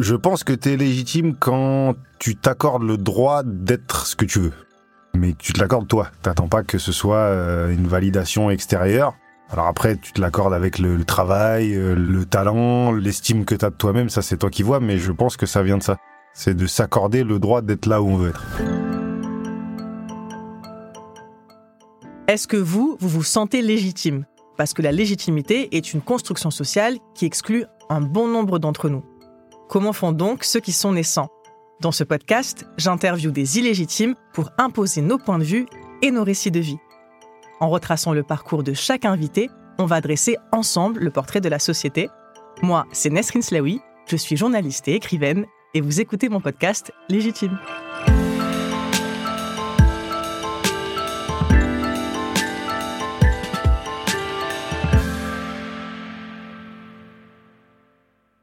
Je 0.00 0.14
pense 0.14 0.44
que 0.44 0.54
tu 0.54 0.70
es 0.70 0.76
légitime 0.78 1.36
quand 1.36 1.94
tu 2.18 2.34
t'accordes 2.34 2.84
le 2.84 2.96
droit 2.96 3.42
d'être 3.44 4.06
ce 4.06 4.16
que 4.16 4.24
tu 4.24 4.40
veux. 4.40 4.52
Mais 5.14 5.34
tu 5.38 5.52
te 5.52 5.60
l'accordes 5.60 5.88
toi. 5.88 6.08
T'attends 6.22 6.48
pas 6.48 6.62
que 6.62 6.78
ce 6.78 6.90
soit 6.90 7.16
euh, 7.16 7.70
une 7.70 7.86
validation 7.86 8.48
extérieure. 8.48 9.12
Alors 9.50 9.66
après, 9.66 9.96
tu 9.96 10.12
te 10.14 10.20
l'accordes 10.22 10.54
avec 10.54 10.78
le, 10.78 11.04
travail, 11.04 11.74
euh, 11.74 11.94
le 11.94 12.24
talent, 12.24 12.92
l'estime 12.92 13.44
que 13.44 13.54
tu 13.54 13.62
as 13.62 13.68
de 13.68 13.74
toi-même, 13.74 14.08
ça 14.08 14.22
c'est 14.22 14.38
toi 14.38 14.48
qui 14.48 14.62
vois, 14.62 14.80
mais 14.80 14.96
je 14.96 15.12
pense 15.12 15.36
que 15.36 15.44
ça 15.44 15.62
vient 15.62 15.76
de 15.76 15.82
ça. 15.82 15.98
C'est 16.32 16.54
de 16.54 16.66
s'accorder 16.66 17.22
le 17.22 17.38
droit 17.38 17.60
d'être 17.60 17.84
là 17.84 18.00
où 18.00 18.08
on 18.08 18.16
veut 18.16 18.30
être. 18.30 18.46
Est-ce 22.26 22.48
que 22.48 22.56
vous, 22.56 22.96
vous 23.00 23.08
vous 23.08 23.22
sentez 23.22 23.60
légitime? 23.60 24.24
Parce 24.56 24.72
que 24.72 24.80
la 24.80 24.92
légitimité 24.92 25.76
est 25.76 25.92
une 25.92 26.00
construction 26.00 26.50
sociale 26.50 26.96
qui 27.14 27.26
exclut 27.26 27.66
un 27.90 28.00
bon 28.00 28.28
nombre 28.28 28.58
d'entre 28.58 28.88
nous. 28.88 29.04
Comment 29.70 29.92
font 29.92 30.10
donc 30.10 30.42
ceux 30.42 30.58
qui 30.58 30.72
sont 30.72 30.90
naissants? 30.90 31.28
Dans 31.80 31.92
ce 31.92 32.02
podcast, 32.02 32.66
j'interviewe 32.76 33.30
des 33.30 33.60
illégitimes 33.60 34.16
pour 34.32 34.50
imposer 34.58 35.00
nos 35.00 35.16
points 35.16 35.38
de 35.38 35.44
vue 35.44 35.66
et 36.02 36.10
nos 36.10 36.24
récits 36.24 36.50
de 36.50 36.58
vie. 36.58 36.78
En 37.60 37.68
retraçant 37.68 38.12
le 38.12 38.24
parcours 38.24 38.64
de 38.64 38.72
chaque 38.72 39.04
invité, 39.04 39.48
on 39.78 39.86
va 39.86 40.00
dresser 40.00 40.36
ensemble 40.50 40.98
le 40.98 41.12
portrait 41.12 41.40
de 41.40 41.48
la 41.48 41.60
société. 41.60 42.08
Moi, 42.62 42.84
c'est 42.90 43.10
Nesrin 43.10 43.42
Slaoui, 43.42 43.80
je 44.06 44.16
suis 44.16 44.36
journaliste 44.36 44.88
et 44.88 44.96
écrivaine, 44.96 45.46
et 45.72 45.80
vous 45.80 46.00
écoutez 46.00 46.28
mon 46.28 46.40
podcast 46.40 46.92
Légitime. 47.08 47.56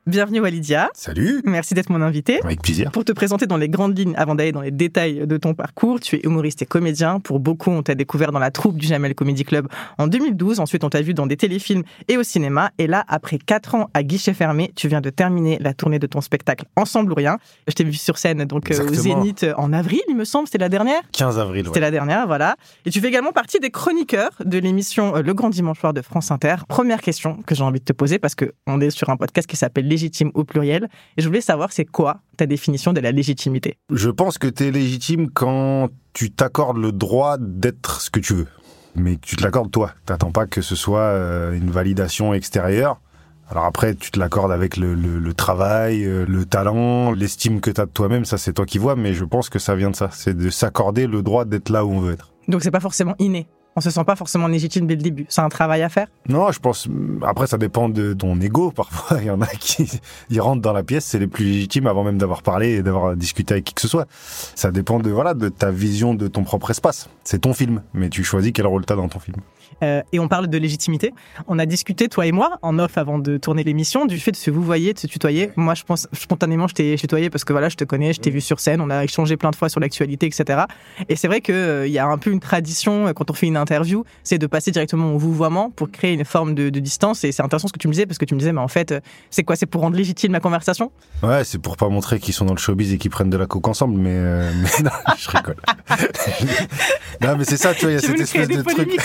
Bienvenue 0.07 0.39
Walidia. 0.39 0.89
Salut 0.93 1.41
Merci 1.43 1.73
d'être 1.73 1.89
mon 1.89 2.01
invité. 2.01 2.39
Avec 2.41 2.61
plaisir. 2.61 2.91
Pour 2.91 3.03
te 3.03 3.11
présenter 3.11 3.45
dans 3.45 3.57
les 3.57 3.67
grandes 3.67 3.97
lignes, 3.97 4.13
avant 4.15 4.35
d'aller 4.35 4.53
dans 4.53 4.61
les 4.61 4.71
détails 4.71 5.27
de 5.27 5.35
ton 5.35 5.53
parcours, 5.53 5.99
tu 5.99 6.15
es 6.15 6.21
humoriste 6.23 6.61
et 6.61 6.65
comédien. 6.65 7.19
Pour 7.19 7.41
beaucoup, 7.41 7.71
on 7.71 7.83
t'a 7.83 7.93
découvert 7.93 8.31
dans 8.31 8.39
la 8.39 8.49
troupe 8.49 8.77
du 8.77 8.87
Jamel 8.87 9.15
Comedy 9.15 9.43
Club 9.43 9.67
en 9.97 10.07
2012. 10.07 10.61
Ensuite, 10.61 10.85
on 10.85 10.89
t'a 10.89 11.01
vu 11.01 11.13
dans 11.13 11.27
des 11.27 11.35
téléfilms 11.35 11.83
et 12.07 12.15
au 12.15 12.23
cinéma. 12.23 12.71
Et 12.77 12.87
là, 12.87 13.03
après 13.09 13.37
quatre 13.37 13.75
ans 13.75 13.89
à 13.93 14.01
guichet 14.01 14.33
fermé, 14.33 14.71
tu 14.77 14.87
viens 14.87 15.01
de 15.01 15.09
terminer 15.09 15.57
la 15.59 15.73
tournée 15.73 15.99
de 15.99 16.07
ton 16.07 16.21
spectacle 16.21 16.63
Ensemble 16.77 17.11
ou 17.11 17.15
Rien. 17.15 17.37
Je 17.67 17.73
t'ai 17.73 17.83
vu 17.83 17.91
sur 17.95 18.17
scène 18.17 18.45
donc 18.45 18.71
euh, 18.71 18.87
au. 18.87 18.93
Zénith 18.93 19.43
euh, 19.43 19.55
en 19.57 19.73
avril, 19.73 19.99
il 20.07 20.15
me 20.15 20.23
semble. 20.23 20.47
C'était 20.47 20.59
la 20.59 20.69
dernière? 20.69 21.01
15 21.11 21.37
avril, 21.37 21.63
ouais. 21.63 21.67
C'était 21.67 21.81
la 21.81 21.91
dernière, 21.91 22.27
voilà. 22.27 22.55
Et 22.85 22.91
tu 22.91 23.01
fais 23.01 23.09
également 23.09 23.33
partie 23.33 23.59
des 23.59 23.71
chroniqueurs 23.71 24.31
de 24.45 24.57
l'émission 24.57 25.17
euh, 25.17 25.21
Le 25.21 25.33
Grand 25.33 25.49
Dimanche 25.49 25.81
Soir 25.81 25.93
de 25.93 26.01
France 26.01 26.31
Inter. 26.31 26.55
Première 26.69 27.01
question 27.01 27.43
que 27.45 27.55
j'ai 27.55 27.63
envie 27.63 27.81
de 27.81 27.85
te 27.85 27.91
poser 27.91 28.19
parce 28.19 28.35
que 28.35 28.53
on 28.67 28.79
est 28.79 28.89
sur 28.89 29.09
un 29.09 29.17
podcast 29.17 29.49
qui 29.49 29.57
s'appelle 29.57 29.96
Légitime 29.97 30.29
au 30.35 30.43
pluriel. 30.43 30.89
Et 31.17 31.23
je 31.23 31.27
voulais 31.27 31.41
savoir, 31.41 31.71
c'est 31.71 31.83
quoi 31.83 32.19
ta 32.37 32.45
définition 32.45 32.93
de 32.93 32.99
la 32.99 33.11
légitimité? 33.11 33.79
Je 33.91 34.11
pense 34.11 34.37
que 34.37 34.45
tu 34.45 34.65
es 34.67 34.71
légitime 34.71 35.31
quand 35.31 35.89
tu 36.13 36.29
t'accordes 36.29 36.77
le 36.77 36.91
droit 36.91 37.37
d'être 37.39 37.99
ce 37.99 38.11
que 38.11 38.19
tu 38.19 38.35
veux. 38.35 38.47
Mais 38.95 39.17
tu 39.19 39.35
te 39.35 39.43
l'accordes 39.43 39.71
toi. 39.71 39.93
T'attends 40.05 40.31
pas 40.31 40.45
que 40.45 40.61
ce 40.61 40.75
soit 40.75 40.99
euh, 40.99 41.53
une 41.53 41.71
validation 41.71 42.35
extérieure. 42.35 43.01
Alors 43.49 43.65
après, 43.65 43.95
tu 43.95 44.11
te 44.11 44.19
l'accordes 44.19 44.51
avec 44.51 44.77
le, 44.77 44.93
le- 44.93 45.17
le 45.17 45.33
travail, 45.33 46.03
euh, 46.05 46.25
le 46.27 46.45
talent, 46.45 47.11
l'estime 47.11 47.59
que 47.59 47.71
tu 47.71 47.81
as 47.81 47.87
de 47.87 47.91
toi-même, 47.91 48.23
ça 48.25 48.37
c'est 48.37 48.53
toi 48.53 48.67
qui 48.67 48.77
vois, 48.77 48.95
mais 48.95 49.13
je 49.15 49.25
pense 49.25 49.49
que 49.49 49.57
ça 49.57 49.75
vient 49.75 49.89
de 49.89 49.95
ça. 49.95 50.09
C'est 50.11 50.37
de 50.37 50.49
s'accorder 50.51 51.07
le 51.07 51.23
droit 51.23 51.43
d'être 51.45 51.69
là 51.69 51.85
où 51.85 51.91
on 51.91 51.99
veut 52.01 52.13
être. 52.13 52.33
Donc 52.47 52.61
c'est 52.61 52.69
pas 52.71 52.79
forcément 52.81 53.15
inné. 53.17 53.47
On 53.77 53.79
se 53.79 53.91
sent 53.91 54.03
pas 54.05 54.15
forcément 54.15 54.47
légitime 54.47 54.87
dès 54.87 54.95
le 54.95 55.03
début. 55.03 55.27
C'est 55.29 55.41
un 55.41 55.49
travail 55.49 55.83
à 55.83 55.89
faire. 55.89 56.07
Non, 56.27 56.51
je 56.51 56.59
pense. 56.59 56.87
Après, 57.21 57.45
ça 57.45 57.59
dépend 57.59 57.89
de 57.89 58.13
ton 58.13 58.41
ego. 58.41 58.71
Parfois, 58.71 59.17
il 59.21 59.27
y 59.27 59.29
en 59.29 59.39
a 59.39 59.45
qui 59.45 59.87
ils 60.31 60.41
rentrent 60.41 60.63
dans 60.63 60.73
la 60.73 60.81
pièce, 60.81 61.05
c'est 61.05 61.19
les 61.19 61.27
plus 61.27 61.45
légitimes 61.45 61.85
avant 61.85 62.03
même 62.03 62.17
d'avoir 62.17 62.41
parlé 62.41 62.69
et 62.69 62.81
d'avoir 62.81 63.15
discuté 63.15 63.53
avec 63.53 63.65
qui 63.65 63.75
que 63.75 63.81
ce 63.81 63.87
soit. 63.87 64.07
Ça 64.55 64.71
dépend 64.71 64.99
de 64.99 65.11
voilà 65.11 65.35
de 65.35 65.49
ta 65.49 65.69
vision 65.69 66.15
de 66.15 66.27
ton 66.27 66.43
propre 66.43 66.71
espace. 66.71 67.07
C'est 67.23 67.41
ton 67.41 67.53
film, 67.53 67.83
mais 67.93 68.09
tu 68.09 68.23
choisis 68.23 68.51
quel 68.51 68.65
rôle 68.65 68.83
t'as 68.83 68.95
dans 68.95 69.09
ton 69.09 69.19
film. 69.19 69.37
Euh, 69.83 70.01
et 70.11 70.19
on 70.19 70.27
parle 70.27 70.47
de 70.47 70.57
légitimité. 70.57 71.13
On 71.47 71.59
a 71.59 71.65
discuté, 71.65 72.07
toi 72.09 72.25
et 72.25 72.31
moi, 72.31 72.57
en 72.61 72.79
off 72.79 72.97
avant 72.97 73.19
de 73.19 73.37
tourner 73.37 73.63
l'émission, 73.63 74.05
du 74.05 74.19
fait 74.19 74.31
de 74.31 74.37
se 74.37 74.51
vous 74.51 74.63
voyez, 74.63 74.93
de 74.93 74.99
se 74.99 75.07
tutoyer. 75.07 75.51
Moi, 75.55 75.75
je 75.75 75.83
pense 75.83 76.07
spontanément, 76.13 76.67
je 76.67 76.73
t'ai 76.73 76.95
tutoyé 76.95 77.29
parce 77.29 77.43
que 77.43 77.53
voilà, 77.53 77.69
je 77.69 77.75
te 77.75 77.83
connais, 77.83 78.13
je 78.13 78.19
t'ai 78.19 78.29
vu 78.29 78.41
sur 78.41 78.59
scène, 78.59 78.81
on 78.81 78.89
a 78.89 79.03
échangé 79.03 79.37
plein 79.37 79.51
de 79.51 79.55
fois 79.55 79.69
sur 79.69 79.79
l'actualité, 79.79 80.25
etc. 80.25 80.63
Et 81.09 81.15
c'est 81.15 81.27
vrai 81.27 81.41
qu'il 81.41 81.83
il 81.85 81.91
y 81.91 81.99
a 81.99 82.05
un 82.05 82.17
peu 82.17 82.31
une 82.31 82.39
tradition 82.39 83.07
euh, 83.07 83.13
quand 83.13 83.29
on 83.31 83.33
fait 83.33 83.47
une 83.47 83.57
interview, 83.57 84.03
c'est 84.23 84.37
de 84.37 84.47
passer 84.47 84.71
directement 84.71 85.13
au 85.13 85.17
vouvoiement 85.17 85.69
pour 85.71 85.91
créer 85.91 86.13
une 86.13 86.25
forme 86.25 86.55
de, 86.55 86.69
de 86.69 86.79
distance. 86.79 87.23
Et 87.23 87.31
c'est 87.31 87.43
intéressant 87.43 87.67
ce 87.67 87.73
que 87.73 87.79
tu 87.79 87.87
me 87.87 87.93
disais 87.93 88.05
parce 88.05 88.17
que 88.17 88.25
tu 88.25 88.33
me 88.33 88.39
disais, 88.39 88.53
mais 88.53 88.61
en 88.61 88.67
fait, 88.67 88.91
euh, 88.91 88.99
c'est 89.29 89.43
quoi? 89.43 89.55
C'est 89.55 89.65
pour 89.65 89.81
rendre 89.81 89.95
légitime 89.95 90.31
la 90.31 90.39
conversation? 90.39 90.91
Ouais, 91.23 91.43
c'est 91.43 91.59
pour 91.59 91.77
pas 91.77 91.89
montrer 91.89 92.19
qu'ils 92.19 92.33
sont 92.33 92.45
dans 92.45 92.53
le 92.53 92.59
showbiz 92.59 92.93
et 92.93 92.97
qu'ils 92.97 93.11
prennent 93.11 93.29
de 93.29 93.37
la 93.37 93.45
coke 93.45 93.67
ensemble, 93.67 93.99
mais, 93.99 94.13
euh, 94.13 94.51
mais 94.61 94.83
non, 94.83 94.91
je 95.17 95.29
rigole. 95.29 95.57
non, 97.21 97.35
mais 97.37 97.45
c'est 97.45 97.57
ça, 97.57 97.73
tu 97.73 97.81
vois, 97.81 97.91
il 97.91 97.95
y 97.95 97.97
a 97.97 98.01
cette 98.01 98.19
espèce 98.19 98.47
de 98.47 98.61
truc. 98.61 98.99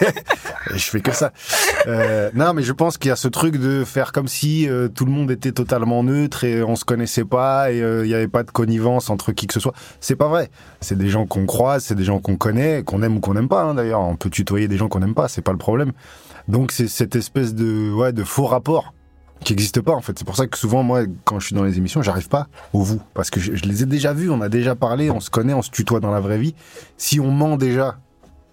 je 0.74 0.84
fais 0.84 1.00
que 1.00 1.12
ça. 1.12 1.32
Euh, 1.86 2.30
non, 2.34 2.52
mais 2.54 2.62
je 2.62 2.72
pense 2.72 2.98
qu'il 2.98 3.08
y 3.08 3.12
a 3.12 3.16
ce 3.16 3.28
truc 3.28 3.56
de 3.58 3.84
faire 3.84 4.12
comme 4.12 4.28
si 4.28 4.68
euh, 4.68 4.88
tout 4.88 5.04
le 5.04 5.10
monde 5.12 5.30
était 5.30 5.52
totalement 5.52 6.02
neutre 6.02 6.44
et 6.44 6.62
on 6.62 6.76
se 6.76 6.84
connaissait 6.84 7.24
pas 7.24 7.72
et 7.72 7.82
euh, 7.82 8.04
il 8.04 8.10
y 8.10 8.14
avait 8.14 8.28
pas 8.28 8.42
de 8.42 8.50
connivence 8.50 9.10
entre 9.10 9.32
qui 9.32 9.46
que 9.46 9.54
ce 9.54 9.60
soit. 9.60 9.74
C'est 10.00 10.16
pas 10.16 10.28
vrai. 10.28 10.50
C'est 10.80 10.96
des 10.98 11.08
gens 11.08 11.26
qu'on 11.26 11.46
croise, 11.46 11.84
c'est 11.84 11.94
des 11.94 12.04
gens 12.04 12.18
qu'on 12.20 12.36
connaît, 12.36 12.82
qu'on 12.84 13.02
aime 13.02 13.16
ou 13.16 13.20
qu'on 13.20 13.34
n'aime 13.34 13.48
pas. 13.48 13.62
hein, 13.62 13.74
D'ailleurs, 13.74 14.00
on 14.00 14.16
peut 14.16 14.30
tutoyer 14.30 14.68
des 14.68 14.76
gens 14.76 14.88
qu'on 14.88 15.00
n'aime 15.00 15.14
pas, 15.14 15.28
c'est 15.28 15.42
pas 15.42 15.52
le 15.52 15.58
problème. 15.58 15.92
Donc 16.48 16.72
c'est 16.72 16.88
cette 16.88 17.16
espèce 17.16 17.54
de 17.54 17.92
ouais 17.92 18.12
de 18.12 18.24
faux 18.24 18.46
rapport 18.46 18.94
qui 19.44 19.52
n'existe 19.52 19.80
pas 19.80 19.92
en 19.92 20.00
fait. 20.00 20.18
C'est 20.18 20.24
pour 20.24 20.36
ça 20.36 20.46
que 20.46 20.56
souvent 20.58 20.82
moi 20.82 21.02
quand 21.24 21.38
je 21.40 21.46
suis 21.46 21.54
dans 21.54 21.62
les 21.64 21.76
émissions, 21.78 22.02
j'arrive 22.02 22.28
pas 22.28 22.48
au 22.72 22.82
vous 22.82 23.00
parce 23.14 23.30
que 23.30 23.38
je, 23.38 23.54
je 23.54 23.64
les 23.64 23.82
ai 23.82 23.86
déjà 23.86 24.12
vus, 24.12 24.30
on 24.30 24.40
a 24.40 24.48
déjà 24.48 24.74
parlé, 24.74 25.10
on 25.10 25.20
se 25.20 25.30
connaît, 25.30 25.52
on 25.54 25.62
se 25.62 25.70
tutoie 25.70 26.00
dans 26.00 26.10
la 26.10 26.20
vraie 26.20 26.38
vie. 26.38 26.54
Si 26.96 27.20
on 27.20 27.30
ment 27.30 27.56
déjà 27.56 27.98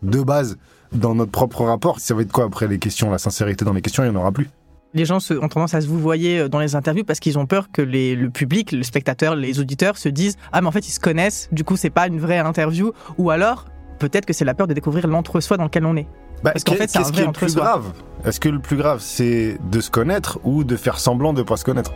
de 0.04 0.22
base 0.22 0.58
dans 0.94 1.16
notre 1.16 1.32
propre 1.32 1.64
rapport, 1.64 2.00
ça 2.00 2.14
va 2.14 2.22
être 2.22 2.32
quoi 2.32 2.46
après 2.46 2.68
les 2.68 2.80
questions, 2.80 3.10
la 3.12 3.18
sincérité 3.18 3.66
dans 3.66 3.74
les 3.74 3.82
questions, 3.82 4.04
il 4.04 4.08
y 4.08 4.10
en 4.10 4.16
aura 4.16 4.32
plus. 4.32 4.50
les 4.94 5.04
gens 5.04 5.20
se- 5.20 5.34
ont 5.34 5.50
tendance 5.50 5.74
à 5.74 5.82
se 5.82 5.88
vous 5.88 6.00
voyer 6.00 6.48
dans 6.48 6.60
les 6.60 6.74
interviews 6.74 7.04
parce 7.04 7.20
qu'ils 7.20 7.38
ont 7.38 7.46
peur 7.46 7.68
que 7.70 7.82
les- 7.82 8.16
le 8.16 8.30
public, 8.30 8.72
le 8.72 8.82
spectateur, 8.84 9.36
les 9.36 9.60
auditeurs 9.60 9.98
se 9.98 10.08
disent 10.08 10.38
ah 10.54 10.62
mais 10.62 10.68
en 10.68 10.72
fait 10.72 10.88
ils 10.88 10.92
se 10.94 11.02
connaissent, 11.02 11.50
du 11.52 11.66
coup 11.66 11.76
c'est 11.76 11.90
pas 11.90 12.08
une 12.08 12.18
vraie 12.18 12.38
interview. 12.40 12.94
Ou 13.18 13.30
alors 13.30 13.66
peut-être 14.00 14.26
que 14.26 14.32
c'est 14.32 14.46
la 14.46 14.54
peur 14.54 14.68
de 14.68 14.74
découvrir 14.74 15.08
l'entre-soi 15.08 15.58
dans 15.58 15.66
lequel 15.66 15.86
on 15.86 15.98
est. 15.98 16.08
Bah, 16.44 16.52
Parce 16.54 16.64
qu'en 16.64 16.72
qu'est- 16.74 16.78
fait, 16.78 16.88
c'est 16.92 16.98
un 17.00 17.02
qu'est-ce 17.02 17.12
qui 17.12 17.20
est 17.20 17.26
le 17.26 17.32
plus 17.34 17.56
grave? 17.56 17.92
Est-ce 18.24 18.40
que 18.40 18.48
le 18.48 18.60
plus 18.60 18.78
grave 18.78 19.00
c'est 19.02 19.58
de 19.70 19.82
se 19.82 19.92
connaître 19.92 20.40
ou 20.46 20.64
de 20.64 20.78
faire 20.78 20.98
semblant 20.98 21.34
de 21.34 21.44
pas 21.44 21.58
se 21.58 21.66
connaître? 21.66 21.92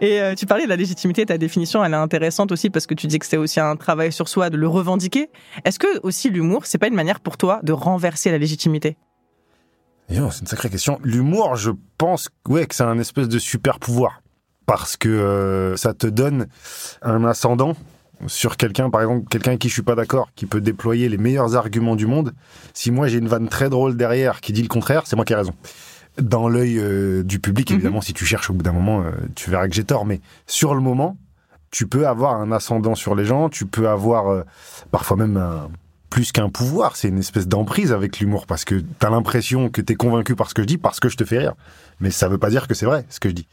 Et 0.00 0.20
euh, 0.20 0.34
tu 0.34 0.46
parlais 0.46 0.64
de 0.64 0.68
la 0.68 0.76
légitimité, 0.76 1.26
ta 1.26 1.36
définition 1.36 1.84
elle 1.84 1.92
est 1.92 1.96
intéressante 1.96 2.52
aussi 2.52 2.70
parce 2.70 2.86
que 2.86 2.94
tu 2.94 3.06
dis 3.06 3.18
que 3.18 3.26
c'est 3.26 3.36
aussi 3.36 3.60
un 3.60 3.76
travail 3.76 4.12
sur 4.12 4.28
soi 4.28 4.48
de 4.48 4.56
le 4.56 4.66
revendiquer. 4.66 5.30
Est-ce 5.64 5.78
que 5.78 6.00
aussi 6.02 6.30
l'humour 6.30 6.64
c'est 6.64 6.78
pas 6.78 6.88
une 6.88 6.94
manière 6.94 7.20
pour 7.20 7.36
toi 7.36 7.60
de 7.62 7.72
renverser 7.72 8.30
la 8.30 8.38
légitimité? 8.38 8.96
C'est 10.08 10.16
une 10.16 10.46
sacrée 10.46 10.70
question. 10.70 10.98
L'humour, 11.04 11.54
je 11.54 11.70
pense 11.96 12.30
ouais, 12.48 12.66
que 12.66 12.74
c'est 12.74 12.82
un 12.82 12.98
espèce 12.98 13.28
de 13.28 13.38
super 13.38 13.78
pouvoir. 13.78 14.22
Parce 14.66 14.96
que 14.96 15.08
euh, 15.08 15.76
ça 15.76 15.94
te 15.94 16.06
donne 16.06 16.48
un 17.02 17.24
ascendant 17.24 17.76
sur 18.26 18.56
quelqu'un, 18.56 18.90
par 18.90 19.02
exemple, 19.02 19.26
quelqu'un 19.28 19.56
qui 19.56 19.68
je 19.68 19.74
suis 19.74 19.82
pas 19.82 19.94
d'accord, 19.94 20.30
qui 20.34 20.46
peut 20.46 20.60
déployer 20.60 21.08
les 21.08 21.16
meilleurs 21.16 21.56
arguments 21.56 21.96
du 21.96 22.06
monde. 22.06 22.32
Si 22.74 22.90
moi 22.90 23.06
j'ai 23.06 23.18
une 23.18 23.28
vanne 23.28 23.48
très 23.48 23.70
drôle 23.70 23.96
derrière 23.96 24.40
qui 24.40 24.52
dit 24.52 24.62
le 24.62 24.68
contraire, 24.68 25.02
c'est 25.06 25.16
moi 25.16 25.24
qui 25.24 25.32
ai 25.32 25.36
raison. 25.36 25.54
Dans 26.20 26.48
l'œil 26.48 26.78
euh, 26.78 27.22
du 27.22 27.38
public, 27.40 27.70
Mhm. 27.70 27.76
évidemment, 27.76 28.00
si 28.00 28.12
tu 28.12 28.24
cherches 28.26 28.50
au 28.50 28.54
bout 28.54 28.62
d'un 28.62 28.72
moment, 28.72 29.02
euh, 29.02 29.10
tu 29.34 29.50
verras 29.50 29.68
que 29.68 29.74
j'ai 29.74 29.84
tort. 29.84 30.04
Mais 30.06 30.20
sur 30.46 30.74
le 30.74 30.80
moment, 30.80 31.16
tu 31.70 31.86
peux 31.86 32.06
avoir 32.08 32.34
un 32.40 32.50
ascendant 32.52 32.94
sur 32.94 33.14
les 33.14 33.24
gens, 33.24 33.48
tu 33.48 33.66
peux 33.66 33.88
avoir 33.88 34.28
euh, 34.28 34.42
parfois 34.90 35.16
même 35.16 35.36
un, 35.36 35.68
plus 36.10 36.32
qu'un 36.32 36.48
pouvoir, 36.48 36.96
c'est 36.96 37.06
une 37.08 37.18
espèce 37.18 37.46
d'emprise 37.46 37.92
avec 37.92 38.18
l'humour 38.18 38.46
parce 38.46 38.64
que 38.64 38.82
t'as 38.98 39.10
l'impression 39.10 39.68
que 39.68 39.80
t'es 39.80 39.94
convaincu 39.94 40.34
par 40.34 40.48
ce 40.50 40.54
que 40.54 40.62
je 40.62 40.66
dis 40.66 40.78
parce 40.78 40.98
que 40.98 41.08
je 41.08 41.16
te 41.16 41.24
fais 41.24 41.38
rire. 41.38 41.54
Mais 42.00 42.10
ça 42.10 42.28
veut 42.28 42.38
pas 42.38 42.50
dire 42.50 42.66
que 42.66 42.74
c'est 42.74 42.86
vrai 42.86 43.04
ce 43.10 43.20
que 43.20 43.28
je 43.28 43.34
dis. 43.34 43.46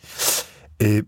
Et 0.80 1.04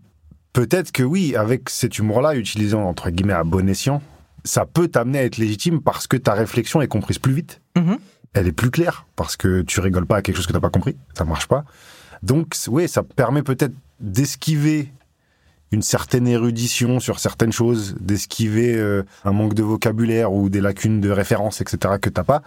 peut-être 0.52 0.92
que 0.92 1.02
oui, 1.02 1.34
avec 1.34 1.68
cet 1.68 1.98
humour-là, 1.98 2.36
utilisant 2.36 2.84
entre 2.84 3.10
guillemets 3.10 3.32
à 3.32 3.42
bon 3.44 3.68
escient, 3.68 4.00
ça 4.44 4.64
peut 4.64 4.88
t'amener 4.88 5.18
à 5.18 5.24
être 5.24 5.36
légitime 5.38 5.80
parce 5.82 6.06
que 6.06 6.16
ta 6.16 6.34
réflexion 6.34 6.80
est 6.80 6.86
comprise 6.88 7.18
plus 7.18 7.32
vite. 7.34 7.60
Mhm. 7.76 7.98
Elle 8.34 8.46
est 8.46 8.52
plus 8.52 8.70
claire 8.70 9.06
parce 9.16 9.36
que 9.36 9.62
tu 9.62 9.80
rigoles 9.80 10.06
pas 10.06 10.16
à 10.16 10.22
quelque 10.22 10.36
chose 10.36 10.46
que 10.46 10.52
t'as 10.52 10.60
pas 10.60 10.70
compris, 10.70 10.96
ça 11.16 11.24
marche 11.24 11.46
pas. 11.46 11.64
Donc 12.22 12.54
oui, 12.68 12.88
ça 12.88 13.02
permet 13.02 13.42
peut-être 13.42 13.74
d'esquiver 14.00 14.92
une 15.72 15.82
certaine 15.82 16.26
érudition 16.26 17.00
sur 17.00 17.20
certaines 17.20 17.52
choses, 17.52 17.94
d'esquiver 18.00 18.76
euh, 18.76 19.04
un 19.24 19.32
manque 19.32 19.54
de 19.54 19.62
vocabulaire 19.62 20.32
ou 20.32 20.48
des 20.48 20.60
lacunes 20.60 21.00
de 21.00 21.10
référence, 21.10 21.60
etc. 21.60 21.94
que 22.00 22.10
t'as 22.10 22.24
pas, 22.24 22.42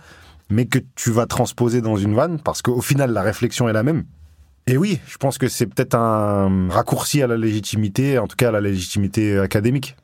mais 0.50 0.65
que 0.65 0.80
tu 0.95 1.12
vas 1.12 1.25
transposer 1.25 1.81
dans 1.81 1.95
une 1.95 2.15
vanne 2.15 2.39
parce 2.39 2.62
qu'au 2.62 2.81
final 2.81 3.12
la 3.13 3.21
réflexion 3.21 3.69
est 3.69 3.74
la 3.74 3.83
même. 3.83 4.03
Et 4.68 4.77
oui, 4.77 5.00
je 5.07 5.18
pense 5.18 5.38
que 5.38 5.50
c'est 5.50 5.68
peut-être 5.68 5.95
un 5.95 6.69
raccourci 6.69 7.21
à 7.21 7.27
la 7.27 7.35
légitimité, 7.35 8.18
en 8.18 8.27
tout 8.27 8.38
cas 8.38 8.50
à 8.50 8.51
la 8.51 8.62
légitimité 8.62 9.38
académique. 9.38 9.97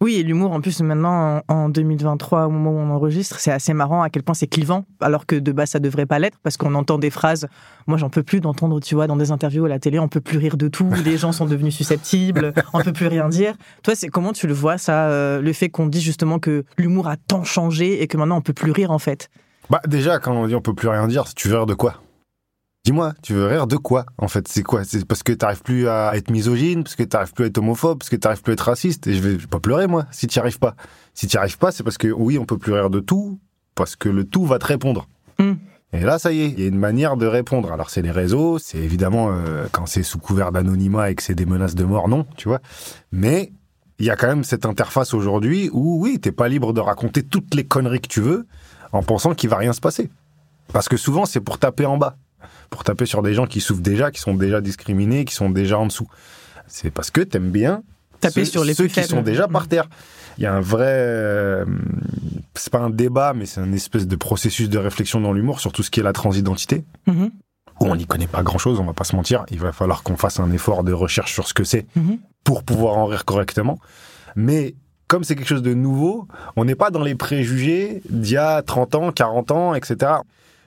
Oui, 0.00 0.16
et 0.16 0.22
l'humour, 0.22 0.52
en 0.52 0.60
plus, 0.60 0.80
maintenant, 0.82 1.40
en 1.48 1.68
2023, 1.68 2.46
au 2.46 2.50
moment 2.50 2.70
où 2.70 2.78
on 2.78 2.90
enregistre, 2.90 3.38
c'est 3.38 3.52
assez 3.52 3.72
marrant 3.72 4.02
à 4.02 4.10
quel 4.10 4.22
point 4.22 4.34
c'est 4.34 4.46
clivant, 4.46 4.84
alors 5.00 5.24
que 5.24 5.36
de 5.36 5.52
base, 5.52 5.70
ça 5.70 5.78
devrait 5.78 6.04
pas 6.04 6.18
l'être, 6.18 6.38
parce 6.42 6.56
qu'on 6.56 6.74
entend 6.74 6.98
des 6.98 7.10
phrases. 7.10 7.46
Moi, 7.86 7.96
j'en 7.96 8.10
peux 8.10 8.22
plus 8.22 8.40
d'entendre, 8.40 8.80
tu 8.80 8.94
vois, 8.94 9.06
dans 9.06 9.16
des 9.16 9.30
interviews 9.30 9.64
à 9.64 9.68
la 9.68 9.78
télé, 9.78 9.98
on 9.98 10.08
peut 10.08 10.20
plus 10.20 10.38
rire 10.38 10.56
de 10.56 10.68
tout, 10.68 10.90
les 11.04 11.16
gens 11.16 11.32
sont 11.32 11.46
devenus 11.46 11.74
susceptibles, 11.74 12.52
on 12.72 12.80
peut 12.82 12.92
plus 12.92 13.06
rien 13.06 13.28
dire. 13.28 13.54
Toi, 13.82 13.94
c'est 13.94 14.08
comment 14.08 14.32
tu 14.32 14.46
le 14.46 14.54
vois, 14.54 14.78
ça, 14.78 15.08
euh, 15.08 15.40
le 15.40 15.52
fait 15.52 15.70
qu'on 15.70 15.86
dit 15.86 16.00
justement 16.00 16.38
que 16.38 16.64
l'humour 16.76 17.08
a 17.08 17.16
tant 17.16 17.44
changé 17.44 18.02
et 18.02 18.06
que 18.06 18.16
maintenant, 18.16 18.38
on 18.38 18.42
peut 18.42 18.52
plus 18.52 18.72
rire, 18.72 18.90
en 18.90 18.98
fait? 18.98 19.30
Bah, 19.70 19.80
déjà, 19.86 20.18
quand 20.18 20.32
on 20.32 20.46
dit 20.46 20.54
on 20.54 20.60
peut 20.60 20.74
plus 20.74 20.88
rien 20.88 21.06
dire, 21.08 21.24
tu 21.34 21.48
veux 21.48 21.56
rire 21.56 21.66
de 21.66 21.74
quoi? 21.74 22.02
Dis-moi, 22.84 23.14
tu 23.22 23.32
veux 23.32 23.46
rire 23.46 23.66
de 23.66 23.76
quoi 23.76 24.04
en 24.18 24.28
fait? 24.28 24.46
C'est 24.46 24.62
quoi? 24.62 24.84
C'est 24.84 25.06
parce 25.06 25.22
que 25.22 25.32
t'arrives 25.32 25.62
plus 25.62 25.88
à 25.88 26.14
être 26.16 26.30
misogyne, 26.30 26.84
parce 26.84 26.96
que 26.96 27.02
t'arrives 27.02 27.32
plus 27.32 27.44
à 27.44 27.46
être 27.46 27.56
homophobe, 27.56 27.98
parce 27.98 28.10
que 28.10 28.16
t'arrives 28.16 28.42
plus 28.42 28.52
à 28.52 28.54
être 28.54 28.60
raciste? 28.60 29.06
Et 29.06 29.14
je 29.14 29.22
vais, 29.22 29.38
pas 29.38 29.58
pleurer 29.58 29.86
moi 29.86 30.04
si 30.10 30.26
t'y 30.26 30.38
arrives 30.38 30.58
pas. 30.58 30.76
Si 31.14 31.26
t'y 31.26 31.38
arrives 31.38 31.56
pas, 31.56 31.72
c'est 31.72 31.82
parce 31.82 31.96
que 31.96 32.08
oui, 32.08 32.38
on 32.38 32.44
peut 32.44 32.58
plus 32.58 32.74
rire 32.74 32.90
de 32.90 33.00
tout, 33.00 33.40
parce 33.74 33.96
que 33.96 34.10
le 34.10 34.24
tout 34.24 34.44
va 34.44 34.58
te 34.58 34.66
répondre. 34.66 35.08
Mm. 35.38 35.52
Et 35.94 36.00
là, 36.00 36.18
ça 36.18 36.30
y 36.32 36.42
est, 36.42 36.48
il 36.48 36.60
y 36.60 36.64
a 36.64 36.66
une 36.66 36.78
manière 36.78 37.16
de 37.16 37.26
répondre. 37.26 37.72
Alors 37.72 37.88
c'est 37.88 38.02
les 38.02 38.10
réseaux, 38.10 38.58
c'est 38.58 38.78
évidemment 38.78 39.30
euh, 39.30 39.64
quand 39.72 39.86
c'est 39.86 40.02
sous 40.02 40.18
couvert 40.18 40.52
d'anonymat 40.52 41.10
et 41.10 41.14
que 41.14 41.22
c'est 41.22 41.34
des 41.34 41.46
menaces 41.46 41.76
de 41.76 41.84
mort, 41.84 42.08
non, 42.08 42.26
tu 42.36 42.48
vois. 42.48 42.60
Mais 43.12 43.52
il 43.98 44.04
y 44.04 44.10
a 44.10 44.16
quand 44.16 44.26
même 44.26 44.44
cette 44.44 44.66
interface 44.66 45.14
aujourd'hui 45.14 45.70
où 45.72 46.02
oui, 46.02 46.18
t'es 46.20 46.32
pas 46.32 46.48
libre 46.48 46.74
de 46.74 46.80
raconter 46.80 47.22
toutes 47.22 47.54
les 47.54 47.64
conneries 47.64 48.02
que 48.02 48.08
tu 48.08 48.20
veux 48.20 48.46
en 48.92 49.02
pensant 49.02 49.34
qu'il 49.34 49.48
va 49.48 49.56
rien 49.56 49.72
se 49.72 49.80
passer. 49.80 50.10
Parce 50.72 50.88
que 50.88 50.98
souvent, 50.98 51.24
c'est 51.24 51.40
pour 51.40 51.58
taper 51.58 51.86
en 51.86 51.96
bas 51.96 52.18
pour 52.70 52.84
taper 52.84 53.06
sur 53.06 53.22
des 53.22 53.34
gens 53.34 53.46
qui 53.46 53.60
souffrent 53.60 53.82
déjà, 53.82 54.10
qui 54.10 54.20
sont 54.20 54.34
déjà 54.34 54.60
discriminés, 54.60 55.24
qui 55.24 55.34
sont 55.34 55.50
déjà 55.50 55.78
en 55.78 55.86
dessous. 55.86 56.08
C'est 56.66 56.90
parce 56.90 57.10
que 57.10 57.20
t'aimes 57.20 57.50
bien 57.50 57.82
taper 58.20 58.44
ceux, 58.44 58.50
sur 58.52 58.64
les 58.64 58.74
ceux 58.74 58.86
qui 58.86 59.02
sont 59.04 59.22
déjà 59.22 59.48
par 59.48 59.68
terre. 59.68 59.88
Il 60.38 60.44
y 60.44 60.46
a 60.46 60.54
un 60.54 60.60
vrai, 60.60 60.86
euh, 60.88 61.64
c'est 62.54 62.72
pas 62.72 62.80
un 62.80 62.90
débat, 62.90 63.34
mais 63.34 63.46
c'est 63.46 63.60
un 63.60 63.72
espèce 63.72 64.06
de 64.06 64.16
processus 64.16 64.68
de 64.68 64.78
réflexion 64.78 65.20
dans 65.20 65.32
l'humour 65.32 65.60
sur 65.60 65.72
tout 65.72 65.82
ce 65.82 65.90
qui 65.90 66.00
est 66.00 66.02
la 66.02 66.12
transidentité. 66.12 66.84
Mhm. 67.06 67.30
Où 67.80 67.86
on 67.86 67.96
n'y 67.96 68.06
connaît 68.06 68.26
pas 68.28 68.42
grand 68.42 68.58
chose, 68.58 68.78
on 68.80 68.84
va 68.84 68.92
pas 68.92 69.04
se 69.04 69.16
mentir. 69.16 69.44
Il 69.50 69.58
va 69.58 69.72
falloir 69.72 70.02
qu'on 70.02 70.16
fasse 70.16 70.38
un 70.40 70.50
effort 70.52 70.84
de 70.84 70.92
recherche 70.92 71.32
sur 71.32 71.46
ce 71.48 71.54
que 71.54 71.64
c'est 71.64 71.86
Mhm. 71.96 72.18
pour 72.44 72.62
pouvoir 72.62 72.96
en 72.98 73.06
rire 73.06 73.24
correctement. 73.24 73.78
Mais 74.36 74.74
comme 75.06 75.22
c'est 75.24 75.36
quelque 75.36 75.48
chose 75.48 75.62
de 75.62 75.74
nouveau, 75.74 76.26
on 76.56 76.64
n'est 76.64 76.74
pas 76.76 76.90
dans 76.90 77.02
les 77.02 77.14
préjugés 77.14 78.00
d'il 78.08 78.32
y 78.32 78.36
a 78.36 78.62
30 78.62 78.94
ans, 78.94 79.12
40 79.12 79.50
ans, 79.50 79.74
etc. 79.74 80.12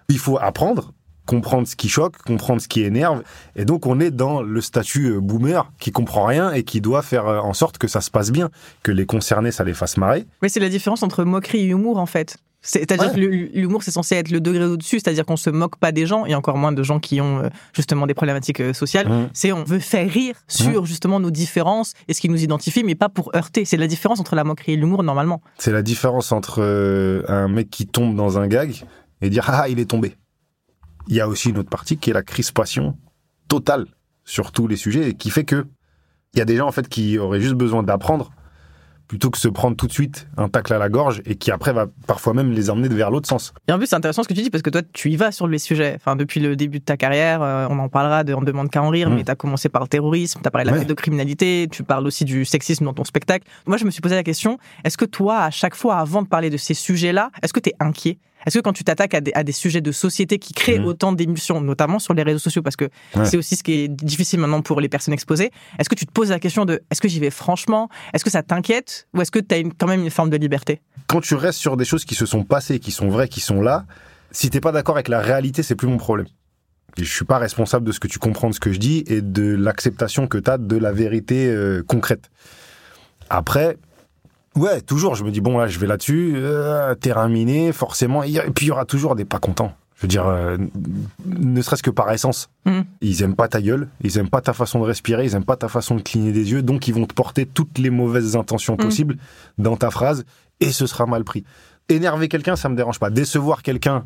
Il 0.09 0.19
faut 0.19 0.37
apprendre, 0.37 0.93
comprendre 1.27 1.67
ce 1.67 1.75
qui 1.75 1.89
choque, 1.89 2.17
comprendre 2.25 2.59
ce 2.59 2.67
qui 2.67 2.81
énerve. 2.81 3.21
Et 3.55 3.65
donc, 3.65 3.85
on 3.85 3.99
est 3.99 4.09
dans 4.09 4.41
le 4.41 4.61
statut 4.61 5.11
euh, 5.11 5.19
boomer 5.19 5.71
qui 5.79 5.91
comprend 5.91 6.25
rien 6.25 6.51
et 6.53 6.63
qui 6.63 6.81
doit 6.81 7.03
faire 7.03 7.27
euh, 7.27 7.39
en 7.39 7.53
sorte 7.53 7.77
que 7.77 7.87
ça 7.87 8.01
se 8.01 8.09
passe 8.09 8.31
bien, 8.31 8.49
que 8.81 8.91
les 8.91 9.05
concernés, 9.05 9.51
ça 9.51 9.63
les 9.63 9.75
fasse 9.75 9.97
marrer. 9.97 10.25
Oui, 10.41 10.49
c'est 10.49 10.59
la 10.59 10.69
différence 10.69 11.03
entre 11.03 11.23
moquerie 11.23 11.59
et 11.59 11.65
humour, 11.65 11.97
en 11.99 12.07
fait. 12.07 12.37
C'est-à-dire 12.63 13.09
Ouais. 13.09 13.13
que 13.13 13.19
l'hu- 13.19 13.51
l'humour, 13.53 13.83
c'est 13.83 13.91
censé 13.91 14.15
être 14.15 14.31
le 14.31 14.41
degré 14.41 14.65
au-dessus, 14.65 14.99
c'est-à-dire 14.99 15.25
qu'on 15.25 15.37
se 15.37 15.49
moque 15.51 15.75
pas 15.77 15.91
des 15.91 16.05
gens, 16.07 16.25
et 16.25 16.33
encore 16.33 16.57
moins 16.57 16.71
de 16.71 16.81
gens 16.81 16.99
qui 16.99 17.21
ont 17.21 17.43
euh, 17.43 17.49
justement 17.73 18.07
des 18.07 18.15
problématiques 18.15 18.73
sociales. 18.73 19.07
Mmh. 19.07 19.29
C'est 19.31 19.51
on 19.51 19.63
veut 19.63 19.79
faire 19.79 20.09
rire 20.09 20.35
sur 20.47 20.85
justement 20.85 21.19
nos 21.19 21.29
différences 21.31 21.93
et 22.07 22.13
ce 22.13 22.19
qui 22.19 22.29
nous 22.29 22.41
identifie, 22.43 22.83
mais 22.83 22.95
pas 22.95 23.09
pour 23.09 23.29
heurter. 23.35 23.63
C'est 23.63 23.77
la 23.77 23.87
différence 23.87 24.19
entre 24.19 24.35
la 24.35 24.43
moquerie 24.43 24.73
et 24.73 24.75
l'humour, 24.75 25.03
normalement. 25.03 25.41
C'est 25.59 25.71
la 25.71 25.83
différence 25.83 26.31
entre 26.31 27.23
un 27.27 27.47
mec 27.47 27.69
qui 27.69 27.85
tombe 27.85 28.15
dans 28.15 28.39
un 28.39 28.47
gag 28.47 28.83
et 29.21 29.29
dire 29.29 29.45
ah 29.49 29.69
il 29.69 29.79
est 29.79 29.89
tombé. 29.89 30.15
Il 31.07 31.15
y 31.15 31.21
a 31.21 31.27
aussi 31.27 31.49
une 31.49 31.57
autre 31.57 31.69
partie 31.69 31.97
qui 31.97 32.09
est 32.09 32.13
la 32.13 32.23
crispation 32.23 32.97
totale 33.47 33.85
sur 34.25 34.51
tous 34.51 34.67
les 34.67 34.75
sujets 34.75 35.09
et 35.09 35.13
qui 35.13 35.29
fait 35.29 35.45
que 35.45 35.65
il 36.33 36.39
y 36.39 36.41
a 36.41 36.45
des 36.45 36.57
gens 36.57 36.67
en 36.67 36.71
fait 36.71 36.87
qui 36.89 37.17
auraient 37.17 37.39
juste 37.41 37.55
besoin 37.55 37.81
d'apprendre 37.83 38.31
plutôt 39.07 39.29
que 39.29 39.37
se 39.37 39.47
prendre 39.47 39.77
tout 39.77 39.87
de 39.87 39.91
suite 39.93 40.27
un 40.35 40.49
tacle 40.49 40.73
à 40.73 40.77
la 40.77 40.89
gorge 40.89 41.21
et 41.23 41.35
qui 41.35 41.49
après 41.49 41.71
va 41.71 41.85
parfois 42.07 42.33
même 42.33 42.51
les 42.51 42.69
emmener 42.69 42.89
vers 42.89 43.09
l'autre 43.09 43.29
sens. 43.29 43.53
Et 43.69 43.71
en 43.71 43.77
plus, 43.77 43.87
c'est 43.87 43.95
intéressant 43.95 44.21
ce 44.21 44.27
que 44.27 44.33
tu 44.33 44.41
dis 44.41 44.49
parce 44.49 44.61
que 44.61 44.69
toi, 44.69 44.81
tu 44.91 45.09
y 45.09 45.15
vas 45.15 45.31
sur 45.31 45.47
les 45.47 45.59
sujets. 45.59 45.93
Enfin, 45.95 46.17
depuis 46.17 46.41
le 46.41 46.57
début 46.57 46.79
de 46.79 46.83
ta 46.83 46.97
carrière, 46.97 47.41
euh, 47.41 47.67
on 47.69 47.79
en 47.79 47.87
parlera 47.87 48.25
de 48.25 48.33
On 48.33 48.41
demande 48.41 48.69
qu'à 48.69 48.83
en 48.83 48.89
rire, 48.89 49.09
Mm. 49.09 49.15
mais 49.15 49.23
tu 49.23 49.31
as 49.31 49.35
commencé 49.35 49.69
par 49.69 49.81
le 49.81 49.87
terrorisme, 49.87 50.41
tu 50.43 50.47
as 50.47 50.51
parlé 50.51 50.65
de 50.65 50.71
la 50.71 50.75
Ouais. 50.75 50.81
pédocriminalité, 50.83 51.69
tu 51.71 51.83
parles 51.83 52.05
aussi 52.05 52.25
du 52.25 52.43
sexisme 52.43 52.83
dans 52.83 52.93
ton 52.93 53.05
spectacle. 53.05 53.47
Moi, 53.65 53.77
je 53.77 53.85
me 53.85 53.91
suis 53.91 54.01
posé 54.01 54.15
la 54.15 54.23
question 54.23 54.59
est-ce 54.83 54.97
que 54.97 55.05
toi, 55.05 55.37
à 55.39 55.51
chaque 55.51 55.75
fois, 55.75 55.95
avant 55.99 56.21
de 56.21 56.27
parler 56.27 56.49
de 56.49 56.57
ces 56.57 56.73
sujets-là, 56.73 57.31
est-ce 57.41 57.53
que 57.53 57.61
tu 57.61 57.69
es 57.69 57.73
inquiet? 57.79 58.19
Est-ce 58.45 58.59
que 58.59 58.63
quand 58.63 58.73
tu 58.73 58.83
t'attaques 58.83 59.13
à 59.13 59.21
des, 59.21 59.31
à 59.33 59.43
des 59.43 59.51
sujets 59.51 59.81
de 59.81 59.91
société 59.91 60.39
qui 60.39 60.53
créent 60.53 60.79
Mhm. 60.79 60.85
autant 60.85 61.11
d'émulsions, 61.11 61.59
notamment 61.61 61.99
sur 61.99 62.13
les 62.13 62.23
réseaux 62.23 62.39
sociaux, 62.39 62.61
parce 62.61 62.75
que 62.75 62.85
Ouais. 63.15 63.25
c'est 63.25 63.37
aussi 63.37 63.55
ce 63.55 63.63
qui 63.63 63.73
est 63.73 63.87
difficile 63.87 64.39
maintenant 64.39 64.61
pour 64.61 64.79
les 64.81 64.89
personnes 64.89 65.13
exposées, 65.13 65.51
est-ce 65.79 65.89
que 65.89 65.95
tu 65.95 66.05
te 66.05 66.11
poses 66.11 66.29
la 66.29 66.39
question 66.39 66.63
de 66.65 66.81
est-ce 66.91 67.01
que 67.01 67.07
j'y 67.07 67.19
vais 67.19 67.29
franchement? 67.31 67.89
Est-ce 68.13 68.23
que 68.23 68.29
ça 68.31 68.43
t'inquiète? 68.43 69.07
Ou 69.13 69.21
est-ce 69.21 69.31
que 69.31 69.39
tu 69.39 69.55
as 69.55 69.63
quand 69.77 69.87
même 69.87 70.01
une 70.03 70.09
forme 70.11 70.29
de 70.29 70.37
liberté? 70.37 70.81
Quand 71.07 71.21
tu 71.21 71.35
restes 71.35 71.59
sur 71.59 71.75
des 71.77 71.85
choses 71.85 72.05
qui 72.05 72.15
se 72.15 72.25
sont 72.25 72.43
passées, 72.43 72.79
qui 72.79 72.91
sont 72.91 73.09
vraies, 73.09 73.27
qui 73.27 73.39
sont 73.41 73.61
là, 73.61 73.85
si 74.31 74.49
t'es 74.49 74.59
pas 74.61 74.71
d'accord 74.71 74.95
avec 74.95 75.07
la 75.07 75.19
réalité, 75.21 75.63
c'est 75.63 75.75
plus 75.75 75.87
mon 75.87 75.97
problème. 75.97 76.27
Je 76.97 77.03
suis 77.03 77.25
pas 77.25 77.37
responsable 77.37 77.85
de 77.85 77.91
ce 77.91 77.99
que 77.99 78.07
tu 78.07 78.17
comprends 78.19 78.49
de 78.49 78.53
ce 78.55 78.59
que 78.59 78.71
je 78.73 78.79
dis 78.79 79.03
et 79.07 79.21
de 79.21 79.55
l'acceptation 79.55 80.25
que 80.27 80.37
tu 80.37 80.49
as 80.49 80.57
de 80.57 80.75
la 80.77 80.91
vérité 80.91 81.45
euh, 81.47 81.83
concrète. 81.83 82.29
Après, 83.29 83.77
ouais, 84.57 84.81
toujours, 84.81 85.15
je 85.15 85.23
me 85.23 85.31
dis, 85.31 85.41
bon, 85.41 85.57
là, 85.57 85.67
je 85.67 85.79
vais 85.79 85.87
là-dessus, 85.87 86.33
euh, 86.35 86.93
terrain 86.95 87.29
miné, 87.29 87.71
forcément. 87.71 88.23
Et 88.23 88.33
puis, 88.53 88.65
il 88.65 88.69
y 88.69 88.71
aura 88.71 88.85
toujours 88.85 89.15
des 89.15 89.25
pas 89.25 89.39
contents. 89.39 89.73
Je 89.95 90.03
veux 90.03 90.07
dire, 90.07 90.27
euh, 90.27 90.57
ne 91.25 91.61
serait-ce 91.61 91.81
que 91.81 91.89
par 91.89 92.11
essence. 92.11 92.49
Mhm. 92.65 92.85
Ils 93.01 93.23
aiment 93.23 93.35
pas 93.35 93.47
ta 93.47 93.61
gueule, 93.61 93.87
ils 94.03 94.17
aiment 94.19 94.29
pas 94.29 94.41
ta 94.41 94.53
façon 94.53 94.79
de 94.79 94.83
respirer, 94.85 95.25
ils 95.25 95.33
aiment 95.33 95.43
pas 95.43 95.55
ta 95.55 95.67
façon 95.69 95.95
de 95.95 96.01
cligner 96.01 96.31
des 96.31 96.51
yeux, 96.51 96.61
donc 96.61 96.87
ils 96.87 96.93
vont 96.93 97.07
te 97.07 97.15
porter 97.15 97.47
toutes 97.47 97.79
les 97.79 97.89
mauvaises 97.89 98.35
intentions 98.35 98.73
Mhm. 98.73 98.79
possibles 98.85 99.17
dans 99.57 99.75
ta 99.75 99.89
phrase, 99.89 100.23
et 100.59 100.71
ce 100.71 100.85
sera 100.85 101.07
mal 101.07 101.23
pris. 101.23 101.43
Énerver 101.89 102.27
quelqu'un, 102.27 102.55
ça 102.55 102.69
me 102.69 102.75
dérange 102.75 102.99
pas. 102.99 103.09
Décevoir 103.09 103.63
quelqu'un 103.63 104.05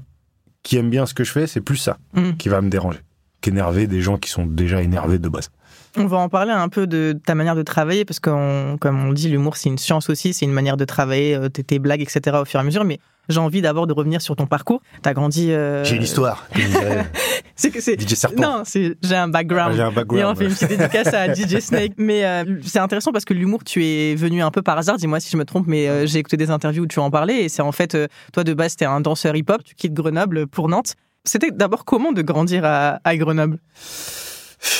qui 0.63 0.77
aime 0.77 0.89
bien 0.89 1.05
ce 1.05 1.13
que 1.13 1.23
je 1.25 1.31
fais, 1.33 1.45
c'est 1.47 1.59
plus 1.61 1.75
ça 1.77 1.97
Mhm. 2.13 2.37
qui 2.37 2.47
va 2.47 2.61
me 2.61 2.69
déranger 2.69 2.99
qu'énerver 3.41 3.87
des 3.87 4.01
gens 4.01 4.17
qui 4.17 4.29
sont 4.29 4.45
déjà 4.45 4.81
énervés 4.83 5.17
de 5.19 5.27
base. 5.27 5.49
On 5.97 6.05
va 6.05 6.17
en 6.17 6.29
parler 6.29 6.51
un 6.51 6.69
peu 6.69 6.87
de 6.87 7.19
ta 7.25 7.35
manière 7.35 7.55
de 7.55 7.63
travailler, 7.63 8.05
parce 8.05 8.19
que, 8.19 8.75
comme 8.77 9.05
on 9.07 9.11
dit, 9.11 9.27
l'humour, 9.29 9.57
c'est 9.57 9.67
une 9.69 9.77
science 9.77 10.09
aussi, 10.09 10.33
c'est 10.33 10.45
une 10.45 10.53
manière 10.53 10.77
de 10.77 10.85
travailler 10.85 11.35
euh, 11.35 11.49
tes, 11.49 11.63
tes 11.63 11.79
blagues, 11.79 12.01
etc., 12.01 12.37
au 12.41 12.45
fur 12.45 12.59
et 12.59 12.61
à 12.61 12.63
mesure. 12.63 12.85
Mais 12.85 12.99
j'ai 13.27 13.39
envie 13.39 13.61
d'abord 13.61 13.87
de 13.87 13.93
revenir 13.93 14.21
sur 14.21 14.35
ton 14.37 14.45
parcours. 14.47 14.81
T'as 15.01 15.13
grandi. 15.13 15.51
euh, 15.51 15.83
J'ai 15.83 15.97
une 15.97 16.03
histoire. 16.03 16.47
C'est 17.55 17.69
que 17.69 17.79
c'est. 17.81 17.99
DJ 17.99 18.15
Serpent. 18.15 18.41
Non, 18.41 18.61
c'est 18.65 18.95
j'ai 19.03 19.15
un 19.15 19.27
background. 19.27 19.73
Ah, 19.73 19.75
J'ai 19.75 19.81
un 19.83 19.87
Et 19.87 19.91
on 19.91 19.93
background. 19.93 20.37
fait 20.37 20.45
une 20.45 20.51
petite 20.53 20.69
dédicace 20.69 21.13
à 21.13 21.31
DJ 21.31 21.59
Snake. 21.59 21.93
Mais 21.97 22.25
euh, 22.25 22.43
c'est 22.63 22.79
intéressant 22.79 23.11
parce 23.11 23.23
que 23.25 23.35
l'humour, 23.35 23.63
tu 23.63 23.85
es 23.85 24.15
venu 24.15 24.41
un 24.41 24.49
peu 24.49 24.63
par 24.63 24.77
hasard. 24.79 24.97
Dis-moi 24.97 25.19
si 25.19 25.29
je 25.29 25.37
me 25.37 25.45
trompe, 25.45 25.67
mais 25.67 25.87
euh, 25.87 26.07
j'ai 26.07 26.17
écouté 26.17 26.37
des 26.37 26.49
interviews 26.49 26.83
où 26.85 26.87
tu 26.87 26.97
en 26.99 27.11
parlais. 27.11 27.43
Et 27.43 27.49
c'est 27.49 27.61
en 27.61 27.71
fait, 27.71 27.95
toi 28.33 28.43
de 28.43 28.53
base, 28.55 28.75
t'es 28.77 28.85
un 28.85 28.99
danseur 29.01 29.35
hip-hop. 29.35 29.63
Tu 29.63 29.75
quittes 29.75 29.93
Grenoble 29.93 30.47
pour 30.47 30.69
Nantes. 30.69 30.95
C'était 31.23 31.51
d'abord 31.51 31.85
comment 31.85 32.13
de 32.13 32.23
grandir 32.23 32.65
à, 32.65 32.99
à 33.03 33.15
Grenoble? 33.15 33.59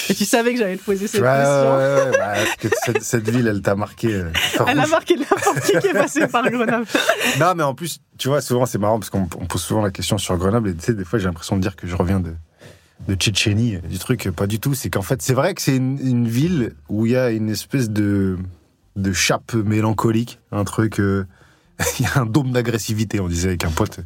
Et 0.09 0.13
tu 0.13 0.25
savais 0.25 0.53
que 0.53 0.59
j'allais 0.59 0.77
te 0.77 0.83
poser 0.83 1.07
cette 1.07 1.21
Ouais, 1.21 1.27
question. 1.27 1.77
ouais, 1.77 2.11
ouais, 2.11 2.17
bah, 2.17 2.33
cette, 2.85 3.01
cette 3.03 3.29
ville, 3.29 3.47
elle 3.47 3.61
t'a 3.61 3.75
marqué. 3.75 4.13
euh, 4.13 4.29
Elle 4.67 4.79
a 4.79 4.85
marqué 4.87 5.15
n'importe 5.15 5.61
qui 5.61 5.79
qui 5.79 5.87
est 5.87 5.93
passé 5.93 6.27
par 6.27 6.49
Grenoble. 6.51 6.85
Non, 7.39 7.53
mais 7.55 7.63
en 7.63 7.73
plus, 7.73 7.99
tu 8.17 8.27
vois, 8.27 8.41
souvent, 8.41 8.65
c'est 8.65 8.77
marrant 8.77 8.99
parce 8.99 9.09
qu'on 9.09 9.27
on 9.39 9.45
pose 9.45 9.61
souvent 9.61 9.81
la 9.81 9.89
question 9.91 10.17
sur 10.19 10.37
Grenoble 10.37 10.69
et 10.69 10.75
tu 10.75 10.83
sais, 10.83 10.93
des 10.93 11.03
fois, 11.05 11.17
j'ai 11.17 11.25
l'impression 11.25 11.55
de 11.55 11.61
dire 11.61 11.75
que 11.75 11.87
je 11.87 11.95
reviens 11.95 12.19
de, 12.19 12.33
de 13.07 13.15
Tchétchénie, 13.15 13.79
du 13.89 13.97
truc, 13.97 14.29
pas 14.35 14.45
du 14.47 14.59
tout. 14.59 14.73
C'est 14.75 14.89
qu'en 14.91 15.01
fait, 15.01 15.21
c'est 15.21 15.33
vrai 15.33 15.53
que 15.55 15.61
c'est 15.61 15.75
une, 15.77 15.97
une 16.05 16.27
ville 16.27 16.75
où 16.89 17.05
il 17.07 17.13
y 17.13 17.17
a 17.17 17.31
une 17.31 17.49
espèce 17.49 17.89
de, 17.89 18.37
de 18.97 19.13
chape 19.13 19.53
mélancolique, 19.55 20.39
un 20.51 20.63
truc. 20.63 20.99
euh, 20.99 21.25
Il 21.99 22.05
y 22.05 22.07
a 22.07 22.19
un 22.21 22.25
dôme 22.27 22.51
d'agressivité, 22.51 23.19
on 23.19 23.27
disait 23.27 23.47
avec 23.49 23.63
un 23.65 23.71
pote. 23.71 24.01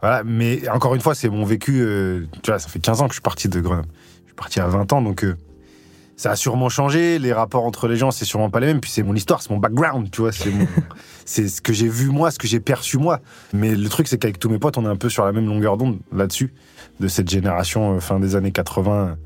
Voilà, 0.00 0.22
mais 0.24 0.68
encore 0.68 0.94
une 0.94 1.00
fois, 1.00 1.16
c'est 1.16 1.28
mon 1.28 1.44
vécu. 1.44 1.80
euh, 1.80 2.24
tu 2.44 2.50
vois, 2.52 2.60
ça 2.60 2.68
fait 2.68 2.78
15 2.78 3.00
ans 3.00 3.06
que 3.08 3.12
je 3.12 3.16
suis 3.16 3.22
parti 3.22 3.48
de 3.48 3.60
Grenoble. 3.60 3.88
Parti 4.38 4.60
à 4.60 4.66
20 4.68 4.92
ans, 4.94 5.02
donc. 5.02 5.24
euh, 5.24 5.36
ça 6.16 6.32
a 6.32 6.36
sûrement 6.36 6.68
changé, 6.68 7.20
les 7.20 7.32
rapports 7.32 7.64
entre 7.64 7.86
les 7.86 7.96
gens, 7.96 8.10
c'est 8.10 8.24
sûrement 8.24 8.50
pas 8.50 8.58
les 8.58 8.66
mêmes. 8.66 8.80
Puis 8.80 8.90
c'est 8.90 9.04
mon 9.04 9.14
histoire, 9.14 9.40
c'est 9.40 9.50
mon 9.50 9.58
background, 9.58 10.10
tu 10.10 10.20
vois. 10.22 10.32
C'est 10.32 10.50
mon- 10.50 10.66
c'est 11.24 11.46
ce 11.48 11.60
que 11.60 11.72
j'ai 11.72 11.88
vu 11.88 12.08
moi, 12.08 12.32
ce 12.32 12.38
que 12.40 12.48
j'ai 12.48 12.58
perçu 12.58 12.98
moi. 12.98 13.20
Mais 13.52 13.76
le 13.76 13.88
truc, 13.88 14.08
c'est 14.08 14.18
qu'avec 14.18 14.40
tous 14.40 14.48
mes 14.48 14.58
potes, 14.58 14.78
on 14.78 14.84
est 14.84 14.88
un 14.88 14.96
peu 14.96 15.08
sur 15.10 15.24
la 15.24 15.30
même 15.30 15.46
longueur 15.46 15.76
d'onde 15.76 15.98
là-dessus, 16.12 16.52
de 16.98 17.06
cette 17.06 17.28
génération 17.30 17.94
euh, 17.96 18.00
fin 18.00 18.18
des 18.18 18.34
années 18.34 18.50
80 18.50 19.16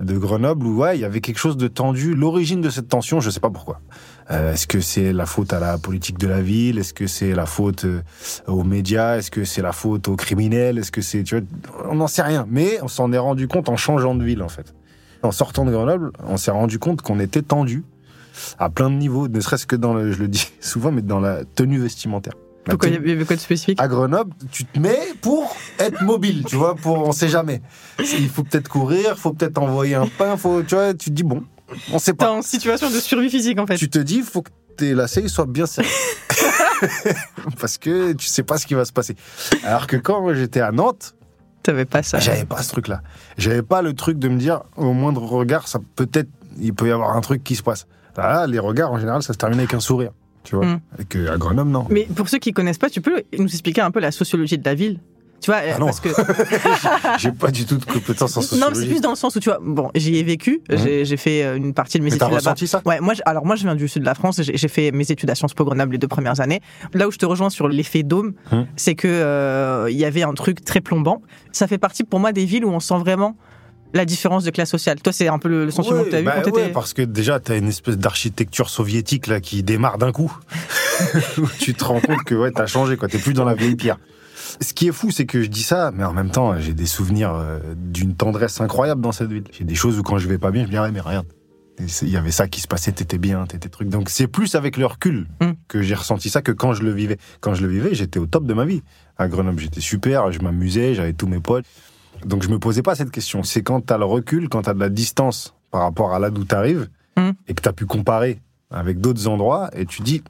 de 0.00 0.16
Grenoble 0.18 0.66
où 0.66 0.78
ouais, 0.78 0.96
il 0.96 1.02
y 1.02 1.04
avait 1.04 1.20
quelque 1.20 1.38
chose 1.38 1.58
de 1.58 1.68
tendu. 1.68 2.14
L'origine 2.14 2.62
de 2.62 2.70
cette 2.70 2.88
tension, 2.88 3.20
je 3.20 3.28
sais 3.28 3.38
pas 3.40 3.50
pourquoi. 3.50 3.80
Euh, 4.32 4.52
Est-ce 4.54 4.66
que 4.66 4.80
c'est 4.80 5.12
la 5.12 5.26
faute 5.26 5.52
à 5.52 5.60
la 5.60 5.78
politique 5.78 6.18
de 6.18 6.26
la 6.26 6.40
ville? 6.40 6.78
Est-ce 6.78 6.94
que 6.94 7.06
c'est 7.06 7.34
la 7.34 7.46
faute 7.46 7.84
euh, 7.84 8.02
aux 8.46 8.64
médias? 8.64 9.18
Est-ce 9.18 9.30
que 9.30 9.44
c'est 9.44 9.62
la 9.62 9.72
faute 9.72 10.08
aux 10.08 10.16
criminels? 10.16 10.78
Est-ce 10.78 10.90
que 10.90 11.02
c'est, 11.02 11.22
tu 11.22 11.38
vois, 11.38 11.46
on 11.90 11.96
n'en 11.96 12.06
sait 12.06 12.22
rien. 12.22 12.46
Mais 12.48 12.78
on 12.82 12.88
s'en 12.88 13.12
est 13.12 13.18
rendu 13.18 13.46
compte 13.46 13.68
en 13.68 13.76
changeant 13.76 14.14
de 14.14 14.24
ville 14.24 14.42
en 14.42 14.48
fait. 14.48 14.74
En 15.22 15.32
sortant 15.32 15.64
de 15.64 15.70
Grenoble, 15.70 16.10
on 16.26 16.36
s'est 16.36 16.50
rendu 16.50 16.78
compte 16.78 17.02
qu'on 17.02 17.20
était 17.20 17.42
tendu 17.42 17.84
à 18.58 18.70
plein 18.70 18.90
de 18.90 18.96
niveaux, 18.96 19.28
ne 19.28 19.40
serait-ce 19.40 19.66
que 19.66 19.76
dans 19.76 19.92
le, 19.92 20.10
je 20.12 20.18
le 20.18 20.28
dis 20.28 20.50
souvent, 20.60 20.90
mais 20.90 21.02
dans 21.02 21.20
la 21.20 21.44
tenue 21.44 21.78
vestimentaire. 21.78 22.32
Pourquoi 22.64 22.88
il 22.88 22.94
y 22.94 23.12
avait 23.12 23.24
quoi 23.24 23.34
de 23.34 23.40
spécifique? 23.40 23.80
À 23.80 23.88
Grenoble, 23.88 24.32
tu 24.52 24.64
te 24.64 24.78
mets 24.78 25.00
pour 25.20 25.54
être 25.80 26.02
mobile, 26.04 26.44
tu 26.46 26.54
vois, 26.54 26.76
pour 26.76 26.96
on 26.96 27.12
sait 27.12 27.28
jamais. 27.28 27.60
Il 27.98 28.28
faut 28.28 28.44
peut-être 28.44 28.68
courir, 28.68 29.14
il 29.16 29.20
faut 29.20 29.32
peut-être 29.32 29.58
envoyer 29.58 29.96
un 29.96 30.06
pain, 30.06 30.36
faut, 30.36 30.62
tu 30.62 30.76
vois, 30.76 30.94
tu 30.94 31.10
te 31.10 31.14
dis 31.14 31.24
bon, 31.24 31.42
on 31.92 31.98
sait 31.98 32.12
T'es 32.12 32.16
pas. 32.16 32.32
en 32.32 32.42
situation 32.42 32.90
de 32.90 33.00
survie 33.00 33.30
physique 33.30 33.58
en 33.58 33.66
fait. 33.66 33.76
Tu 33.76 33.88
te 33.88 33.98
dis, 33.98 34.22
faut 34.22 34.42
que 34.42 34.50
tes 34.76 34.94
lacets 34.94 35.28
soient 35.28 35.46
bien 35.46 35.66
serrés. 35.66 35.88
Parce 37.60 37.78
que 37.78 38.12
tu 38.12 38.26
sais 38.26 38.42
pas 38.42 38.58
ce 38.58 38.66
qui 38.66 38.74
va 38.74 38.84
se 38.84 38.92
passer. 38.92 39.16
Alors 39.64 39.86
que 39.86 39.96
quand 39.96 40.32
j'étais 40.34 40.60
à 40.60 40.72
Nantes, 40.72 41.14
T'avais 41.62 41.84
pas 41.84 42.02
ça. 42.02 42.18
j'avais 42.18 42.44
pas 42.44 42.60
ce 42.62 42.70
truc-là. 42.70 43.02
J'avais 43.38 43.62
pas 43.62 43.82
le 43.82 43.92
truc 43.94 44.18
de 44.18 44.28
me 44.28 44.38
dire, 44.38 44.62
au 44.76 44.92
moindre 44.92 45.22
regard, 45.22 45.68
ça 45.68 45.78
peut-être, 45.94 46.28
il 46.60 46.74
peut 46.74 46.88
y 46.88 46.90
avoir 46.90 47.16
un 47.16 47.20
truc 47.20 47.44
qui 47.44 47.54
se 47.54 47.62
passe. 47.62 47.86
Là, 48.16 48.46
les 48.46 48.58
regards, 48.58 48.90
en 48.92 48.98
général, 48.98 49.22
ça 49.22 49.32
se 49.32 49.38
termine 49.38 49.58
avec 49.60 49.72
un 49.72 49.80
sourire. 49.80 50.10
Tu 50.42 50.56
vois. 50.56 50.66
Mm. 50.66 50.80
Et 50.98 51.04
que 51.04 51.28
à 51.28 51.36
Grenoble, 51.36 51.70
non. 51.70 51.86
Mais 51.88 52.08
pour 52.16 52.28
ceux 52.28 52.38
qui 52.38 52.52
connaissent 52.52 52.78
pas, 52.78 52.90
tu 52.90 53.00
peux 53.00 53.22
nous 53.38 53.46
expliquer 53.46 53.80
un 53.80 53.92
peu 53.92 54.00
la 54.00 54.10
sociologie 54.10 54.58
de 54.58 54.64
la 54.64 54.74
ville? 54.74 54.98
Tu 55.42 55.50
vois, 55.50 55.60
Ah 55.74 55.78
non. 55.78 55.86
parce 55.86 56.00
que 56.00 56.08
J'ai 57.18 57.32
pas 57.32 57.50
du 57.50 57.66
tout 57.66 57.76
de 57.76 57.84
compétences 57.84 58.36
en 58.36 58.40
non, 58.40 58.46
mais 58.46 58.48
c'est 58.48 58.56
sociologie. 58.60 58.88
plus 58.88 59.00
dans 59.00 59.10
le 59.10 59.16
sens 59.16 59.34
où 59.36 59.40
tu 59.40 59.48
vois, 59.48 59.58
bon, 59.60 59.90
j'y 59.94 60.16
ai 60.16 60.22
vécu, 60.22 60.62
Mhm. 60.70 61.04
j'ai 61.04 61.16
fait 61.16 61.42
euh, 61.44 61.56
une 61.56 61.74
partie 61.74 61.98
de 61.98 62.04
mes 62.04 62.10
Mais 62.10 62.16
études 62.16 62.28
t'as 62.28 62.34
ressenti 62.34 62.66
ça? 62.66 62.80
Ouais, 62.84 63.00
moi, 63.00 63.14
alors 63.26 63.44
moi, 63.44 63.56
je 63.56 63.64
viens 63.64 63.74
du 63.74 63.88
sud 63.88 64.02
de 64.02 64.06
la 64.06 64.14
France. 64.14 64.40
J'ai 64.42 64.68
fait 64.68 64.92
mes 64.92 65.10
études 65.10 65.28
à 65.30 65.34
Sciences 65.34 65.54
Po 65.54 65.64
Grenoble 65.64 65.92
les 65.92 65.98
deux 65.98 66.08
premières 66.08 66.40
années. 66.40 66.60
Là 66.94 67.08
où 67.08 67.10
je 67.12 67.18
te 67.18 67.26
rejoins 67.26 67.50
sur 67.50 67.68
l'effet 67.68 68.02
dôme, 68.04 68.34
Hum. 68.52 68.66
c'est 68.76 68.94
que 68.94 69.08
euh, 69.08 69.88
il 69.90 69.96
y 69.96 70.04
avait 70.04 70.22
un 70.22 70.32
truc 70.34 70.64
très 70.64 70.80
plombant. 70.80 71.20
Ça 71.50 71.66
fait 71.66 71.78
partie 71.78 72.04
pour 72.04 72.20
moi 72.20 72.32
des 72.32 72.44
villes 72.44 72.64
où 72.64 72.70
on 72.70 72.80
sent 72.80 72.98
vraiment 72.98 73.36
la 73.94 74.04
différence 74.04 74.44
de 74.44 74.50
classe 74.50 74.70
sociale. 74.70 75.00
Toi, 75.02 75.12
c'est 75.12 75.28
un 75.28 75.38
peu 75.38 75.48
le, 75.48 75.70
sentiment 75.70 76.04
que 76.04 76.08
tu 76.10 76.16
as 76.16 76.20
eu 76.20 76.24
bah 76.24 76.32
quand 76.36 76.42
t'étais. 76.42 76.62
ouais, 76.66 76.68
parce 76.72 76.94
que 76.94 77.02
déjà, 77.02 77.40
t'as 77.40 77.58
une 77.58 77.68
espèce 77.68 77.98
d'architecture 77.98 78.70
soviétique 78.70 79.26
là 79.26 79.40
qui 79.40 79.62
démarre 79.62 79.98
d'un 79.98 80.12
coup. 80.12 80.32
Où 81.38 81.46
tu 81.58 81.74
te 81.74 81.84
rends 81.84 82.00
compte 82.00 82.22
que 82.24 82.34
ouais, 82.36 82.52
t'as 82.52 82.66
changé, 82.66 82.96
quoi. 82.96 83.08
T'es 83.08 83.18
plus 83.18 83.34
dans 83.34 83.44
la 83.44 83.54
vieille 83.54 83.74
pierre. 83.76 83.98
Ce 84.60 84.72
qui 84.74 84.88
est 84.88 84.92
fou, 84.92 85.10
c'est 85.10 85.26
que 85.26 85.42
je 85.42 85.48
dis 85.48 85.62
ça, 85.62 85.90
mais 85.94 86.04
en 86.04 86.12
même 86.12 86.30
temps, 86.30 86.58
j'ai 86.58 86.74
des 86.74 86.86
souvenirs 86.86 87.32
euh, 87.34 87.58
d'une 87.76 88.14
tendresse 88.14 88.60
incroyable 88.60 89.00
dans 89.00 89.12
cette 89.12 89.30
ville. 89.32 89.44
J'ai 89.52 89.64
des 89.64 89.74
choses 89.74 89.98
où 89.98 90.02
quand 90.02 90.18
je 90.18 90.28
vais 90.28 90.38
pas 90.38 90.50
bien, 90.50 90.62
je 90.62 90.66
me 90.66 90.70
dis, 90.72 90.76
ah 90.76 90.82
ouais, 90.82 90.92
mais 90.92 91.00
regarde. 91.00 91.26
Il 92.02 92.10
y 92.10 92.16
avait 92.18 92.30
ça 92.30 92.48
qui 92.48 92.60
se 92.60 92.68
passait, 92.68 92.92
t'étais 92.92 93.16
bien, 93.18 93.46
t'étais 93.46 93.70
truc. 93.70 93.88
Donc 93.88 94.10
c'est 94.10 94.28
plus 94.28 94.54
avec 94.54 94.76
le 94.76 94.84
recul 94.86 95.26
Mm. 95.40 95.52
que 95.68 95.80
j'ai 95.82 95.94
ressenti 95.94 96.28
ça 96.28 96.42
que 96.42 96.52
quand 96.52 96.74
je 96.74 96.82
le 96.82 96.92
vivais. 96.92 97.16
Quand 97.40 97.54
je 97.54 97.62
le 97.62 97.68
vivais, 97.72 97.94
j'étais 97.94 98.18
au 98.18 98.26
top 98.26 98.44
de 98.44 98.52
ma 98.54 98.66
vie. 98.66 98.82
À 99.16 99.26
Grenoble, 99.26 99.58
j'étais 99.58 99.80
super, 99.80 100.30
je 100.30 100.40
m'amusais, 100.40 100.94
j'avais 100.94 101.14
tous 101.14 101.26
mes 101.26 101.40
potes. 101.40 101.64
Donc 102.26 102.42
je 102.42 102.48
me 102.50 102.58
posais 102.58 102.82
pas 102.82 102.94
cette 102.94 103.10
question. 103.10 103.42
C'est 103.42 103.62
quand 103.62 103.80
t'as 103.80 103.96
le 103.98 104.04
recul, 104.04 104.48
quand 104.50 104.62
t'as 104.62 104.74
de 104.74 104.80
la 104.80 104.90
distance 104.90 105.54
par 105.70 105.80
rapport 105.82 106.12
à 106.14 106.18
là 106.18 106.30
d'où 106.30 106.44
t'arrives, 106.44 106.88
Mm. 107.16 107.30
et 107.48 107.54
que 107.54 107.62
t'as 107.62 107.72
pu 107.72 107.84
comparer 107.86 108.40
avec 108.70 109.00
d'autres 109.00 109.26
endroits, 109.26 109.70
et 109.74 109.84
tu 109.86 110.02
dis, 110.02 110.22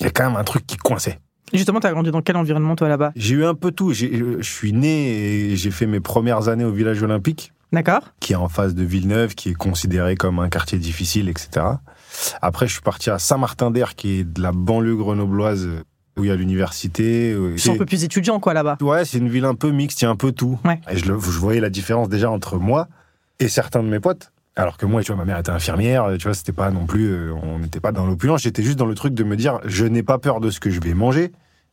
il 0.00 0.04
y 0.04 0.06
a 0.06 0.10
quand 0.10 0.26
même 0.28 0.36
un 0.36 0.44
truc 0.44 0.66
qui 0.66 0.76
coinçait. 0.76 1.18
Justement, 1.52 1.78
t'as 1.80 1.92
grandi 1.92 2.10
dans 2.10 2.22
quel 2.22 2.36
environnement 2.36 2.74
toi 2.76 2.88
là-bas? 2.88 3.12
J'ai 3.16 3.34
eu 3.36 3.44
un 3.44 3.54
peu 3.54 3.70
tout. 3.70 3.92
J'ai- 3.92 4.16
Je 4.38 4.42
suis 4.42 4.72
né 4.72 5.50
et 5.52 5.56
j'ai 5.56 5.70
fait 5.70 5.86
mes 5.86 6.00
premières 6.00 6.48
années 6.48 6.64
au 6.64 6.72
village 6.72 7.02
olympique, 7.02 7.52
D'accord 7.72 8.02
qui 8.20 8.32
est 8.32 8.36
en 8.36 8.48
face 8.48 8.74
de 8.74 8.82
Villeneuve, 8.84 9.34
qui 9.34 9.50
est 9.50 9.54
considéré 9.54 10.14
comme 10.16 10.38
un 10.38 10.48
quartier 10.48 10.78
difficile, 10.78 11.28
etc. 11.28 11.66
Après, 12.40 12.66
je 12.66 12.72
suis 12.72 12.82
parti 12.82 13.10
à 13.10 13.18
Saint-Martin-d'Air, 13.18 13.94
qui 13.96 14.20
est 14.20 14.24
de 14.24 14.40
la 14.40 14.52
banlieue 14.52 14.94
grenobloise, 14.96 15.68
où 16.16 16.24
il 16.24 16.28
y 16.28 16.30
a 16.30 16.36
l'université. 16.36 17.30
Ils 17.32 17.58
sont 17.58 17.74
un 17.74 17.78
peu 17.78 17.86
plus 17.86 18.04
étudiants 18.04 18.38
quoi 18.40 18.54
là-bas. 18.54 18.78
Ouais, 18.80 19.04
c'est 19.04 19.18
une 19.18 19.28
ville 19.28 19.44
un 19.44 19.54
peu 19.56 19.70
mixte, 19.70 20.00
il 20.00 20.04
y 20.04 20.08
a 20.08 20.10
un 20.10 20.16
peu 20.16 20.30
tout. 20.32 20.58
Ouais. 20.64 20.80
Et 20.90 20.96
je, 20.96 21.06
le- 21.10 21.18
je 21.18 21.38
voyais 21.38 21.60
la 21.60 21.70
différence 21.70 22.08
déjà 22.08 22.30
entre 22.30 22.58
moi 22.58 22.88
et 23.40 23.48
certains 23.48 23.82
de 23.82 23.88
mes 23.88 23.98
potes. 24.00 24.30
Alors 24.56 24.76
que 24.76 24.86
moi, 24.86 25.02
tu 25.02 25.12
vois, 25.12 25.16
ma 25.16 25.24
mère 25.24 25.38
était 25.38 25.50
infirmière, 25.50 26.08
tu 26.18 26.24
vois, 26.24 26.34
c'était 26.34 26.52
pas 26.52 26.70
non 26.70 26.86
plus, 26.86 27.10
euh, 27.10 27.32
on 27.42 27.58
n'était 27.58 27.80
pas 27.80 27.90
dans 27.90 28.06
l'opulence, 28.06 28.42
j'étais 28.42 28.62
juste 28.62 28.78
dans 28.78 28.86
le 28.86 28.94
truc 28.94 29.12
de 29.12 29.24
me 29.24 29.36
dire, 29.36 29.58
je 29.64 29.84
n'ai 29.84 30.04
pas 30.04 30.18
peur 30.18 30.40
de 30.40 30.50
ce 30.50 30.60
que 30.60 30.70
je 30.70 30.80
vais 30.80 30.94
manger 30.94 31.32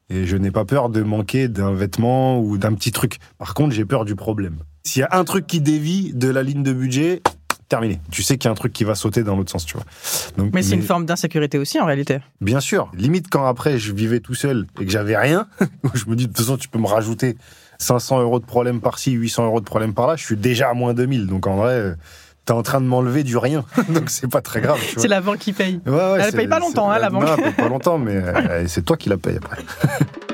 et 0.10 0.26
je 0.26 0.36
n'ai 0.36 0.52
pas 0.52 0.66
peur 0.66 0.90
de 0.90 1.04
manquer 1.04 1.48
d'un 1.48 1.74
vêtement 1.74 2.40
ou 2.40 2.58
d'un 2.58 2.74
petit 2.74 2.92
truc. 2.92 3.20
Par 3.38 3.54
contre, 3.54 3.74
j'ai 3.74 3.86
peur 3.86 4.04
du 4.04 4.16
problème. 4.16 4.58
S'il 4.84 5.02
y 5.02 5.04
a 5.04 5.10
un 5.12 5.24
truc 5.24 5.46
qui 5.46 5.62
dévie 5.62 6.12
de 6.14 6.28
la 6.28 6.42
ligne 6.42 6.64
de 6.64 6.74
budget, 6.74 7.22
terminé. 7.70 8.02
Tu 8.12 8.24
sais 8.24 8.38
qu'il 8.38 8.48
y 8.48 8.50
a 8.50 8.52
un 8.52 8.56
truc 8.56 8.74
qui 8.74 8.84
va 8.84 8.96
sauter 8.96 9.24
dans 9.24 9.38
l'autre 9.38 9.52
sens, 9.52 9.66
tu 9.66 9.76
vois. 9.78 9.86
Donc, 10.38 10.54
Mais 10.54 10.62
c'est 10.62 10.76
une 10.76 10.82
forme 10.82 11.06
d'insécurité 11.06 11.58
aussi 11.58 11.80
en 11.80 11.86
réalité. 11.86 12.20
Bien 12.42 12.60
sûr. 12.60 12.92
Limite, 12.98 13.28
quand 13.30 13.46
après 13.46 13.78
je 13.80 13.94
vivais 13.94 14.20
tout 14.20 14.36
seul 14.36 14.66
et 14.80 14.86
que 14.86 14.92
j'avais 14.92 15.16
rien, 15.16 15.48
je 15.94 16.06
me 16.08 16.16
dis, 16.16 16.28
de 16.28 16.34
toute 16.34 16.40
façon, 16.40 16.58
tu 16.58 16.68
peux 16.68 16.80
me 16.80 16.88
rajouter 16.88 17.38
500 17.78 18.22
euros 18.22 18.40
de 18.40 18.46
problème 18.46 18.82
par-ci, 18.82 19.12
800 19.12 19.46
euros 19.46 19.62
de 19.62 19.66
problème 19.66 19.94
par-là, 19.94 20.18
je 20.18 20.24
suis 20.26 20.36
déjà 20.36 20.70
à 20.70 20.74
moins 20.74 20.94
2000. 20.94 21.28
Donc 21.28 21.48
en 21.48 21.56
vrai, 21.56 21.74
euh, 21.74 21.96
t'es 22.46 22.54
en 22.54 22.64
train 22.64 22.82
de 22.82 22.86
m'enlever 22.86 23.24
du 23.24 23.38
rien. 23.38 23.66
donc 23.90 24.10
c'est 24.10 24.30
pas 24.30 24.42
très 24.42 24.62
grave. 24.62 24.80
C'est 24.98 25.08
la 25.08 25.22
banque 25.22 25.40
qui 25.40 25.54
paye. 25.54 25.82
Ouais, 25.86 25.92
ouais, 25.92 26.20
Elle 26.22 26.34
paye 26.34 26.48
pas 26.48 26.60
longtemps, 26.60 26.90
hein, 26.90 27.00
la 27.00 27.10
banque. 27.10 27.24
Non, 27.24 27.36
elle 27.38 27.44
paye 27.44 27.54
pas 27.54 27.70
longtemps, 27.70 27.98
mais 27.98 28.16
euh, 28.16 28.68
c'est 28.68 28.84
toi 28.84 28.98
qui 28.98 29.10
la 29.10 29.18
paye 29.18 29.38
après. 29.38 29.64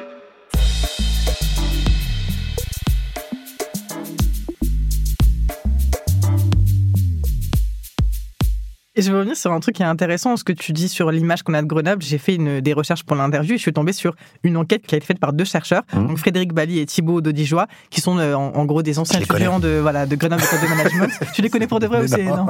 Et 8.98 9.04
je 9.04 9.12
veux 9.12 9.18
revenir 9.20 9.38
sur 9.38 9.52
un 9.54 9.60
truc 9.60 9.76
qui 9.76 9.84
est 9.84 9.86
intéressant, 9.86 10.36
ce 10.38 10.44
que 10.44 10.52
tu 10.52 10.74
dis 10.74 10.90
sur 10.90 11.12
l'image 11.12 11.44
qu'on 11.44 11.54
a 11.54 11.62
de 11.62 11.68
Grenoble. 11.68 12.02
J'ai 12.02 12.18
fait 12.18 12.34
une, 12.36 12.62
des 12.62 12.74
recherches 12.74 13.04
pour 13.04 13.16
l'interview 13.16 13.54
et 13.54 13.58
je 13.58 13.62
suis 13.62 13.72
tombé 13.74 13.94
sur 13.94 14.16
une 14.44 14.58
enquête 14.58 14.88
qui 14.88 14.96
a 14.96 14.98
été 14.98 15.06
faite 15.06 15.20
par 15.20 15.34
deux 15.34 15.46
chercheurs, 15.46 15.84
Mhm. 15.94 16.08
donc 16.08 16.18
Frédéric 16.18 16.52
Bali 16.54 16.80
et 16.80 16.86
Thibaut 16.88 17.22
Dodijois, 17.22 17.68
qui 17.92 18.02
sont 18.02 18.18
euh, 18.18 18.34
en, 18.34 18.54
en 18.56 18.66
gros 18.66 18.82
des 18.82 18.98
anciens 18.98 19.20
étudiants 19.20 19.60
de, 19.60 19.78
voilà, 19.82 20.08
de 20.08 20.16
Grenoble 20.16 20.42
École 20.44 20.62
de 20.62 20.76
Management. 20.76 21.12
tu 21.36 21.42
les 21.44 21.50
connais 21.52 21.68
pour 21.68 21.80
de 21.80 21.86
vrai 21.86 22.04
ou 22.04 22.08
c'est 22.08 22.24
non? 22.24 22.48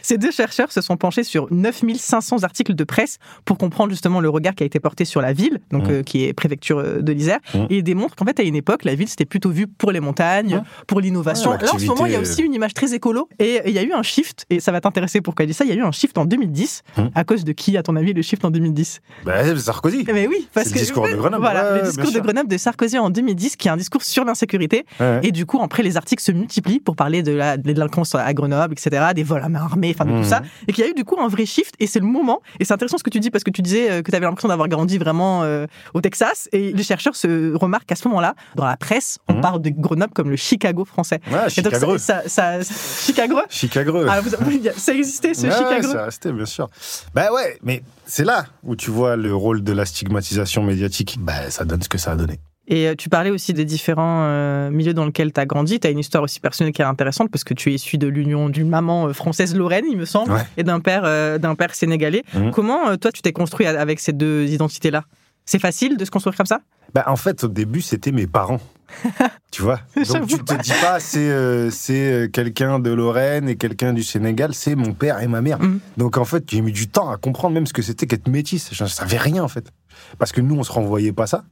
Ces 0.00 0.16
deux 0.16 0.30
chercheurs 0.30 0.72
se 0.72 0.80
sont 0.80 0.96
penchés 0.96 1.24
sur 1.24 1.46
9500 1.50 2.42
articles 2.44 2.74
de 2.74 2.84
presse 2.84 3.18
pour 3.44 3.58
comprendre 3.58 3.90
justement 3.90 4.20
le 4.20 4.30
regard 4.30 4.54
qui 4.54 4.62
a 4.62 4.66
été 4.66 4.80
porté 4.80 5.04
sur 5.04 5.20
la 5.20 5.34
ville, 5.34 5.60
donc 5.72 5.84
Mhm. 5.84 5.90
euh, 5.90 6.02
qui 6.02 6.24
est 6.24 6.32
préfecture 6.32 6.78
euh, 6.78 7.02
de 7.02 7.12
l'Isère, 7.12 7.40
Mhm. 7.54 7.66
et 7.68 7.76
ils 7.78 7.82
démontrent 7.84 8.16
qu'en 8.16 8.24
fait 8.24 8.40
à 8.40 8.42
une 8.44 8.56
époque 8.56 8.84
la 8.84 8.94
ville 8.94 9.08
c'était 9.08 9.26
plutôt 9.26 9.50
vu 9.50 9.66
pour 9.66 9.92
les 9.92 10.00
montagnes, 10.00 10.62
pour 10.86 11.02
l'innovation. 11.02 11.50
Ouais, 11.50 11.58
Là 11.62 11.74
en 11.74 11.78
ce 11.78 11.84
moment 11.84 12.06
il 12.06 12.12
y 12.12 12.16
a 12.16 12.20
aussi 12.20 12.40
une 12.42 12.54
image 12.54 12.72
très 12.72 12.94
écolo 12.94 13.28
et 13.38 13.60
il 13.66 13.72
y 13.72 13.78
a 13.78 13.82
eu 13.82 13.92
un 13.92 14.02
shift 14.02 14.46
et 14.48 14.58
ça 14.60 14.72
va 14.72 14.80
t'intéresser 14.80 15.20
pourquoi 15.20 15.44
il 15.44 15.48
dit 15.48 15.54
ça. 15.54 15.64
Il 15.66 15.74
y 15.74 15.78
a 15.78 15.82
eu 15.82 15.82
un 15.86 15.92
shift 15.92 16.16
en 16.18 16.24
2010 16.24 16.82
Mhm. 16.96 17.10
à 17.14 17.24
cause 17.24 17.44
de 17.44 17.52
qui 17.52 17.76
à 17.76 17.82
ton 17.82 17.96
avis 17.96 18.12
le 18.12 18.22
shift 18.22 18.44
en 18.44 18.50
2010 18.50 19.00
Ben, 19.24 19.56
Sarkozy. 19.58 20.04
Eh 20.08 20.12
ben 20.12 20.28
oui 20.28 20.48
parce 20.54 20.68
que 20.68 20.74
le 20.74 20.80
discours 20.80 21.08
de 21.08 21.14
Grenoble, 21.14 21.40
Voilà 21.42 21.72
ouais, 21.72 21.82
le 21.82 21.86
discours 21.88 22.12
de. 22.12 22.20
Grenoble 22.20 22.48
de 22.48 22.56
Sarkozy 22.56 22.98
en 22.98 23.10
2010 23.10 23.56
qui 23.56 23.68
est 23.68 23.70
un 23.70 23.76
discours 23.76 24.02
sur 24.02 24.24
l'insécurité 24.24 24.86
Ouais. 25.00 25.20
et 25.22 25.32
du 25.32 25.44
coup, 25.46 25.60
après, 25.62 25.82
les 25.82 25.96
articles 25.96 26.22
se 26.22 26.32
multiplient 26.32 26.80
pour 26.80 26.96
parler 26.96 27.22
de 27.22 27.32
la 27.32 27.56
délinquance 27.56 28.14
à 28.14 28.32
Grenoble, 28.34 28.74
etc., 28.74 29.06
des 29.14 29.22
vols 29.22 29.42
à 29.42 29.48
main 29.48 29.60
armée, 29.60 29.94
enfin 29.98 30.04
de 30.10 30.16
tout 30.22 30.28
ça. 30.28 30.42
Et 30.68 30.72
qu'il 30.72 30.84
y 30.84 30.86
a 30.86 30.90
eu 30.90 30.94
du 30.94 31.04
coup 31.04 31.16
un 31.20 31.28
vrai 31.28 31.46
shift. 31.46 31.74
Et 31.80 31.86
c'est 31.86 32.00
le 32.00 32.06
moment. 32.06 32.40
Et 32.60 32.64
c'est 32.64 32.72
intéressant 32.74 32.98
ce 32.98 33.02
que 33.02 33.10
tu 33.10 33.20
dis 33.20 33.30
parce 33.30 33.44
que 33.44 33.50
tu 33.50 33.62
disais 33.62 33.90
euh, 33.90 34.02
que 34.02 34.10
tu 34.10 34.16
avais 34.16 34.26
l'impression 34.26 34.48
d'avoir 34.48 34.68
grandi 34.68 34.98
vraiment 34.98 35.42
euh, 35.42 35.66
au 35.94 36.00
Texas. 36.00 36.48
Et 36.52 36.72
les 36.72 36.82
chercheurs 36.82 37.16
se 37.16 37.54
remarquent 37.54 37.90
à 37.92 37.96
ce 37.96 38.06
moment-là, 38.08 38.34
dans 38.54 38.64
la 38.66 38.76
presse, 38.76 39.18
on 39.28 39.34
Mhm. 39.34 39.40
parle 39.40 39.62
de 39.62 39.70
Grenoble 39.70 40.12
comme 40.14 40.30
le 40.30 40.36
Chicago 40.36 40.84
français. 40.84 41.20
Ouais, 41.30 41.38
Et 41.56 41.62
donc, 41.62 41.72
Chicago. 41.74 41.98
ça, 41.98 42.22
ça, 42.26 42.62
ça- 42.62 42.74
Chicago 43.06 43.36
Chicago. 43.48 44.02
ah, 44.08 44.20
vous- 44.20 44.30
Ça 44.76 44.94
existait, 44.94 45.34
ce 45.34 45.46
Chicago 45.58 45.88
ça 45.92 46.04
restait, 46.04 46.32
bien 46.32 46.46
sûr. 46.46 46.68
Bah 47.14 47.32
ouais, 47.32 47.58
mais 47.62 47.82
c'est 48.04 48.24
là 48.24 48.46
où 48.62 48.76
tu 48.76 48.90
vois 48.90 49.16
le 49.16 49.34
rôle 49.34 49.62
de 49.62 49.72
la 49.72 49.84
stigmatisation 49.86 50.62
médiatique. 50.62 51.16
Bah, 51.20 51.50
ça 51.50 51.64
donne 51.64 51.82
ce 51.82 51.88
que 51.88 51.98
ça 51.98 52.12
a 52.12 52.16
donné. 52.16 52.38
Et 52.68 52.88
euh, 52.88 52.94
tu 52.96 53.08
parlais 53.08 53.30
aussi 53.30 53.52
des 53.52 53.64
différents 53.64 54.24
euh, 54.24 54.70
milieux 54.70 54.92
dans 54.92 55.04
lesquels 55.06 55.32
tu 55.32 55.38
as 55.40 55.46
grandi. 55.46 55.78
Tu 55.78 55.86
as 55.86 55.90
une 55.90 56.00
histoire 56.00 56.24
aussi 56.24 56.40
personnelle 56.40 56.72
qui 56.72 56.82
est 56.82 56.86
intéressante 56.86 57.30
parce 57.30 57.44
que 57.44 57.54
tu 57.54 57.70
es 57.70 57.74
issu 57.74 57.96
de 57.96 58.08
l'union 58.08 58.48
d'une 58.48 58.68
maman 58.68 59.06
euh, 59.06 59.12
française 59.12 59.54
Lorraine, 59.54 59.84
il 59.88 59.96
me 59.96 60.04
semble, 60.04 60.32
Ouais. 60.32 60.40
et 60.56 60.64
d'un 60.64 60.80
père, 60.80 61.02
euh, 61.04 61.38
d'un 61.38 61.54
père 61.54 61.74
sénégalais. 61.76 62.24
Mhm. 62.34 62.50
Comment 62.50 62.96
toi 62.96 63.12
tu 63.12 63.22
t'es 63.22 63.32
construit 63.32 63.66
avec 63.66 64.00
ces 64.00 64.12
deux 64.12 64.46
identités-là? 64.46 65.04
C'est 65.44 65.60
facile 65.60 65.96
de 65.96 66.04
se 66.04 66.10
construire 66.10 66.36
comme 66.36 66.46
ça? 66.46 66.60
Bah, 66.92 67.04
en 67.06 67.14
fait, 67.14 67.44
au 67.44 67.48
début, 67.48 67.82
c'était 67.82 68.10
mes 68.10 68.26
parents. 68.26 68.60
tu 69.50 69.62
vois 69.62 69.80
Donc, 70.08 70.26
tu 70.26 70.38
te 70.38 70.62
dis 70.62 70.72
pas, 70.80 71.00
c'est 71.00 71.30
euh, 71.30 71.70
c'est 71.70 72.12
euh, 72.12 72.28
quelqu'un 72.28 72.78
de 72.78 72.90
Lorraine 72.90 73.48
et 73.48 73.56
quelqu'un 73.56 73.92
du 73.92 74.02
Sénégal, 74.02 74.54
c'est 74.54 74.74
mon 74.74 74.92
père 74.92 75.20
et 75.22 75.26
ma 75.26 75.40
mère. 75.40 75.60
Mhm. 75.60 75.80
Donc, 75.96 76.16
en 76.18 76.24
fait, 76.24 76.44
j'ai 76.50 76.60
mis 76.60 76.72
du 76.72 76.88
temps 76.88 77.10
à 77.10 77.16
comprendre 77.16 77.54
même 77.54 77.66
ce 77.66 77.72
que 77.72 77.82
c'était 77.82 78.06
qu'être 78.06 78.28
métisse. 78.28 78.70
Je 78.72 78.84
ne 78.84 78.88
savais 78.88 79.18
rien, 79.18 79.42
en 79.42 79.48
fait. 79.48 79.70
Parce 80.18 80.32
que 80.32 80.40
nous, 80.40 80.56
on 80.56 80.62
se 80.62 80.72
renvoyait 80.72 81.12
pas 81.12 81.26
ça. 81.26 81.44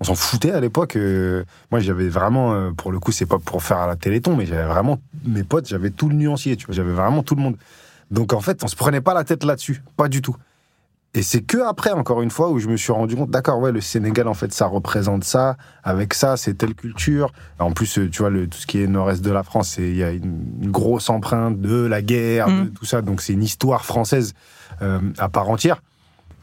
On 0.00 0.04
s'en 0.04 0.14
foutait 0.14 0.50
à 0.50 0.60
l'époque. 0.60 0.96
euh, 0.96 1.44
moi, 1.70 1.80
j'avais 1.80 2.08
vraiment, 2.08 2.72
pour 2.72 2.92
le 2.92 2.98
coup, 2.98 3.12
c'est 3.12 3.26
pas 3.26 3.38
pour 3.38 3.62
faire 3.62 3.78
à 3.78 3.86
la 3.86 3.96
téléthon, 3.96 4.36
mais 4.36 4.46
j'avais 4.46 4.64
vraiment 4.66 4.98
mes 5.24 5.44
potes, 5.44 5.68
j'avais 5.68 5.90
tout 5.90 6.08
le 6.08 6.16
nuancier, 6.16 6.56
tu 6.56 6.66
vois. 6.66 6.74
J'avais 6.74 6.92
vraiment 6.92 7.22
tout 7.22 7.34
le 7.34 7.42
monde. 7.42 7.56
Donc, 8.10 8.32
en 8.32 8.40
fait, 8.40 8.62
on 8.64 8.68
se 8.68 8.76
prenait 8.76 9.00
pas 9.00 9.14
la 9.14 9.24
tête 9.24 9.44
là-dessus. 9.44 9.82
Pas 9.96 10.08
du 10.08 10.20
tout. 10.20 10.36
Et 11.16 11.22
c'est 11.22 11.42
que 11.42 11.58
après, 11.58 11.92
encore 11.92 12.22
une 12.22 12.30
fois, 12.30 12.50
où 12.50 12.58
je 12.58 12.68
me 12.68 12.76
suis 12.76 12.92
rendu 12.92 13.14
compte, 13.14 13.30
d'accord, 13.30 13.60
ouais, 13.60 13.70
le 13.70 13.80
Sénégal, 13.80 14.26
en 14.26 14.34
fait, 14.34 14.52
ça 14.52 14.66
représente 14.66 15.22
ça, 15.22 15.56
avec 15.84 16.12
ça, 16.12 16.36
c'est 16.36 16.54
telle 16.54 16.74
culture. 16.74 17.32
En 17.60 17.70
plus, 17.70 17.98
euh, 17.98 18.10
tu 18.10 18.22
vois, 18.22 18.30
le, 18.30 18.48
tout 18.48 18.58
ce 18.58 18.66
qui 18.66 18.82
est 18.82 18.88
nord-est 18.88 19.24
de 19.24 19.30
la 19.30 19.44
France, 19.44 19.76
il 19.78 19.94
y 19.94 20.02
a 20.02 20.10
une, 20.10 20.42
une, 20.60 20.70
grosse 20.72 21.08
empreinte 21.10 21.60
de 21.60 21.86
la 21.86 22.02
guerre, 22.02 22.48
Mm. 22.48 22.64
de 22.64 22.68
tout 22.70 22.84
ça. 22.84 23.00
Donc, 23.00 23.20
c'est 23.20 23.32
une 23.32 23.44
histoire 23.44 23.84
française 23.84 24.34
euh, 24.82 24.98
à 25.18 25.28
part 25.28 25.48
entière. 25.50 25.80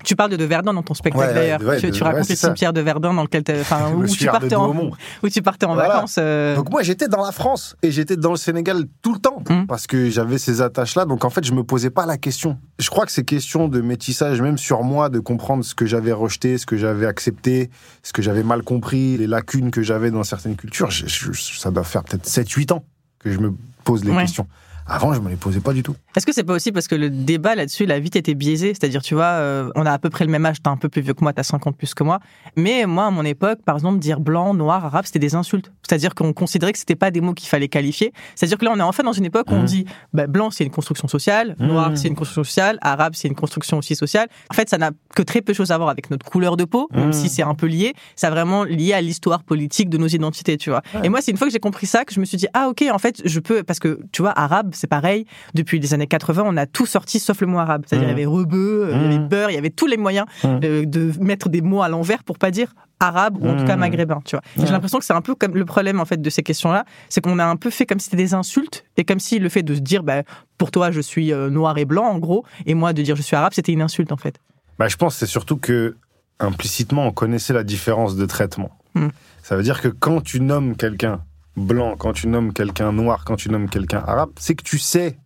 Tu 0.03 0.15
parles 0.15 0.31
de, 0.31 0.35
de 0.37 0.45
Verdun 0.45 0.73
dans 0.73 0.83
ton 0.83 0.93
spectacle 0.93 1.27
Ouais, 1.27 1.33
d'ailleurs. 1.33 1.61
ouais, 1.61 1.79
tu, 1.79 1.87
de- 1.87 1.91
tu 1.91 2.03
racontes 2.03 2.27
ouais, 2.29 2.35
ça. 2.35 2.47
cimetières 2.47 2.73
de 2.73 2.81
Verdun 2.81 3.13
dans 3.13 3.21
lequel 3.23 3.43
enfin, 3.61 3.91
où, 3.93 4.05
tu 4.05 4.25
partais 4.25 4.55
en, 4.55 4.65
Douaumont. 4.67 4.91
où 5.23 5.29
tu 5.29 5.41
partais 5.41 5.65
en 5.65 5.73
Voilà. 5.73 5.93
vacances. 5.95 6.15
euh, 6.17 6.55
Donc 6.55 6.69
moi 6.71 6.81
j'étais 6.83 7.07
dans 7.07 7.23
la 7.23 7.31
France 7.31 7.75
et 7.83 7.91
j'étais 7.91 8.17
dans 8.17 8.31
le 8.31 8.37
Sénégal 8.37 8.85
tout 9.01 9.13
le 9.13 9.19
temps 9.19 9.41
Mm. 9.49 9.65
parce 9.67 9.87
que 9.87 10.09
j'avais 10.09 10.37
ces 10.37 10.61
attaches 10.61 10.95
là 10.95 11.05
donc 11.05 11.25
en 11.25 11.29
fait 11.29 11.43
je 11.45 11.53
me 11.53 11.63
posais 11.63 11.89
pas 11.89 12.05
la 12.05 12.17
question. 12.17 12.57
Je 12.79 12.89
crois 12.89 13.05
que 13.05 13.11
ces 13.11 13.23
questions 13.25 13.67
de 13.67 13.81
métissage 13.81 14.41
même 14.41 14.57
sur 14.57 14.83
moi 14.83 15.09
de 15.09 15.19
comprendre 15.19 15.63
ce 15.63 15.73
que 15.75 15.85
j'avais 15.85 16.11
rejeté, 16.11 16.57
ce 16.57 16.65
que 16.65 16.77
j'avais 16.77 17.05
accepté, 17.05 17.69
ce 18.03 18.13
que 18.13 18.21
j'avais 18.21 18.43
mal 18.43 18.63
compris, 18.63 19.17
les 19.17 19.27
lacunes 19.27 19.71
que 19.71 19.81
j'avais 19.81 20.11
dans 20.11 20.23
certaines 20.23 20.55
cultures, 20.55 20.91
je- 20.91 21.07
je- 21.07 21.31
ça 21.59 21.71
doit 21.71 21.83
faire 21.83 22.03
peut-être 22.03 22.25
7 22.25 22.49
8 22.49 22.71
ans 22.71 22.83
que 23.19 23.31
je 23.31 23.39
me 23.39 23.53
pose 23.83 24.03
les 24.03 24.15
questions. 24.15 24.47
Avant, 24.93 25.13
je 25.13 25.19
me 25.21 25.29
les 25.29 25.37
posais 25.37 25.61
pas 25.61 25.71
du 25.73 25.83
tout. 25.83 25.95
Est-ce 26.15 26.25
que 26.25 26.33
c'est 26.33 26.43
pas 26.43 26.53
aussi 26.53 26.71
parce 26.73 26.87
que 26.87 26.95
le 26.95 27.09
débat 27.09 27.55
là-dessus, 27.55 27.83
il 27.85 27.91
a 27.91 27.99
vite 27.99 28.15
été 28.17 28.35
biaisé 28.35 28.69
C'est-à-dire, 28.73 29.01
tu 29.01 29.15
vois, 29.15 29.23
euh, 29.25 29.69
on 29.75 29.85
a 29.85 29.91
à 29.91 29.97
peu 29.99 30.09
près 30.09 30.25
le 30.25 30.31
même 30.31 30.45
âge, 30.45 30.61
t'es 30.61 30.69
un 30.69 30.75
peu 30.77 30.89
plus 30.89 31.01
vieux 31.01 31.13
que 31.13 31.23
moi, 31.23 31.31
t'as 31.33 31.43
50 31.43 31.77
plus 31.77 31.93
que 31.93 32.03
moi. 32.03 32.19
Mais 32.57 32.85
moi, 32.85 33.05
à 33.05 33.09
mon 33.11 33.23
époque, 33.23 33.59
par 33.65 33.75
exemple, 33.75 33.99
dire 33.99 34.19
blanc, 34.19 34.53
noir, 34.53 34.83
arabe, 34.85 35.05
c'était 35.05 35.19
des 35.19 35.33
insultes. 35.35 35.71
C'est-à-dire 35.87 36.13
qu'on 36.13 36.33
considérait 36.33 36.73
que 36.73 36.79
c'était 36.79 36.95
pas 36.95 37.09
des 37.11 37.21
mots 37.21 37.33
qu'il 37.33 37.47
fallait 37.47 37.67
qualifier. 37.69 38.11
C'est-à-dire 38.35 38.57
que 38.57 38.65
là, 38.65 38.71
on 38.75 38.79
est 38.79 38.83
enfin 38.83 39.03
dans 39.03 39.13
une 39.13 39.25
époque 39.25 39.49
où 39.49 39.53
on 39.55 39.59
Mhm. 39.59 39.65
dit 39.65 39.85
bah, 40.13 40.27
blanc, 40.27 40.51
c'est 40.51 40.63
une 40.65 40.71
construction 40.71 41.07
sociale, 41.07 41.55
noir, 41.59 41.91
Mhm. 41.91 41.95
c'est 41.95 42.07
une 42.09 42.15
construction 42.15 42.43
sociale, 42.43 42.77
arabe, 42.81 43.13
c'est 43.15 43.27
une 43.29 43.35
construction 43.35 43.77
aussi 43.77 43.95
sociale. 43.95 44.27
En 44.49 44.53
fait, 44.53 44.67
ça 44.69 44.77
n'a 44.77 44.91
que 45.15 45.21
très 45.21 45.41
peu 45.41 45.53
de 45.53 45.57
choses 45.57 45.71
à 45.71 45.77
voir 45.77 45.89
avec 45.89 46.09
notre 46.11 46.25
couleur 46.25 46.57
de 46.57 46.65
peau, 46.65 46.89
même 46.93 47.07
Mhm. 47.07 47.13
si 47.13 47.29
c'est 47.29 47.43
un 47.43 47.55
peu 47.55 47.67
lié. 47.67 47.93
C'est 48.15 48.29
vraiment 48.29 48.63
lié 48.65 48.93
à 48.93 49.01
l'histoire 49.01 49.43
politique 49.43 49.89
de 49.89 49.97
nos 49.97 50.07
identités, 50.07 50.57
tu 50.57 50.69
vois. 50.69 50.81
Et 51.03 51.09
moi, 51.09 51.21
c'est 51.21 51.31
une 51.31 51.37
fois 51.37 51.47
que 51.47 51.53
j'ai 51.53 51.59
compris 51.59 51.87
ça 51.87 52.03
que 52.05 52.13
je 52.13 52.19
me 52.19 52.25
suis 52.25 52.37
dit, 52.37 52.47
ah 52.53 52.67
ok, 52.69 52.83
en 52.91 52.99
fait, 52.99 53.21
je 53.25 53.39
peux, 53.39 53.63
parce 53.63 53.79
que 53.79 53.99
tu 54.11 54.21
vois, 54.21 54.31
arabe, 54.31 54.71
c'est 54.81 54.87
pareil. 54.87 55.25
Depuis 55.53 55.79
les 55.79 55.93
années 55.93 56.07
80, 56.07 56.43
on 56.45 56.57
a 56.57 56.65
tout 56.65 56.85
sorti 56.85 57.19
sauf 57.19 57.39
le 57.41 57.47
mot 57.47 57.59
arabe. 57.59 57.83
C'est-à-dire, 57.87 58.07
il 58.07 58.11
y 58.11 58.13
avait 58.13 58.25
rebeu, 58.25 58.87
euh, 58.89 58.95
il 58.95 59.01
y 59.03 59.05
avait 59.15 59.19
beurre, 59.19 59.49
il 59.51 59.55
y 59.55 59.57
avait 59.57 59.69
tous 59.69 59.87
les 59.87 59.97
moyens 59.97 60.25
Mhm. 60.43 60.59
euh, 60.63 60.85
de 60.85 61.11
mettre 61.21 61.47
des 61.49 61.61
mots 61.61 61.81
à 61.81 61.87
l'envers 61.89 62.23
pour 62.23 62.37
pas 62.37 62.51
dire 62.51 62.73
arabe 62.99 63.37
ou 63.41 63.47
en 63.47 63.55
tout 63.57 63.65
cas 63.65 63.75
maghrébin, 63.77 64.21
tu 64.25 64.35
vois. 64.35 64.43
J'ai 64.57 64.71
l'impression 64.71 64.99
que 64.99 65.05
c'est 65.05 65.13
un 65.13 65.21
peu 65.21 65.33
comme 65.33 65.55
le 65.55 65.65
problème 65.65 65.99
en 65.99 66.05
fait 66.05 66.21
de 66.21 66.29
ces 66.29 66.43
questions-là, 66.43 66.85
c'est 67.09 67.19
qu'on 67.21 67.39
a 67.39 67.45
un 67.45 67.55
peu 67.55 67.69
fait 67.71 67.85
comme 67.87 67.99
si 67.99 68.05
c'était 68.05 68.17
des 68.17 68.33
insultes 68.35 68.83
et 68.97 69.05
comme 69.05 69.19
si 69.19 69.39
le 69.39 69.49
fait 69.49 69.63
de 69.63 69.73
se 69.73 69.79
dire, 69.79 70.03
bah, 70.03 70.21
pour 70.59 70.69
toi, 70.69 70.91
je 70.91 71.01
suis 71.01 71.31
euh, 71.33 71.49
noir 71.49 71.77
et 71.79 71.85
blanc 71.85 72.05
en 72.05 72.19
gros, 72.19 72.45
et 72.67 72.73
moi 72.75 72.93
de 72.93 73.01
dire 73.01 73.15
je 73.15 73.21
suis 73.23 73.35
arabe, 73.35 73.53
c'était 73.53 73.71
une 73.71 73.81
insulte 73.81 74.11
en 74.11 74.17
fait. 74.17 74.39
Bah, 74.77 74.87
je 74.87 74.97
pense 74.97 75.13
que 75.15 75.19
c'est 75.21 75.25
surtout 75.31 75.57
que 75.57 75.95
implicitement 76.39 77.07
on 77.07 77.11
connaissait 77.11 77.53
la 77.53 77.63
différence 77.63 78.15
de 78.15 78.25
traitement. 78.25 78.69
Mm. 78.93 79.07
Ça 79.43 79.55
veut 79.55 79.63
dire 79.63 79.81
que 79.81 79.87
quand 79.87 80.21
tu 80.21 80.39
nommes 80.39 80.75
quelqu'un 80.75 81.21
blanc, 81.55 81.95
quand 81.97 82.13
tu 82.13 82.27
nommes 82.27 82.53
quelqu'un 82.53 82.91
noir, 82.91 83.23
quand 83.25 83.35
tu 83.35 83.49
nommes 83.49 83.69
quelqu'un 83.69 83.99
arabe, 84.05 84.31
c'est 84.39 84.55
que 84.55 84.63
tu 84.63 84.79
sais 84.79 85.17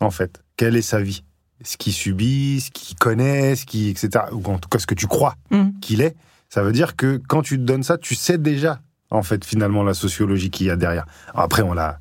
en 0.00 0.10
fait 0.10 0.42
quelle 0.56 0.76
est 0.76 0.82
sa 0.82 1.00
vie, 1.00 1.24
ce 1.62 1.76
qu'il 1.76 1.92
subit, 1.92 2.60
ce 2.60 2.70
qu'il 2.70 2.96
connaît, 2.96 3.56
ce 3.56 3.66
qui, 3.66 3.88
etc. 3.90 4.24
Ou 4.32 4.42
en 4.46 4.58
tout 4.58 4.68
cas 4.68 4.78
ce 4.78 4.86
que 4.86 4.94
tu 4.94 5.06
crois 5.06 5.34
Mm. 5.50 5.78
qu'il 5.80 6.00
est. 6.00 6.16
Ça 6.48 6.62
veut 6.62 6.72
dire 6.72 6.96
que 6.96 7.20
quand 7.28 7.42
tu 7.42 7.56
te 7.58 7.62
donnes 7.62 7.82
ça, 7.82 7.98
tu 7.98 8.14
sais 8.14 8.38
déjà 8.38 8.80
en 9.10 9.22
fait 9.22 9.44
finalement 9.44 9.82
la 9.82 9.94
sociologie 9.94 10.50
qu'il 10.50 10.66
y 10.66 10.70
a 10.70 10.76
derrière. 10.76 11.06
Après 11.34 11.62
on 11.62 11.72
l'a 11.74 11.98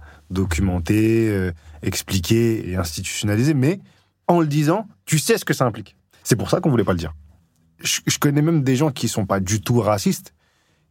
documenté, 0.50 1.29
euh, 1.29 1.51
expliqué 1.82 2.70
et 2.70 2.75
institutionnalisé, 2.77 3.53
mais 3.53 3.79
en 4.27 4.39
le 4.41 4.48
disant, 4.48 4.88
tu 5.05 5.20
sais 5.20 5.38
ce 5.38 5.46
que 5.46 5.53
ça 5.53 5.65
implique. 5.65 5.96
C'est 6.24 6.36
pour 6.36 6.50
ça 6.50 6.60
qu'on 6.60 6.70
voulait 6.70 6.84
pas 6.84 6.94
le 6.94 6.98
dire. 7.00 7.13
Je, 7.79 8.00
je 8.08 8.17
connais 8.20 8.41
même 8.41 8.63
des 8.63 8.75
gens 8.75 8.89
qui 8.91 9.08
sont 9.08 9.25
pas 9.25 9.39
du 9.39 9.62
tout 9.62 9.79
racistes, 9.82 10.34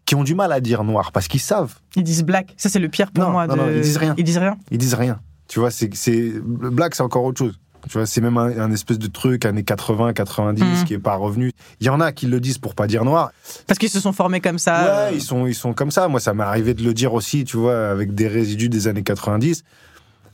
qui 0.06 0.14
ont 0.14 0.24
du 0.24 0.34
mal 0.34 0.52
à 0.52 0.60
dire 0.60 0.84
noir 0.84 1.12
parce 1.12 1.28
qu'ils 1.28 1.40
savent, 1.40 1.74
Ils 1.96 2.02
disent 2.02 2.24
black, 2.24 2.54
ça 2.56 2.68
c'est 2.68 2.78
le 2.78 2.88
pire 2.88 3.10
pour 3.10 3.24
Non, 3.24 3.30
moi. 3.30 3.46
non, 3.46 3.54
de- 3.54 3.60
non, 3.60 3.68
ils 3.74 3.80
disent 3.80 3.96
rien. 3.96 4.14
Ils 4.18 4.24
disent 4.24 4.38
rien. 4.38 4.56
ils 4.70 4.78
disent 4.78 4.94
rien. 4.94 5.18
Tu 5.48 5.60
vois, 5.60 5.70
c'est 5.70 5.90
c'est 5.94 6.32
black, 6.42 6.94
c'est 6.94 7.02
encore 7.02 7.24
autre 7.24 7.38
chose. 7.38 7.58
Tu 7.88 7.98
vois, 7.98 8.06
c'est 8.06 8.22
même 8.22 8.38
un, 8.38 8.58
un 8.58 8.72
espèce 8.72 8.98
de 8.98 9.08
truc 9.08 9.44
années 9.44 9.62
80, 9.62 10.14
90 10.14 10.62
Mhm. 10.62 10.84
qui 10.84 10.94
est 10.94 10.98
pas 10.98 11.16
revenu. 11.16 11.52
Il 11.80 11.86
y 11.86 11.90
en 11.90 12.00
a 12.00 12.12
qui 12.12 12.26
le 12.26 12.40
disent 12.40 12.56
pour 12.56 12.74
pas 12.74 12.86
dire 12.86 13.04
noir. 13.04 13.30
Parce 13.66 13.78
qu'ils 13.78 13.90
se 13.90 14.00
sont 14.00 14.12
formés 14.14 14.40
comme 14.40 14.58
ça. 14.58 14.86
euh, 14.86 15.10
Ouais, 15.10 15.16
ils 15.16 15.20
sont 15.22 15.46
ils 15.46 15.54
sont 15.54 15.74
comme 15.74 15.90
ça. 15.90 16.08
Moi, 16.08 16.18
ça 16.18 16.32
m'est 16.32 16.44
arrivé 16.44 16.72
de 16.72 16.82
le 16.82 16.94
dire 16.94 17.12
aussi, 17.12 17.44
tu 17.44 17.58
vois, 17.58 17.90
avec 17.90 18.14
des 18.14 18.26
résidus 18.26 18.70
des 18.70 18.88
années 18.88 19.02
90. 19.02 19.64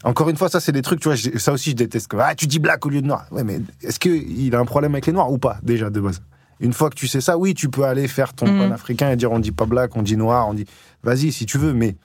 Encore 0.04 0.30
une 0.30 0.36
fois, 0.36 0.48
ça 0.48 0.60
c'est 0.60 0.72
des 0.72 0.80
trucs, 0.82 1.00
tu 1.00 1.08
vois, 1.08 1.16
ça 1.38 1.52
aussi 1.52 1.70
je 1.70 1.76
déteste. 1.76 2.09
Ah, 2.18 2.35
tu 2.37 2.46
dis 2.46 2.59
black 2.61 2.87
au 2.87 2.88
lieu 2.88 3.02
de 3.02 3.06
noir. 3.06 3.26
Ouais, 3.33 3.44
mais 3.44 3.61
est-ce 3.83 3.98
que 3.98 4.09
il 4.09 4.54
a 4.54 4.59
un 4.61 4.64
problème 4.64 4.94
avec 4.94 5.06
les 5.06 5.12
noirs 5.12 5.30
ou 5.30 5.38
pas 5.38 5.59
déjà 5.62 5.90
de 5.90 6.00
base? 6.00 6.22
Une 6.61 6.73
fois 6.73 6.90
que 6.90 6.94
tu 6.94 7.09
sais 7.09 7.20
ça, 7.20 7.38
oui, 7.38 7.55
tu 7.55 7.68
peux 7.70 7.85
aller 7.85 8.07
faire 8.07 8.33
ton 8.35 8.46
Mhm. 8.46 8.59
panafricain 8.61 9.11
et 9.11 9.16
dire 9.16 9.33
on 9.33 9.38
dit 9.38 9.53
pas 9.53 9.64
black, 9.66 9.96
on 9.96 10.03
dit 10.03 10.16
noir, 10.16 10.46
on 10.49 10.55
dit 10.55 10.66
vas-y 11.03 11.33
si 11.33 11.46
tu 11.46 11.57
veux, 11.59 11.73
mais 11.73 11.96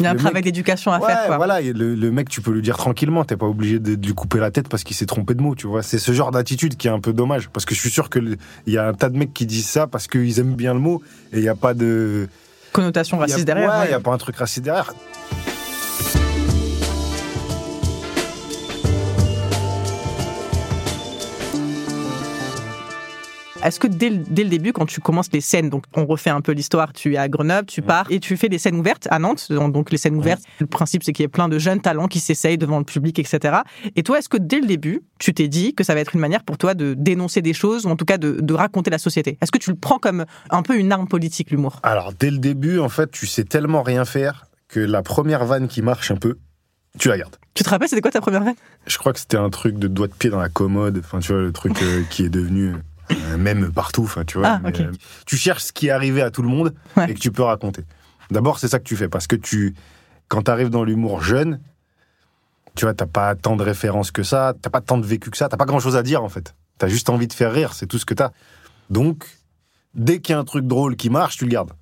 Il 0.00 0.04
y 0.04 0.06
a 0.06 0.10
un 0.10 0.16
travail 0.16 0.34
mec- 0.34 0.44
d'éducation 0.46 0.90
à 0.90 0.98
ouais, 0.98 1.06
faire, 1.06 1.26
quoi. 1.26 1.36
voilà, 1.36 1.60
le, 1.60 1.94
le 1.94 2.10
mec 2.10 2.28
tu 2.28 2.40
peux 2.40 2.50
lui 2.50 2.62
dire 2.62 2.76
tranquillement, 2.76 3.24
t'es 3.24 3.36
pas 3.36 3.46
obligé 3.46 3.78
de, 3.78 3.94
de 3.94 4.04
lui 4.06 4.14
couper 4.14 4.38
la 4.40 4.50
tête 4.50 4.68
parce 4.68 4.82
qu'il 4.82 4.96
s'est 4.96 5.06
trompé 5.06 5.34
de 5.34 5.40
mots, 5.42 5.54
tu 5.54 5.68
vois. 5.68 5.84
C'est 5.84 5.98
ce 6.00 6.10
genre 6.10 6.32
d'attitude 6.32 6.76
qui 6.76 6.88
est 6.88 6.90
un 6.90 6.98
peu 6.98 7.12
dommage 7.12 7.48
parce 7.50 7.64
que 7.64 7.74
je 7.76 7.80
suis 7.80 7.90
sûr 7.90 8.10
que 8.10 8.18
le- 8.18 8.36
il 8.66 8.72
y 8.72 8.78
a 8.78 8.88
un 8.88 8.94
tas 8.94 9.08
de 9.08 9.16
mecs 9.16 9.32
qui 9.32 9.46
disent 9.46 9.68
ça 9.68 9.86
parce 9.86 10.08
qu'ils 10.08 10.40
aiment 10.40 10.56
bien 10.56 10.74
le 10.74 10.80
mot 10.80 11.00
et 11.32 11.38
il 11.38 11.44
y 11.44 11.48
a 11.48 11.54
pas 11.54 11.74
de 11.74 12.28
Connotation 12.72 13.18
a- 13.18 13.20
raciste 13.20 13.44
derrière. 13.44 13.70
Ouais, 13.70 13.78
ouais. 13.78 13.84
il 13.86 13.90
y 13.92 13.94
a 13.94 14.00
pas 14.00 14.12
un 14.12 14.18
truc 14.18 14.34
raciste 14.34 14.64
derrière. 14.64 14.92
Est-ce 23.64 23.80
que 23.80 23.86
dès 23.86 24.10
le, 24.10 24.18
dès 24.18 24.44
le 24.44 24.50
début, 24.50 24.74
quand 24.74 24.84
tu 24.84 25.00
commences 25.00 25.32
les 25.32 25.40
scènes, 25.40 25.70
donc 25.70 25.84
on 25.96 26.04
refait 26.04 26.28
un 26.28 26.42
peu 26.42 26.52
l'histoire, 26.52 26.92
tu 26.92 27.14
es 27.14 27.16
à 27.16 27.28
Grenoble, 27.28 27.66
tu 27.66 27.80
pars 27.80 28.06
et 28.10 28.20
tu 28.20 28.36
fais 28.36 28.50
des 28.50 28.58
scènes 28.58 28.76
ouvertes 28.76 29.08
à 29.10 29.18
Nantes. 29.18 29.50
Donc 29.50 29.90
les 29.90 29.96
scènes 29.96 30.16
ouvertes, 30.16 30.42
le 30.60 30.66
principe 30.66 31.02
c'est 31.02 31.14
qu'il 31.14 31.22
y 31.22 31.26
a 31.26 31.30
plein 31.30 31.48
de 31.48 31.58
jeunes 31.58 31.80
talents 31.80 32.06
qui 32.06 32.20
s'essayent 32.20 32.58
devant 32.58 32.78
le 32.78 32.84
public, 32.84 33.18
etc. 33.18 33.60
Et 33.96 34.02
toi, 34.02 34.18
est-ce 34.18 34.28
que 34.28 34.36
dès 34.36 34.60
le 34.60 34.66
début, 34.66 35.00
tu 35.18 35.32
t'es 35.32 35.48
dit 35.48 35.74
que 35.74 35.82
ça 35.82 35.94
va 35.94 36.00
être 36.00 36.14
une 36.14 36.20
manière 36.20 36.44
pour 36.44 36.58
toi 36.58 36.74
de 36.74 36.92
dénoncer 36.92 37.40
des 37.40 37.54
choses 37.54 37.86
ou 37.86 37.88
en 37.88 37.96
tout 37.96 38.04
cas 38.04 38.18
de, 38.18 38.38
de 38.40 38.54
raconter 38.54 38.90
la 38.90 38.98
société? 38.98 39.38
Est-ce 39.40 39.50
que 39.50 39.58
tu 39.58 39.70
le 39.70 39.76
prends 39.76 39.98
comme 39.98 40.26
un 40.50 40.62
peu 40.62 40.76
une 40.76 40.92
arme 40.92 41.08
politique, 41.08 41.50
l'humour? 41.50 41.80
Alors, 41.82 42.12
dès 42.12 42.30
le 42.30 42.38
début, 42.38 42.78
en 42.78 42.90
fait, 42.90 43.10
tu 43.10 43.26
sais 43.26 43.44
tellement 43.44 43.82
rien 43.82 44.04
faire 44.04 44.44
que 44.68 44.80
la 44.80 45.02
première 45.02 45.46
vanne 45.46 45.68
qui 45.68 45.80
marche 45.80 46.10
un 46.10 46.16
peu, 46.16 46.36
tu 46.98 47.08
la 47.08 47.16
gardes. 47.16 47.36
Tu 47.54 47.64
te 47.64 47.70
rappelles, 47.70 47.88
c'était 47.88 48.02
quoi 48.02 48.10
ta 48.10 48.20
première 48.20 48.44
vanne? 48.44 48.56
Je 48.86 48.98
crois 48.98 49.12
que 49.12 49.20
c'était 49.20 49.36
un 49.36 49.48
truc 49.48 49.78
de 49.78 49.88
doigt 49.88 50.08
de 50.08 50.12
pied 50.12 50.28
dans 50.28 50.40
la 50.40 50.48
commode, 50.48 50.98
enfin, 50.98 51.20
tu 51.20 51.32
vois, 51.32 51.40
le 51.40 51.52
truc 51.52 51.80
euh, 51.82 52.02
qui 52.10 52.24
est 52.24 52.28
devenu 52.28 52.68
euh, 52.68 52.76
même 53.38 53.72
partout, 53.72 54.10
tu 54.26 54.38
vois. 54.38 54.48
Ah, 54.48 54.60
mais, 54.62 54.80
euh, 54.80 54.92
tu 55.26 55.36
cherches 55.36 55.64
ce 55.64 55.72
qui 55.72 55.88
est 55.88 55.90
arrivé 55.90 56.22
à 56.22 56.30
tout 56.30 56.42
le 56.42 56.48
monde 56.48 56.74
Ouais. 56.96 57.10
et 57.10 57.14
que 57.14 57.18
tu 57.20 57.30
peux 57.32 57.42
raconter. 57.42 57.84
D'abord, 58.30 58.58
c'est 58.58 58.68
ça 58.68 58.78
que 58.78 58.84
tu 58.84 58.96
fais, 58.96 59.08
parce 59.08 59.26
que 59.26 59.36
tu, 59.36 59.74
quand 60.28 60.42
tu 60.42 60.50
arrives 60.50 60.70
dans 60.70 60.84
l'humour 60.84 61.22
jeune, 61.22 61.60
tu 62.74 62.84
vois, 62.86 62.94
t'as 62.94 63.06
pas 63.06 63.34
tant 63.34 63.56
de 63.56 63.62
références 63.62 64.10
que 64.10 64.22
ça, 64.22 64.54
t'as 64.60 64.70
pas 64.70 64.80
tant 64.80 64.98
de 64.98 65.06
vécu 65.06 65.30
que 65.30 65.36
ça, 65.36 65.48
t'as 65.48 65.56
pas 65.56 65.66
grand 65.66 65.80
chose 65.80 65.96
à 65.96 66.02
dire, 66.02 66.22
en 66.24 66.28
fait. 66.28 66.54
T'as 66.78 66.88
juste 66.88 67.08
envie 67.10 67.28
de 67.28 67.32
faire 67.32 67.52
rire, 67.52 67.72
c'est 67.74 67.86
tout 67.86 67.98
ce 67.98 68.04
que 68.06 68.14
t'as. 68.14 68.30
Donc, 68.90 69.26
dès 69.94 70.20
qu'il 70.20 70.32
y 70.32 70.36
a 70.36 70.40
un 70.40 70.44
truc 70.44 70.66
drôle 70.66 70.96
qui 70.96 71.08
marche, 71.10 71.36
tu 71.36 71.44
le 71.44 71.50
gardes. 71.50 71.72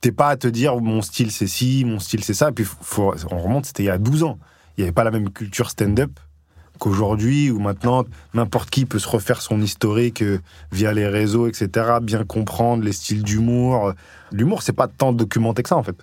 T'es 0.00 0.12
pas 0.12 0.28
à 0.30 0.36
te 0.36 0.48
dire 0.48 0.76
mon 0.80 1.02
style 1.02 1.30
c'est 1.30 1.46
ci, 1.46 1.84
mon 1.84 1.98
style 1.98 2.24
c'est 2.24 2.34
ça. 2.34 2.48
Et 2.48 2.52
puis 2.52 2.64
faut, 2.64 3.14
on 3.30 3.38
remonte, 3.38 3.66
c'était 3.66 3.82
il 3.82 3.86
y 3.86 3.90
a 3.90 3.98
12 3.98 4.22
ans. 4.24 4.38
Il 4.76 4.80
n'y 4.80 4.84
avait 4.84 4.94
pas 4.94 5.04
la 5.04 5.10
même 5.10 5.30
culture 5.30 5.68
stand-up 5.70 6.18
qu'aujourd'hui, 6.80 7.50
où 7.50 7.60
maintenant 7.60 8.04
n'importe 8.34 8.70
qui 8.70 8.86
peut 8.86 8.98
se 8.98 9.08
refaire 9.08 9.40
son 9.40 9.60
historique 9.60 10.22
euh, 10.22 10.40
via 10.72 10.92
les 10.92 11.06
réseaux, 11.06 11.46
etc. 11.46 11.98
Bien 12.02 12.24
comprendre 12.24 12.82
les 12.82 12.92
styles 12.92 13.22
d'humour. 13.22 13.92
L'humour, 14.32 14.62
c'est 14.62 14.72
pas 14.72 14.88
tant 14.88 15.12
documenté 15.12 15.62
que 15.62 15.68
ça 15.68 15.76
en 15.76 15.84
fait. 15.84 15.96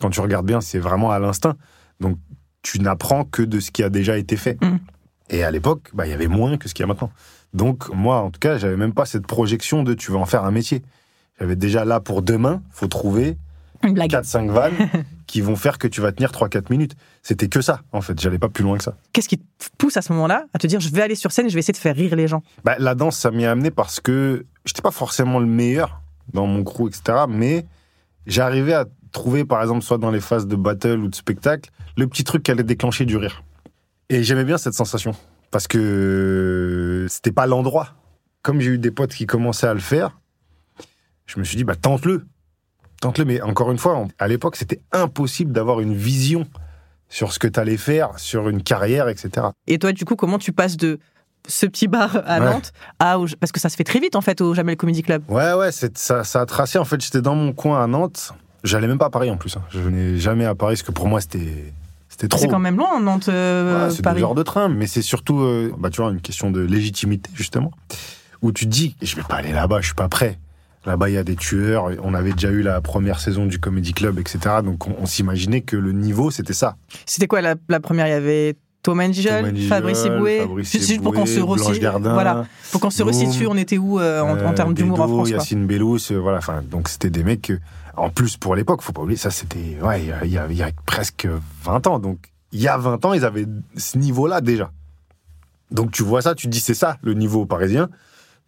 Quand 0.00 0.10
tu 0.10 0.20
regardes 0.20 0.46
bien, 0.46 0.60
c'est 0.60 0.78
vraiment 0.78 1.10
à 1.10 1.18
l'instinct. 1.18 1.56
Donc 2.00 2.18
tu 2.60 2.80
n'apprends 2.80 3.24
que 3.24 3.42
de 3.42 3.60
ce 3.60 3.70
qui 3.70 3.82
a 3.82 3.88
déjà 3.88 4.18
été 4.18 4.36
fait. 4.36 4.62
Mm. 4.62 4.78
Et 5.30 5.42
à 5.44 5.50
l'époque, 5.50 5.90
bah, 5.94 6.06
il 6.06 6.10
y 6.10 6.12
avait 6.12 6.28
moins 6.28 6.58
que 6.58 6.68
ce 6.68 6.74
qu'il 6.74 6.82
y 6.82 6.84
a 6.84 6.88
maintenant. 6.88 7.10
Donc 7.54 7.88
moi, 7.94 8.20
en 8.20 8.30
tout 8.30 8.40
cas, 8.40 8.58
j'avais 8.58 8.76
même 8.76 8.92
pas 8.92 9.06
cette 9.06 9.26
projection 9.26 9.82
de 9.82 9.94
tu 9.94 10.12
vas 10.12 10.18
en 10.18 10.26
faire 10.26 10.44
un 10.44 10.50
métier. 10.50 10.82
J'avais 11.38 11.56
déjà 11.56 11.84
là 11.84 12.00
pour 12.00 12.22
demain, 12.22 12.62
faut 12.70 12.86
trouver 12.86 13.36
Une 13.84 13.94
blague. 13.94 14.10
4-5 14.10 14.50
vannes 14.50 14.90
qui 15.26 15.40
vont 15.40 15.56
faire 15.56 15.78
que 15.78 15.86
tu 15.86 16.00
vas 16.00 16.12
tenir 16.12 16.30
3-4 16.32 16.70
minutes. 16.70 16.94
C'était 17.22 17.48
que 17.48 17.60
ça, 17.60 17.82
en 17.92 18.00
fait. 18.00 18.20
J'allais 18.20 18.38
pas 18.38 18.48
plus 18.48 18.64
loin 18.64 18.78
que 18.78 18.84
ça. 18.84 18.96
Qu'est-ce 19.12 19.28
qui 19.28 19.38
te 19.38 19.44
pousse 19.78 19.96
à 19.96 20.02
ce 20.02 20.12
moment-là 20.12 20.46
à 20.52 20.58
te 20.58 20.66
dire 20.66 20.80
je 20.80 20.88
vais 20.90 21.02
aller 21.02 21.14
sur 21.14 21.32
scène 21.32 21.46
et 21.46 21.48
je 21.50 21.54
vais 21.54 21.60
essayer 21.60 21.72
de 21.72 21.78
faire 21.78 21.94
rire 21.94 22.16
les 22.16 22.28
gens? 22.28 22.42
Bah, 22.64 22.76
la 22.78 22.94
danse, 22.94 23.16
ça 23.16 23.30
m'y 23.30 23.44
a 23.44 23.50
amené 23.50 23.70
parce 23.70 24.00
que 24.00 24.46
j'étais 24.64 24.82
pas 24.82 24.90
forcément 24.90 25.38
le 25.38 25.46
meilleur 25.46 26.00
dans 26.32 26.46
mon 26.46 26.64
crew, 26.64 26.88
etc. 26.88 27.24
Mais 27.28 27.66
j'arrivais 28.26 28.74
à 28.74 28.86
trouver, 29.12 29.44
par 29.44 29.62
exemple, 29.62 29.82
soit 29.82 29.98
dans 29.98 30.10
les 30.10 30.20
phases 30.20 30.46
de 30.46 30.56
battle 30.56 30.98
ou 31.00 31.08
de 31.08 31.14
spectacle, 31.14 31.70
le 31.96 32.06
petit 32.06 32.24
truc 32.24 32.42
qui 32.42 32.50
allait 32.50 32.64
déclencher 32.64 33.04
du 33.04 33.16
rire. 33.16 33.44
Et 34.08 34.22
j'aimais 34.22 34.44
bien 34.44 34.58
cette 34.58 34.74
sensation. 34.74 35.12
Parce 35.50 35.68
que 35.68 37.06
c'était 37.08 37.32
pas 37.32 37.46
l'endroit. 37.46 37.90
Comme 38.42 38.60
j'ai 38.60 38.70
eu 38.70 38.78
des 38.78 38.90
potes 38.90 39.14
qui 39.14 39.24
commençaient 39.24 39.68
à 39.68 39.74
le 39.74 39.80
faire, 39.80 40.18
je 41.26 41.38
me 41.38 41.44
suis 41.44 41.56
dit, 41.56 41.64
bah, 41.64 41.76
tente-le. 41.76 42.26
Tente-le. 43.00 43.24
Mais 43.24 43.40
encore 43.42 43.70
une 43.70 43.78
fois, 43.78 43.96
on- 43.96 44.08
à 44.18 44.28
l'époque, 44.28 44.56
c'était 44.56 44.80
impossible 44.92 45.52
d'avoir 45.52 45.80
une 45.80 45.94
vision 45.94 46.46
sur 47.08 47.32
ce 47.32 47.38
que 47.38 47.46
tu 47.48 47.60
allais 47.60 47.76
faire, 47.76 48.18
sur 48.18 48.48
une 48.48 48.62
carrière, 48.62 49.08
etc. 49.08 49.48
Et 49.66 49.78
toi, 49.78 49.92
du 49.92 50.04
coup, 50.04 50.16
comment 50.16 50.38
tu 50.38 50.52
passes 50.52 50.76
de 50.76 50.98
ce 51.46 51.66
petit 51.66 51.86
bar 51.88 52.16
à 52.26 52.40
Ouais. 52.40 52.46
Nantes 52.46 52.72
à 52.98 53.16
parce 53.38 53.52
que 53.52 53.60
ça 53.60 53.68
se 53.68 53.76
fait 53.76 53.84
très 53.84 54.00
vite 54.00 54.16
en 54.16 54.22
fait 54.22 54.40
au 54.40 54.54
Jamel 54.54 54.76
Comedy 54.76 55.02
Club. 55.02 55.22
Ouais, 55.28 55.52
ouais, 55.52 55.70
ça, 55.72 56.24
ça 56.24 56.40
a 56.40 56.46
tracé. 56.46 56.78
En 56.78 56.84
fait, 56.86 57.00
j'étais 57.02 57.20
dans 57.20 57.34
mon 57.34 57.52
coin 57.52 57.82
à 57.82 57.86
Nantes. 57.86 58.32
J'allais 58.64 58.86
même 58.86 58.96
pas 58.98 59.06
à 59.06 59.10
Paris 59.10 59.30
en 59.30 59.36
plus. 59.36 59.56
hein. 59.58 59.62
Je 59.68 59.78
venais 59.78 60.16
jamais 60.18 60.46
à 60.46 60.54
Paris 60.54 60.74
parce 60.76 60.82
que 60.84 60.92
pour 60.92 61.06
moi, 61.06 61.20
c'était 61.20 61.72
c'était 62.08 62.28
trop. 62.28 62.40
C'est 62.40 62.48
quand 62.48 62.58
même 62.60 62.76
loin 62.78 62.98
Nantes 63.00 63.28
euh, 63.28 63.88
Ouais, 63.88 63.94
c'est 63.94 64.00
deux 64.02 64.22
heures 64.22 64.34
de 64.34 64.42
train, 64.42 64.68
mais 64.68 64.86
c'est 64.86 65.02
surtout, 65.02 65.40
euh, 65.40 65.70
bah, 65.76 65.90
tu 65.90 66.00
vois, 66.00 66.10
une 66.12 66.20
question 66.22 66.50
de 66.50 66.60
légitimité, 66.60 67.28
justement. 67.34 67.72
Où 68.40 68.52
tu 68.52 68.64
te 68.66 68.70
dis, 68.70 68.96
je 69.02 69.14
vais 69.16 69.22
pas 69.22 69.34
aller 69.36 69.52
là-bas, 69.52 69.80
je 69.80 69.86
suis 69.86 69.94
pas 69.94 70.08
prêt. 70.08 70.38
Là-bas, 70.86 71.08
il 71.08 71.14
y 71.14 71.18
a 71.18 71.24
des 71.24 71.36
tueurs. 71.36 71.86
On 72.02 72.12
avait 72.14 72.32
déjà 72.32 72.50
eu 72.50 72.62
la 72.62 72.80
première 72.80 73.18
saison 73.20 73.46
du 73.46 73.58
Comedy 73.58 73.94
Club, 73.94 74.18
etc. 74.18 74.38
Donc, 74.62 74.86
on, 74.86 74.94
on 75.00 75.06
s'imaginait 75.06 75.62
que 75.62 75.76
le 75.76 75.92
niveau, 75.92 76.30
c'était 76.30 76.52
ça. 76.52 76.76
C'était 77.06 77.26
quoi 77.26 77.40
la, 77.40 77.54
la 77.68 77.80
première? 77.80 78.06
Il 78.06 78.10
y 78.10 78.12
avait 78.12 78.56
Njijol, 78.86 79.32
Thomas 79.52 79.68
Fabrice 79.68 80.04
Eboué. 80.04 80.46
Juste 80.58 80.86
juste 80.88 81.02
pour 81.02 81.14
qu'on 81.14 81.24
se 81.24 81.40
resitue. 81.40 81.80
Voilà, 82.12 82.44
pour 82.70 82.80
qu'on 82.82 82.90
se 82.90 83.02
resitue. 83.02 83.46
On 83.46 83.56
était 83.56 83.78
où 83.78 83.98
euh, 83.98 84.20
en, 84.20 84.32
en 84.32 84.36
euh, 84.50 84.52
termes 84.52 84.74
d'humour 84.74 85.00
en 85.00 85.08
France. 85.08 85.30
Yacine 85.30 85.66
Bellous, 85.66 85.98
euh, 86.10 86.18
voilà. 86.18 86.36
Enfin, 86.38 86.62
donc, 86.70 86.88
c'était 86.90 87.08
des 87.10 87.24
mecs 87.24 87.50
en 87.96 88.10
plus, 88.10 88.36
pour 88.36 88.54
l'époque, 88.56 88.82
faut 88.82 88.92
pas 88.92 89.02
oublier, 89.02 89.16
ça, 89.16 89.30
c'était, 89.30 89.78
ouais, 89.80 90.02
il 90.02 90.08
y 90.08 90.12
a- 90.12 90.24
il 90.24 90.32
y, 90.32 90.36
a, 90.36 90.46
il 90.50 90.56
y 90.56 90.62
a 90.62 90.70
presque 90.84 91.28
20 91.62 91.86
ans. 91.86 91.98
Donc, 92.00 92.18
il 92.52 92.60
y 92.60 92.66
a 92.68 92.76
20 92.76 93.04
ans, 93.06 93.12
ils 93.14 93.24
avaient 93.24 93.46
ce 93.76 93.96
niveau-là 93.98 94.40
déjà. 94.40 94.70
Donc, 95.70 95.92
tu 95.92 96.02
vois 96.02 96.20
ça, 96.20 96.34
tu 96.34 96.46
te 96.48 96.52
dis, 96.52 96.60
c'est 96.60 96.74
ça, 96.74 96.98
le 97.02 97.14
niveau 97.14 97.46
parisien. 97.46 97.88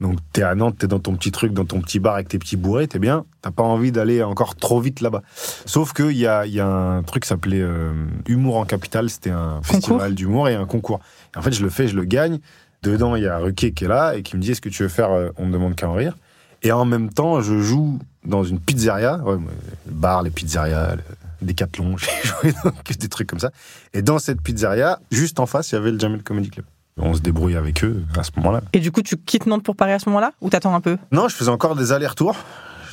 Donc, 0.01 0.19
t'es 0.33 0.43
à 0.43 0.55
Nantes, 0.55 0.77
t'es 0.79 0.87
dans 0.87 0.99
ton 0.99 1.15
petit 1.15 1.33
truc, 1.33 1.53
dans 1.55 1.65
ton 1.65 1.81
petit 1.81 2.01
bar 2.01 2.15
avec 2.15 2.29
tes 2.29 2.39
petits 2.39 2.57
bourrés, 2.57 2.87
t'es 2.87 2.99
bien. 2.99 3.25
T'as 3.41 3.51
pas 3.51 3.63
envie 3.63 3.93
d'aller 3.93 4.23
encore 4.23 4.55
trop 4.55 4.79
vite 4.79 5.01
là-bas. 5.01 5.23
Sauf 5.65 5.95
qu'il 5.95 6.17
y 6.19 6.27
a, 6.27 6.45
il 6.45 6.53
y 6.53 6.61
a 6.61 6.67
un 6.67 7.03
truc 7.03 7.23
qui 7.23 7.29
s'appelait 7.29 7.63
euh, 7.63 7.93
Humour 8.27 8.57
en 8.59 8.67
Capitale. 8.67 9.09
C'était 9.09 9.31
un 9.31 9.63
festival 9.63 10.15
d'humour 10.15 10.49
et 10.49 10.55
un 10.55 10.67
concours. 10.67 11.01
Et 11.35 11.39
en 11.39 11.43
fait, 11.43 11.53
je 11.53 11.63
le 11.63 11.71
fais, 11.71 11.89
je 11.89 11.97
le 11.97 12.05
gagne. 12.05 12.41
Dedans, 12.83 13.17
il 13.17 13.23
y 13.23 13.27
a 13.27 13.39
Ruquier 13.39 13.73
qui 13.73 13.85
est 13.85 13.89
là 13.89 14.17
et 14.17 14.23
qui 14.23 14.37
me 14.37 14.43
dit 14.43 14.51
Est-ce 14.53 14.61
que 14.61 14.69
tu 14.69 14.83
veux 14.83 14.91
faire 14.91 15.13
euh, 15.13 15.31
On 15.39 15.47
ne 15.47 15.53
demande 15.53 15.75
qu'à 15.75 15.89
en 15.89 15.95
rire 15.95 16.17
Et 16.63 16.73
en 16.73 16.85
même 16.85 17.11
temps, 17.11 17.41
je 17.41 17.59
joue 17.59 17.99
dans 18.23 18.45
une 18.45 18.61
pizzeria. 18.61 19.17
Ouais, 19.19 19.37
moi, 19.37 19.51
le 19.87 19.93
bar, 19.93 20.23
les 20.23 20.31
pizzerias, 20.31 20.97
le 20.97 21.03
Décathlon, 21.41 21.97
j'ai 21.97 22.29
joué 22.29 22.55
dans 22.65 22.71
que 22.71 22.93
des 22.93 23.09
trucs 23.09 23.29
comme 23.29 23.41
ça. 23.41 23.51
Et 23.95 24.03
dans 24.03 24.19
cette 24.19 24.43
pizzeria, 24.43 25.01
juste 25.11 25.41
en 25.41 25.47
face, 25.47 25.73
il 25.73 25.77
y 25.77 25.79
avait 25.79 25.91
le 25.91 25.99
Jamel 25.99 26.23
Comedy 26.23 26.51
Club. 26.51 26.67
On 26.99 27.13
se 27.15 27.21
débrouille 27.21 27.57
avec 27.57 27.85
eux 27.85 28.03
à 28.17 28.23
ce 28.23 28.31
moment-là. 28.37 28.63
Et 28.73 28.81
du 28.81 28.91
coup, 28.91 29.03
tu 29.03 29.17
quittes 29.19 29.47
Nantes 29.47 29.63
pour 29.63 29.77
Paris 29.77 29.93
à 29.93 29.99
ce 29.99 30.09
moment-là 30.09 30.33
ou 30.41 30.49
t'attends 30.49 30.75
un 30.75 30.81
peu? 30.81 30.97
Non, 31.13 31.29
je 31.29 31.35
faisais 31.37 31.51
encore 31.51 31.77
des 31.77 31.93
allers-retours. 31.93 32.37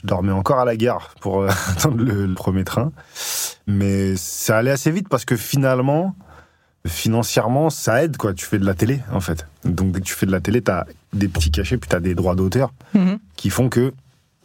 Je 0.01 0.07
dormais 0.07 0.33
encore 0.33 0.59
à 0.59 0.65
la 0.65 0.75
gare 0.75 1.11
pour 1.21 1.41
euh, 1.41 1.49
attendre 1.71 2.03
le, 2.03 2.25
le 2.25 2.33
premier 2.33 2.65
train. 2.65 2.91
Mais 3.65 4.15
ça 4.17 4.57
allait 4.57 4.71
assez 4.71 4.91
vite 4.91 5.07
parce 5.07 5.23
que 5.23 5.37
finalement, 5.37 6.15
financièrement, 6.85 7.69
ça 7.69 8.03
aide, 8.03 8.17
quoi. 8.17 8.33
Tu 8.33 8.45
fais 8.45 8.59
de 8.59 8.65
la 8.65 8.73
télé, 8.73 8.99
en 9.13 9.21
fait. 9.21 9.47
Donc, 9.63 9.93
dès 9.93 10.01
que 10.01 10.05
tu 10.05 10.13
fais 10.13 10.25
de 10.25 10.31
la 10.33 10.41
télé, 10.41 10.61
t'as 10.61 10.83
des 11.13 11.29
petits 11.29 11.51
cachets, 11.51 11.77
puis 11.77 11.87
t'as 11.89 12.01
des 12.01 12.13
droits 12.15 12.35
d'auteur 12.35 12.73
Mhm. 12.93 13.19
qui 13.37 13.49
font 13.49 13.69
que, 13.69 13.93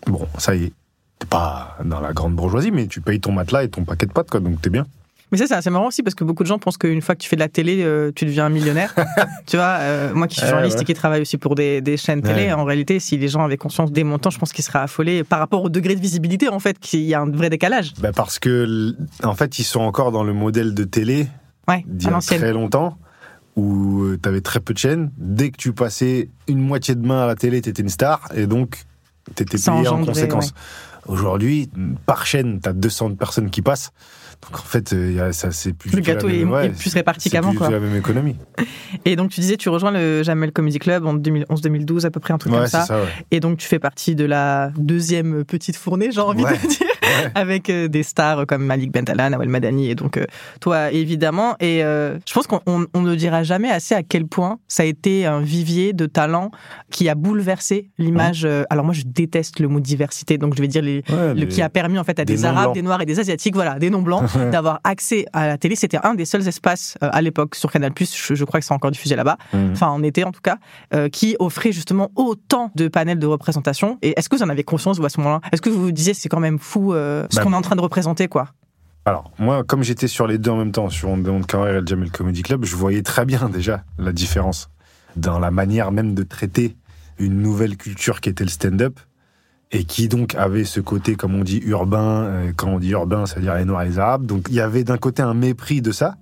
bon, 0.06 0.28
ça 0.38 0.54
y 0.54 0.64
est, 0.66 0.72
t'es 1.18 1.26
pas 1.26 1.76
dans 1.84 1.98
la 2.00 2.12
grande 2.12 2.36
bourgeoisie, 2.36 2.70
mais 2.70 2.86
tu 2.86 3.00
payes 3.00 3.18
ton 3.20 3.32
matelas 3.32 3.64
et 3.64 3.68
ton 3.68 3.84
paquet 3.84 4.06
de 4.06 4.12
pâtes, 4.12 4.30
quoi. 4.30 4.38
Donc, 4.38 4.62
t'es 4.62 4.70
bien. 4.70 4.86
Mais 5.30 5.38
ça, 5.38 5.46
c'est 5.46 5.54
assez 5.54 5.70
marrant 5.70 5.88
aussi 5.88 6.02
parce 6.02 6.14
que 6.14 6.24
beaucoup 6.24 6.42
de 6.42 6.48
gens 6.48 6.58
pensent 6.58 6.78
qu'une 6.78 7.02
fois 7.02 7.14
que 7.14 7.20
tu 7.20 7.28
fais 7.28 7.36
de 7.36 7.40
la 7.40 7.48
télé, 7.48 7.82
euh, 7.82 8.10
tu 8.14 8.24
deviens 8.24 8.46
un 8.46 8.50
millionnaire. 8.50 8.94
tu 9.46 9.56
vois, 9.56 9.76
euh, 9.80 10.14
moi 10.14 10.26
qui 10.26 10.36
suis 10.38 10.46
journaliste 10.46 10.76
ouais. 10.78 10.82
et 10.82 10.86
qui 10.86 10.94
travaille 10.94 11.20
aussi 11.20 11.36
pour 11.36 11.54
des, 11.54 11.80
des 11.80 11.96
chaînes 11.96 12.22
télé, 12.22 12.46
Ouais. 12.46 12.52
en 12.52 12.64
réalité, 12.64 12.98
si 13.00 13.18
les 13.18 13.28
gens 13.28 13.44
avaient 13.44 13.56
conscience 13.58 13.92
des 13.92 14.04
montants, 14.04 14.30
je 14.30 14.38
pense 14.38 14.52
qu'ils 14.52 14.64
seraient 14.64 14.78
affolés 14.78 15.24
par 15.24 15.38
rapport 15.38 15.62
au 15.62 15.68
degré 15.68 15.94
de 15.94 16.00
visibilité, 16.00 16.48
en 16.48 16.58
fait, 16.60 16.78
qu'il 16.78 17.00
y 17.02 17.14
a 17.14 17.20
un 17.20 17.30
vrai 17.30 17.50
décalage. 17.50 17.92
Bah, 18.00 18.12
parce 18.14 18.38
que, 18.38 18.94
en 19.22 19.34
fait, 19.34 19.58
ils 19.58 19.64
sont 19.64 19.80
encore 19.80 20.12
dans 20.12 20.24
le 20.24 20.32
modèle 20.32 20.72
de 20.74 20.84
télé 20.84 21.26
d'il 21.86 22.10
y 22.10 22.12
a 22.12 22.18
très 22.20 22.52
longtemps, 22.52 22.96
où 23.56 24.06
tu 24.22 24.28
avais 24.28 24.40
très 24.40 24.60
peu 24.60 24.72
de 24.72 24.78
chaînes. 24.78 25.10
Dès 25.18 25.50
que 25.50 25.56
tu 25.56 25.72
passais 25.72 26.30
une 26.46 26.60
moitié 26.60 26.94
de 26.94 27.06
main 27.06 27.24
à 27.24 27.26
la 27.26 27.34
télé, 27.34 27.60
tu 27.60 27.68
étais 27.68 27.82
une 27.82 27.88
star, 27.90 28.22
et 28.34 28.46
donc 28.46 28.84
tu 29.36 29.42
étais 29.42 29.58
payé 29.58 29.88
en 29.88 30.04
conséquence. 30.04 30.54
Aujourd'hui, 31.06 31.68
par 32.06 32.24
chaîne, 32.26 32.60
tu 32.62 32.68
as 32.68 32.72
200 32.72 33.14
personnes 33.14 33.50
qui 33.50 33.62
passent. 33.62 33.92
Donc 34.42 34.60
en 34.60 34.62
fait, 34.64 34.92
euh, 34.92 35.32
ça 35.32 35.50
c'est 35.50 35.72
plus 35.72 35.90
Le 35.90 36.00
gâteau 36.00 36.28
est, 36.28 36.38
même- 36.38 36.50
ouais, 36.52 36.66
est 36.66 36.70
plus 36.70 36.92
réparti 36.94 37.22
c'est 37.28 37.30
qu'avant, 37.30 37.52
quoi. 37.54 37.66
tout 37.66 37.72
la 37.72 37.80
même 37.80 37.96
économie. 37.96 38.36
Et 39.04 39.16
donc, 39.16 39.30
tu 39.30 39.40
disais, 39.40 39.56
tu 39.56 39.68
rejoins 39.68 39.90
le 39.90 40.22
Jamel 40.22 40.52
Comedy 40.52 40.78
Club 40.78 41.04
en 41.06 41.14
2011-2012, 41.14 42.06
à 42.06 42.10
peu 42.10 42.20
près, 42.20 42.32
un 42.32 42.38
truc 42.38 42.52
Ouais, 42.52 42.58
comme 42.60 42.66
c'est 42.66 42.76
ça. 42.78 42.84
ça. 42.86 43.00
ouais. 43.00 43.08
Et 43.30 43.40
donc, 43.40 43.58
tu 43.58 43.66
fais 43.68 43.78
partie 43.78 44.14
de 44.14 44.24
la 44.24 44.70
deuxième 44.76 45.44
petite 45.44 45.76
fournée, 45.76 46.10
j'ai 46.12 46.20
envie 46.20 46.44
de 46.44 46.48
dire, 46.68 46.86
Ouais. 47.08 47.30
avec 47.34 47.70
euh, 47.70 47.88
des 47.88 48.02
stars 48.02 48.46
comme 48.46 48.64
Malik 48.64 48.92
Bentala, 48.92 49.30
Nawel 49.30 49.48
Madani, 49.48 49.90
et 49.90 49.94
donc 49.94 50.16
euh, 50.16 50.24
toi, 50.60 50.90
évidemment. 50.92 51.56
Et 51.60 51.82
euh, 51.84 52.18
je 52.26 52.32
pense 52.34 52.46
qu'on 52.46 52.60
on- 52.66 52.86
on 52.94 53.02
ne 53.02 53.14
dira 53.14 53.42
jamais 53.42 53.70
assez 53.70 53.94
à 53.94 54.02
quel 54.02 54.26
point 54.26 54.58
ça 54.68 54.82
a 54.82 54.86
été 54.86 55.26
un 55.26 55.40
vivier 55.40 55.92
de 55.92 56.06
talent 56.06 56.50
qui 56.90 57.08
a 57.08 57.14
bouleversé 57.14 57.90
l'image. 57.98 58.46
alors, 58.70 58.84
moi, 58.84 58.94
je 58.94 59.02
déteste 59.06 59.60
le 59.60 59.68
mot 59.68 59.80
diversité, 59.80 60.38
donc 60.38 60.54
je 60.56 60.60
vais 60.62 60.68
dire 60.68 60.82
les, 60.82 61.02
Ouais, 61.08 61.28
le, 61.28 61.32
les- 61.34 61.48
qui 61.48 61.62
a 61.62 61.68
permis 61.68 61.98
en 61.98 62.04
fait 62.04 62.18
à 62.18 62.24
des 62.24 62.44
Arabes, 62.44 62.64
blancs. 62.64 62.74
des 62.74 62.82
Noirs 62.82 63.00
et 63.02 63.06
des 63.06 63.18
Asiatiques, 63.20 63.54
voilà, 63.54 63.78
des 63.78 63.90
noms 63.90 64.02
blancs, 64.02 64.24
d'avoir 64.52 64.80
accès 64.84 65.24
à 65.32 65.46
la 65.46 65.58
télé. 65.58 65.76
C'était 65.76 65.98
un 66.02 66.14
des 66.14 66.24
seuls 66.24 66.46
espaces 66.46 66.96
à 67.00 67.22
l'époque 67.22 67.54
sur 67.54 67.70
Canal+, 67.70 67.92
je, 67.98 68.34
je 68.34 68.44
crois 68.44 68.60
que 68.60 68.66
c'est 68.66 68.74
encore 68.74 68.90
diffusé 68.90 69.16
là-bas, 69.16 69.36
Mhm. 69.52 69.70
enfin 69.72 69.88
en 69.88 70.02
été 70.02 70.24
en 70.24 70.32
tout 70.32 70.40
cas, 70.42 70.56
euh, 70.94 71.08
qui 71.08 71.36
offrait 71.38 71.72
justement 71.72 72.10
autant 72.16 72.70
de 72.74 72.88
panels 72.88 73.18
de 73.18 73.26
représentation. 73.26 73.98
Et 74.02 74.14
est-ce 74.18 74.28
que 74.28 74.36
vous 74.36 74.42
en 74.42 74.48
avez 74.48 74.64
conscience 74.64 74.98
vous 74.98 75.06
à 75.06 75.08
ce 75.08 75.18
moment-là? 75.20 75.40
Est-ce 75.52 75.62
que 75.62 75.70
vous 75.70 75.80
vous 75.82 75.92
disiez 75.92 76.14
c'est 76.14 76.28
quand 76.28 76.40
même 76.40 76.58
fou 76.58 76.92
euh, 76.98 77.26
ce 77.30 77.36
Bah, 77.36 77.42
qu'on 77.44 77.52
est 77.52 77.56
en 77.56 77.62
train 77.62 77.76
de 77.76 77.80
représenter 77.80 78.28
quoi 78.28 78.48
Alors, 79.04 79.30
moi, 79.38 79.64
comme 79.64 79.82
j'étais 79.82 80.08
sur 80.08 80.26
les 80.26 80.38
deux 80.38 80.50
en 80.50 80.56
même 80.58 80.72
temps, 80.72 80.90
sur 80.90 81.08
On 81.08 81.16
demande 81.18 81.50
rire 81.50 81.66
et 81.68 81.80
le 81.80 81.86
Jamel 81.86 82.10
Comedy 82.10 82.42
Club, 82.42 82.64
je 82.64 82.76
voyais 82.76 83.02
très 83.02 83.24
bien 83.24 83.48
déjà 83.48 83.84
la 83.98 84.12
différence 84.12 84.68
dans 85.16 85.38
la 85.38 85.50
manière 85.50 85.90
même 85.92 86.14
de 86.14 86.22
traiter 86.22 86.76
une 87.18 87.40
nouvelle 87.40 87.76
culture 87.76 88.20
qui 88.20 88.28
était 88.28 88.44
le 88.44 88.50
stand-up 88.50 89.00
et 89.70 89.84
qui 89.84 90.08
donc 90.08 90.34
avait 90.34 90.64
ce 90.64 90.80
côté, 90.80 91.14
comme 91.16 91.34
on 91.34 91.42
dit, 91.44 91.60
urbain. 91.64 92.22
euh, 92.24 92.52
quand 92.56 92.68
on 92.68 92.78
dit 92.78 92.90
urbain, 92.90 93.26
c'est-à-dire 93.26 93.54
les 93.54 93.64
Noirs 93.64 93.82
et 93.82 93.88
les 93.88 93.98
Arabes. 93.98 94.24
Donc 94.26 94.46
il 94.48 94.54
y 94.54 94.60
avait 94.60 94.84
d'un 94.84 94.96
côté 94.98 95.22
un 95.22 95.34
mépris 95.34 95.82
de 95.82 95.92
ça 95.92 96.16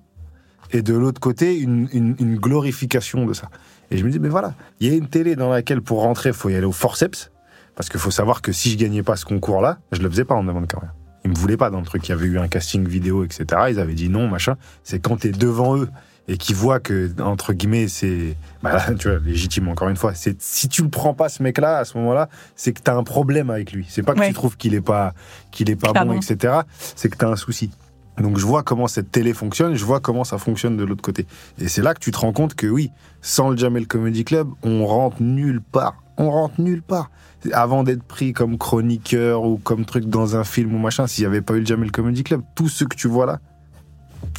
et 0.72 0.82
de 0.82 0.94
l'autre 0.94 1.20
côté 1.20 1.56
une, 1.58 1.88
une- 1.92 2.16
une 2.18 2.36
glorification 2.38 3.24
de 3.26 3.32
ça. 3.34 3.48
Et 3.92 3.98
je 3.98 4.04
me 4.04 4.10
dis, 4.10 4.18
mais 4.18 4.28
voilà, 4.28 4.54
il 4.80 4.88
y 4.88 4.90
a 4.92 4.96
une 4.96 5.06
télé 5.08 5.36
dans 5.36 5.48
laquelle 5.50 5.80
pour 5.80 6.00
rentrer, 6.02 6.30
il 6.30 6.34
faut 6.34 6.48
y 6.48 6.56
aller 6.56 6.66
au 6.66 6.72
forceps. 6.72 7.30
Parce 7.76 7.88
qu'il 7.88 8.00
faut 8.00 8.10
savoir 8.10 8.42
que 8.42 8.52
si 8.52 8.70
je 8.70 8.76
gagnais 8.78 9.02
pas 9.02 9.16
ce 9.16 9.24
concours-là, 9.24 9.78
je 9.92 10.00
le 10.02 10.10
faisais 10.10 10.24
pas 10.24 10.34
en 10.34 10.44
qu'à 10.66 10.78
en 10.78 10.80
rire. 10.80 10.94
Ils 11.24 11.30
me 11.30 11.36
voulaient 11.36 11.56
pas 11.56 11.70
dans 11.70 11.80
le 11.80 11.86
truc. 11.86 12.06
Il 12.08 12.10
y 12.10 12.14
avait 12.14 12.26
eu 12.26 12.38
un 12.38 12.48
casting 12.48 12.86
vidéo, 12.86 13.24
etc. 13.24 13.44
Ils 13.70 13.78
avaient 13.80 13.94
dit 13.94 14.08
non, 14.08 14.28
machin. 14.28 14.56
C'est 14.82 14.98
quand 15.00 15.18
t'es 15.18 15.30
devant 15.32 15.76
eux 15.76 15.88
et 16.28 16.38
qu'ils 16.38 16.56
voient 16.56 16.80
que, 16.80 17.10
entre 17.20 17.52
guillemets, 17.52 17.88
c'est, 17.88 18.36
bah 18.62 18.72
là, 18.72 18.94
tu 18.94 19.08
vois, 19.08 19.18
légitime 19.18 19.68
encore 19.68 19.88
une 19.88 19.96
fois. 19.96 20.14
C'est, 20.14 20.40
si 20.40 20.68
tu 20.68 20.82
le 20.82 20.88
prends 20.88 21.14
pas, 21.14 21.28
ce 21.28 21.42
mec-là, 21.42 21.78
à 21.78 21.84
ce 21.84 21.98
moment-là, 21.98 22.28
c'est 22.56 22.72
que 22.72 22.80
t'as 22.80 22.94
un 22.96 23.04
problème 23.04 23.50
avec 23.50 23.72
lui. 23.72 23.86
C'est 23.88 24.02
pas 24.02 24.14
que 24.14 24.20
Ouais. 24.20 24.28
tu 24.28 24.34
trouves 24.34 24.56
qu'il 24.56 24.74
est 24.74 24.80
pas, 24.80 25.14
qu'il 25.50 25.68
est 25.70 25.76
Pas 25.76 25.92
bon, 25.92 26.12
bon. 26.12 26.20
etc. 26.20 26.60
C'est 26.96 27.08
que 27.10 27.16
t'as 27.16 27.28
un 27.28 27.36
souci. 27.36 27.70
Donc 28.18 28.38
je 28.38 28.46
vois 28.46 28.62
comment 28.62 28.86
cette 28.88 29.10
télé 29.12 29.34
fonctionne, 29.34 29.74
je 29.74 29.84
vois 29.84 30.00
comment 30.00 30.24
ça 30.24 30.38
fonctionne 30.38 30.76
de 30.78 30.84
l'autre 30.84 31.02
côté. 31.02 31.26
Et 31.58 31.68
c'est 31.68 31.82
là 31.82 31.92
que 31.92 32.00
tu 32.00 32.10
te 32.12 32.18
rends 32.18 32.32
compte 32.32 32.54
que 32.54 32.66
oui, 32.66 32.90
sans 33.20 33.50
le 33.50 33.56
Jamel 33.58 33.86
Comedy 33.86 34.24
Club, 34.24 34.48
on 34.62 34.86
rentre 34.86 35.20
nulle 35.20 35.60
part. 35.60 35.96
On 36.18 36.30
rentre 36.30 36.60
nulle 36.60 36.82
part. 36.82 37.10
Avant 37.52 37.84
d'être 37.84 38.02
pris 38.02 38.32
comme 38.32 38.58
chroniqueur 38.58 39.44
ou 39.44 39.58
comme 39.58 39.84
truc 39.84 40.06
dans 40.06 40.36
un 40.36 40.44
film 40.44 40.74
ou 40.74 40.78
machin, 40.78 41.06
s'il 41.06 41.22
n'y 41.22 41.26
avait 41.26 41.42
pas 41.42 41.54
eu 41.54 41.60
le 41.60 41.66
Jamel 41.66 41.92
Comedy 41.92 42.24
Club, 42.24 42.42
tous 42.54 42.68
ceux 42.68 42.86
que 42.86 42.96
tu 42.96 43.08
vois 43.08 43.26
là, 43.26 43.40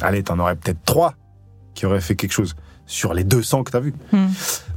allez, 0.00 0.22
t'en 0.22 0.38
aurais 0.38 0.56
peut-être 0.56 0.82
trois 0.84 1.14
qui 1.74 1.86
auraient 1.86 2.00
fait 2.00 2.16
quelque 2.16 2.32
chose 2.32 2.56
sur 2.86 3.14
les 3.14 3.24
200 3.24 3.64
que 3.64 3.70
t'as 3.70 3.80
vus. 3.80 3.94
Hmm. 4.12 4.26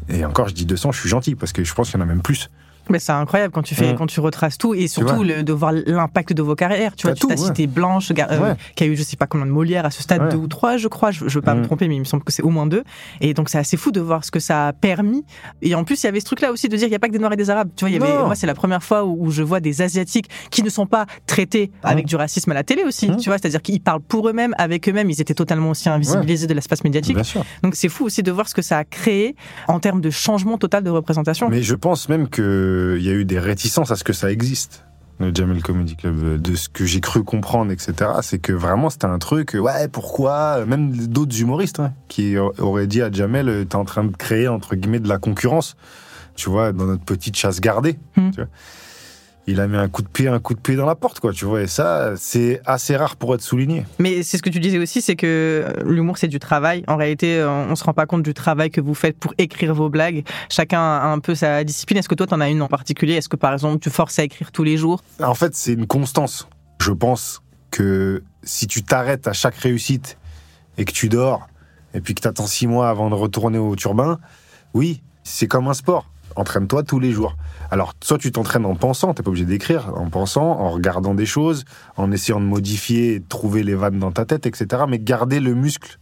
Et 0.10 0.26
encore, 0.26 0.50
je 0.50 0.54
dis 0.54 0.66
200, 0.66 0.92
je 0.92 1.00
suis 1.00 1.10
gentil 1.10 1.36
parce 1.36 1.52
que 1.54 1.64
je 1.64 1.74
pense 1.74 1.90
qu'il 1.90 2.00
y 2.00 2.04
en 2.04 2.06
a 2.06 2.08
même 2.08 2.22
plus. 2.22 2.50
Mais 2.90 3.00
c'est 3.00 3.12
incroyable 3.12 3.54
quand 3.54 3.62
tu 3.62 3.76
fais, 3.76 3.94
Mm. 3.94 3.98
quand 3.98 4.08
tu 4.08 4.20
retraces 4.20 4.58
tout 4.58 4.74
et 4.74 4.88
surtout 4.88 5.24
le- 5.24 5.44
de 5.44 5.54
voir 5.54 5.72
l'impact 5.72 6.34
de 6.34 6.42
vos 6.42 6.56
carrières. 6.56 6.96
Tu 6.96 7.08
vois, 7.08 7.14
tu 7.16 7.22
tout, 7.22 7.28
ouais. 7.30 7.38
cité 7.38 7.68
Blanche, 7.68 8.12
Gar- 8.12 8.32
euh, 8.32 8.40
Ouais. 8.40 8.56
qui 8.76 8.84
a 8.84 8.88
eu 8.88 8.96
je 8.96 9.04
sais 9.04 9.16
pas 9.18 9.28
combien 9.28 9.46
de 9.46 9.52
Molière 9.52 9.86
à 9.86 9.92
ce 9.92 10.02
stade, 10.04 10.22
Ouais. 10.24 10.30
deux 10.30 10.38
ou 10.38 10.48
trois, 10.48 10.78
je 10.78 10.88
crois. 10.88 11.12
Je, 11.12 11.28
je 11.28 11.36
veux 11.36 11.42
pas 11.42 11.54
me 11.56 11.62
Mm. 11.62 11.66
tromper, 11.66 11.88
mais 11.88 11.96
il 11.96 12.00
me 12.00 12.06
semble 12.06 12.24
que 12.24 12.32
c'est 12.32 12.42
au 12.44 12.50
moins 12.50 12.66
deux. 12.68 12.84
Et 13.22 13.34
donc 13.34 13.50
c'est 13.50 13.58
assez 13.60 13.78
fou 13.78 13.92
de 13.92 14.02
voir 14.02 14.26
ce 14.26 14.32
que 14.32 14.40
ça 14.40 14.68
a 14.70 14.74
permis. 14.74 15.24
Et 15.62 15.76
en 15.76 15.84
plus, 15.84 16.02
il 16.04 16.06
y 16.06 16.10
avait 16.10 16.20
ce 16.20 16.26
truc-là 16.26 16.52
aussi 16.52 16.68
de 16.70 16.76
dire 16.76 16.88
il 16.88 16.92
y 16.92 16.96
a 16.96 17.00
pas 17.00 17.08
que 17.08 17.14
des 17.14 17.20
Noirs 17.20 17.34
et 17.34 17.38
des 17.38 17.50
Arabes. 17.50 17.70
Tu 17.76 17.86
vois, 17.86 17.90
il 17.90 17.94
y 17.94 18.04
avait, 18.04 18.18
moi 18.26 18.36
c'est 18.36 18.48
la 18.48 18.54
première 18.56 18.84
fois 18.84 19.06
où, 19.06 19.26
où 19.28 19.32
je 19.32 19.44
vois 19.44 19.60
des 19.60 19.82
Asiatiques 19.82 20.30
qui 20.50 20.64
ne 20.64 20.70
sont 20.70 20.86
pas 20.88 21.06
traités 21.28 21.72
avec 21.84 22.06
Mm. 22.06 22.08
du 22.10 22.16
racisme 22.16 22.52
à 22.52 22.56
la 22.56 22.64
télé 22.64 22.84
aussi. 22.84 23.08
Tu 23.18 23.30
vois, 23.30 23.38
c'est-à-dire 23.38 23.62
qu'ils 23.62 23.80
parlent 23.82 24.02
pour 24.02 24.28
eux-mêmes, 24.28 24.54
avec 24.58 24.90
eux-mêmes. 24.90 25.10
Ils 25.10 25.22
étaient 25.22 25.34
totalement 25.34 25.70
aussi 25.70 25.88
invisibilisés 25.90 26.48
de 26.48 26.54
l'espace 26.54 26.84
médiatique. 26.84 27.18
Donc 27.64 27.76
c'est 27.76 27.90
fou 27.90 28.06
aussi 28.06 28.24
de 28.24 28.32
voir 28.32 28.48
ce 28.50 28.54
que 28.56 28.62
ça 28.62 28.80
a 28.80 28.84
créé 28.84 29.36
en 29.68 29.80
termes 29.80 30.02
de 30.02 30.10
changement 30.10 30.58
total 30.58 30.84
de 30.84 30.90
représentation. 30.90 31.48
Mais 31.50 31.62
je 31.62 31.76
pense 31.76 32.10
même 32.10 32.28
qu'il 32.82 33.06
y 33.06 33.10
a 33.10 33.14
eu 33.14 33.26
des 33.26 33.40
réticences 33.40 33.92
à 33.92 33.96
ce 33.96 34.04
que 34.04 34.14
ça 34.14 34.32
existe. 34.32 34.86
Le 35.20 35.32
Jamel 35.34 35.62
Comedy 35.62 35.96
Club, 35.96 36.42
de 36.42 36.56
ce 36.56 36.68
que 36.68 36.84
j'ai 36.86 37.00
cru 37.00 37.24
comprendre, 37.24 37.72
etc., 37.72 37.94
c'est 38.24 38.40
que 38.40 38.54
vraiment 38.54 38.90
c'était 38.90 39.06
un 39.06 39.20
truc, 39.20 39.56
ouais, 39.60 39.88
pourquoi 39.88 40.66
Même 40.66 40.96
d'autres 41.08 41.40
humoristes 41.40 41.80
hein, 41.80 41.94
qui 42.08 42.38
auraient 42.38 42.88
dit 42.88 43.04
à 43.04 43.12
Jamel, 43.12 43.48
euh, 43.48 43.64
t'es 43.64 43.76
en 43.76 43.86
train 43.86 44.04
de 44.04 44.16
créer, 44.16 44.48
entre 44.48 44.76
guillemets, 44.76 45.00
de 45.00 45.08
la 45.08 45.20
concurrence, 45.20 45.76
tu 46.36 46.50
vois, 46.50 46.72
dans 46.72 46.86
notre 46.86 47.04
petite 47.04 47.38
chasse 47.38 47.62
gardée. 47.62 48.00
Hmm. 48.16 48.32
tu 48.32 48.38
vois. 48.38 48.50
Il 49.48 49.60
a 49.60 49.68
mis 49.68 49.78
un 49.78 49.90
coup 49.90 50.02
de 50.02 50.08
pied, 50.08 50.28
un 50.28 50.40
coup 50.40 50.54
de 50.54 50.60
pied 50.60 50.76
dans 50.76 50.86
la 50.86 50.96
porte, 50.96 51.20
quoi. 51.20 51.34
Tu 51.34 51.46
vois, 51.46 51.62
et 51.62 51.68
ça, 51.68 52.14
c'est 52.16 52.62
assez 52.66 52.96
rare 52.96 53.16
pour 53.16 53.34
être 53.34 53.42
souligné. 53.42 53.86
Mais 54.00 54.24
c'est 54.24 54.38
ce 54.38 54.44
que 54.44 54.50
tu 54.50 54.60
disais 54.60 54.78
aussi, 54.78 55.02
c'est 55.02 55.16
que 55.16 55.66
l'humour, 55.84 56.18
c'est 56.18 56.28
du 56.28 56.40
travail. 56.40 56.84
En 56.88 56.96
réalité, 56.96 57.44
on 57.44 57.76
se 57.76 57.84
rend 57.84 57.94
pas 57.94 58.06
compte 58.06 58.24
du 58.24 58.34
travail 58.34 58.70
que 58.70 58.82
vous 58.82 58.94
faites 58.94 59.18
pour 59.18 59.34
écrire 59.38 59.74
vos 59.74 59.90
blagues. 59.90 60.24
Chacun 60.50 60.80
a 60.80 61.08
un 61.08 61.20
peu 61.20 61.34
sa 61.36 61.64
discipline. 61.64 61.98
Est-ce 61.98 62.10
que 62.10 62.16
toi, 62.16 62.28
tu 62.28 62.34
en 62.34 62.42
as 62.42 62.50
une 62.50 62.62
en 62.62 62.68
particulier? 62.68 63.16
Est-ce 63.16 63.30
que, 63.30 63.36
par 63.36 63.54
exemple, 63.54 63.80
tu 63.80 63.90
forces 63.90 64.20
à 64.20 64.24
écrire 64.24 64.52
tous 64.52 64.64
les 64.64 64.78
jours? 64.78 65.04
En 65.22 65.34
fait, 65.34 65.56
c'est 65.56 65.74
une 65.74 65.88
constance. 65.88 66.48
Je 66.80 66.92
pense 66.92 67.42
que 67.72 68.24
si 68.44 68.68
tu 68.68 68.84
t'arrêtes 68.84 69.28
à 69.28 69.34
chaque 69.34 69.56
réussite 69.56 70.18
et 70.78 70.86
que 70.86 70.92
tu 70.92 71.10
dors, 71.10 71.48
et 71.94 72.02
puis 72.02 72.16
que 72.16 72.22
tu 72.22 72.28
attends 72.28 72.48
six 72.48 72.68
mois 72.68 72.90
avant 72.90 73.10
de 73.10 73.16
retourner 73.16 73.58
au 73.58 73.76
turbin, 73.76 74.20
oui, 74.74 75.02
c'est 75.24 75.48
comme 75.48 75.68
un 75.68 75.74
sport. 75.74 76.10
Entraîne-toi 76.36 76.84
tous 76.84 77.00
les 77.00 77.12
jours. 77.12 77.36
Alors, 77.72 77.94
soit 78.04 78.18
tu 78.18 78.32
t'entraînes 78.32 78.66
en 78.66 78.76
pensant, 78.76 79.14
t'es 79.14 79.24
pas 79.24 79.30
obligé 79.30 79.46
d'écrire, 79.46 79.94
en 79.96 80.10
pensant, 80.10 80.44
en 80.44 80.70
regardant 80.72 81.16
des 81.16 81.26
choses, 81.26 81.64
en 81.96 82.12
essayant 82.12 82.42
de 82.42 82.46
modifier, 82.46 83.20
de 83.20 83.28
trouver 83.28 83.64
les 83.64 83.76
vannes 83.76 83.98
dans 83.98 84.12
ta 84.12 84.26
tête, 84.26 84.46
etc. 84.46 84.84
Mais 84.88 85.00
garder 85.00 85.40
le 85.40 85.54
muscle 85.56 85.98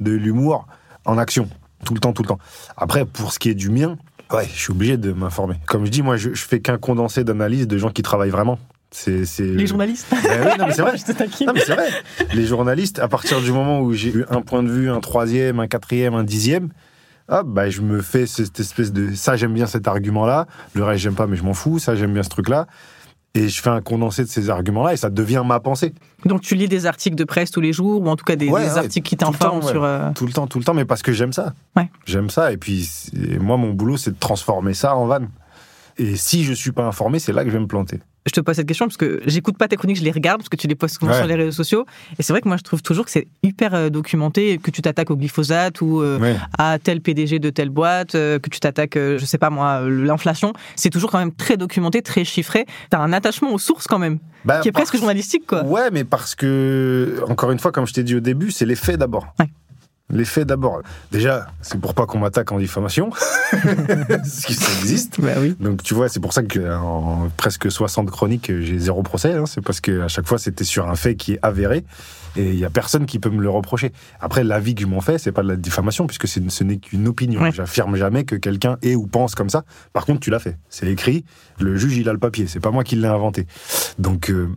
de 0.00 0.12
l'humour 0.12 0.66
en 1.06 1.16
action, 1.16 1.48
tout 1.84 1.94
le 1.94 2.00
temps, 2.00 2.12
tout 2.12 2.22
le 2.22 2.28
temps. 2.28 2.38
Après, 2.76 3.06
pour 3.06 3.32
ce 3.32 3.38
qui 3.38 3.48
est 3.48 3.54
du 3.54 3.70
mien, 3.70 3.96
ouais, 4.32 4.46
je 4.52 4.60
suis 4.60 4.72
obligé 4.72 4.98
de 4.98 5.12
m'informer. 5.12 5.56
Comme 5.66 5.86
je 5.86 5.90
dis, 5.90 6.02
moi, 6.02 6.18
je, 6.18 6.34
je 6.34 6.44
fais 6.44 6.60
qu'un 6.60 6.76
condensé 6.76 7.24
d'analyse 7.24 7.66
de 7.66 7.78
gens 7.78 7.90
qui 7.90 8.02
travaillent 8.02 8.30
vraiment. 8.30 8.58
C'est, 8.90 9.24
Les 9.40 9.66
journalistes 9.66 10.06
Ben 10.10 10.46
oui, 10.46 10.52
non, 10.58 10.66
mais 10.66 10.72
c'est 10.72 10.82
vrai. 10.82 10.92
Non, 11.46 11.52
mais 11.52 11.60
c'est 11.60 11.74
vrai. 11.74 11.88
Les 12.32 12.46
journalistes, 12.46 13.00
à 13.00 13.08
partir 13.08 13.40
du 13.40 13.50
moment 13.50 13.80
où 13.80 13.92
j'ai 13.92 14.10
eu 14.10 14.24
un 14.30 14.40
point 14.40 14.62
de 14.62 14.70
vue, 14.70 14.88
un 14.88 15.00
troisième, 15.00 15.58
un 15.58 15.66
quatrième, 15.66 16.14
un 16.14 16.22
dixième, 16.22 16.68
hop, 17.28 17.46
bah, 17.48 17.70
je 17.70 17.80
me 17.82 18.00
fais 18.00 18.26
cette 18.26 18.58
espèce 18.60 18.92
de. 18.92 19.14
Ça, 19.14 19.36
j'aime 19.36 19.54
bien 19.54 19.66
cet 19.66 19.88
argument-là. 19.88 20.46
Le 20.74 20.84
reste, 20.84 21.02
j'aime 21.02 21.14
pas, 21.14 21.26
mais 21.26 21.36
je 21.36 21.44
m'en 21.44 21.54
fous. 21.54 21.78
Ça, 21.78 21.94
j'aime 21.94 22.12
bien 22.12 22.22
ce 22.22 22.28
truc-là. 22.30 22.66
Et 23.36 23.48
je 23.48 23.60
fais 23.60 23.70
un 23.70 23.80
condensé 23.80 24.22
de 24.22 24.28
ces 24.28 24.48
arguments-là 24.48 24.92
et 24.92 24.96
ça 24.96 25.10
devient 25.10 25.42
ma 25.44 25.58
pensée. 25.58 25.92
Donc 26.24 26.40
tu 26.42 26.54
lis 26.54 26.68
des 26.68 26.86
articles 26.86 27.16
de 27.16 27.24
presse 27.24 27.50
tous 27.50 27.60
les 27.60 27.72
jours, 27.72 28.00
ou 28.00 28.06
en 28.08 28.14
tout 28.14 28.24
cas 28.24 28.36
des, 28.36 28.48
Ouais, 28.48 28.62
des 28.64 28.70
ouais, 28.74 28.78
articles 28.78 29.08
qui 29.08 29.16
t'informent 29.16 29.64
ouais. 29.64 29.72
sur... 29.72 29.82
euh, 29.82 30.12
Tout 30.14 30.26
le 30.26 30.32
temps, 30.32 30.46
tout 30.46 30.58
le 30.60 30.64
temps, 30.64 30.72
mais 30.72 30.84
parce 30.84 31.02
que 31.02 31.10
j'aime 31.12 31.32
ça. 31.32 31.52
Ouais. 31.76 31.90
J'aime 32.06 32.30
ça. 32.30 32.52
Et 32.52 32.56
puis, 32.58 32.88
moi, 33.40 33.56
mon 33.56 33.70
boulot, 33.72 33.96
c'est 33.96 34.12
de 34.12 34.18
transformer 34.20 34.72
ça 34.72 34.94
en 34.94 35.06
vanne. 35.06 35.30
Et 35.98 36.14
si 36.14 36.44
je 36.44 36.52
suis 36.52 36.70
pas 36.70 36.84
informé, 36.86 37.18
c'est 37.18 37.32
là 37.32 37.42
que 37.42 37.50
je 37.50 37.54
vais 37.56 37.60
me 37.60 37.66
planter. 37.66 37.98
Je 38.26 38.32
te 38.32 38.40
pose 38.40 38.56
cette 38.56 38.66
question 38.66 38.86
parce 38.86 38.96
que 38.96 39.20
j'écoute 39.26 39.58
pas 39.58 39.68
tes 39.68 39.76
chroniques, 39.76 39.98
je 39.98 40.02
les 40.02 40.10
regarde 40.10 40.38
parce 40.38 40.48
que 40.48 40.56
tu 40.56 40.66
les 40.66 40.74
postes 40.74 40.98
souvent 40.98 41.12
Ouais. 41.12 41.18
sur 41.18 41.26
les 41.26 41.34
réseaux 41.34 41.50
sociaux. 41.52 41.84
Et 42.18 42.22
c'est 42.22 42.32
vrai 42.32 42.40
que 42.40 42.48
moi, 42.48 42.56
je 42.56 42.62
trouve 42.62 42.80
toujours 42.82 43.04
que 43.04 43.10
c'est 43.10 43.28
hyper 43.42 43.74
euh, 43.74 43.90
documenté, 43.90 44.56
que 44.56 44.70
tu 44.70 44.80
t'attaques 44.80 45.10
au 45.10 45.16
glyphosate 45.16 45.82
ou 45.82 46.00
euh, 46.00 46.18
Ouais. 46.18 46.36
à 46.56 46.78
tel 46.78 47.02
PDG 47.02 47.38
de 47.38 47.50
telle 47.50 47.68
boîte, 47.68 48.14
euh, 48.14 48.38
que 48.38 48.48
tu 48.48 48.60
t'attaques, 48.60 48.96
euh, 48.96 49.18
je 49.18 49.26
sais 49.26 49.36
pas 49.36 49.50
moi, 49.50 49.82
l'inflation. 49.88 50.54
C'est 50.74 50.88
toujours 50.88 51.10
quand 51.10 51.18
même 51.18 51.34
très 51.34 51.58
documenté, 51.58 52.00
très 52.00 52.24
chiffré. 52.24 52.64
T'as 52.88 52.98
un 53.00 53.12
attachement 53.12 53.52
aux 53.52 53.58
sources 53.58 53.86
quand 53.86 53.98
même, 53.98 54.18
Bah, 54.46 54.60
qui 54.60 54.68
est 54.68 54.72
presque 54.72 54.96
journalistique, 54.96 55.46
quoi. 55.46 55.62
Ouais, 55.64 55.90
mais 55.92 56.04
parce 56.04 56.34
que, 56.34 57.22
encore 57.28 57.50
une 57.50 57.58
fois, 57.58 57.72
comme 57.72 57.86
je 57.86 57.92
t'ai 57.92 58.04
dit 58.04 58.14
au 58.14 58.20
début, 58.20 58.50
c'est 58.50 58.64
les 58.66 58.76
faits 58.76 58.96
d'abord. 58.98 59.26
Ouais. 59.38 59.50
Les 60.14 60.24
faits 60.24 60.46
d'abord. 60.48 60.80
Déjà, 61.12 61.48
c'est 61.60 61.78
pour 61.78 61.92
pas 61.92 62.06
qu'on 62.06 62.20
m'attaque 62.20 62.50
en 62.52 62.58
diffamation, 62.58 63.10
que 63.50 64.52
ça 64.54 64.72
existe. 64.80 65.20
Bah 65.20 65.32
oui. 65.38 65.56
Donc 65.60 65.82
tu 65.82 65.92
vois, 65.92 66.08
c'est 66.08 66.20
pour 66.20 66.32
ça 66.32 66.42
que 66.42 66.74
en 66.76 67.28
presque 67.36 67.70
60 67.70 68.10
chroniques, 68.10 68.50
j'ai 68.60 68.78
zéro 68.78 69.02
procès. 69.02 69.32
hein. 69.32 69.44
C'est 69.46 69.60
parce 69.60 69.80
que 69.80 70.02
à 70.02 70.08
chaque 70.08 70.26
fois, 70.26 70.38
c'était 70.38 70.64
sur 70.64 70.88
un 70.88 70.94
fait 70.94 71.16
qui 71.16 71.34
est 71.34 71.38
avéré, 71.42 71.84
et 72.36 72.50
il 72.50 72.58
y 72.58 72.64
a 72.64 72.70
personne 72.70 73.06
qui 73.06 73.18
peut 73.18 73.28
me 73.30 73.42
le 73.42 73.50
reprocher. 73.50 73.92
Après, 74.20 74.44
l'avis 74.44 74.74
que 74.74 74.82
je 74.82 74.86
m'en 74.86 75.00
fais, 75.00 75.18
c'est 75.18 75.32
pas 75.32 75.42
de 75.42 75.48
la 75.48 75.56
diffamation, 75.56 76.06
puisque 76.06 76.26
ce 76.28 76.64
n'est 76.64 76.78
qu'une 76.78 77.08
opinion. 77.08 77.42
Ouais. 77.42 77.52
J'affirme 77.52 77.96
jamais 77.96 78.24
que 78.24 78.36
quelqu'un 78.36 78.76
est 78.82 78.94
ou 78.94 79.06
pense 79.06 79.34
comme 79.34 79.50
ça. 79.50 79.64
Par 79.92 80.04
contre, 80.06 80.20
tu 80.20 80.30
l'as 80.30 80.38
fait. 80.40 80.56
C'est 80.68 80.86
écrit. 80.86 81.24
Le 81.58 81.76
juge, 81.76 81.96
il 81.96 82.08
a 82.08 82.12
le 82.12 82.18
papier. 82.18 82.46
C'est 82.46 82.60
pas 82.60 82.70
moi 82.70 82.84
qui 82.84 82.96
l'ai 82.96 83.08
inventé. 83.08 83.46
Donc, 83.98 84.30
euh, 84.30 84.48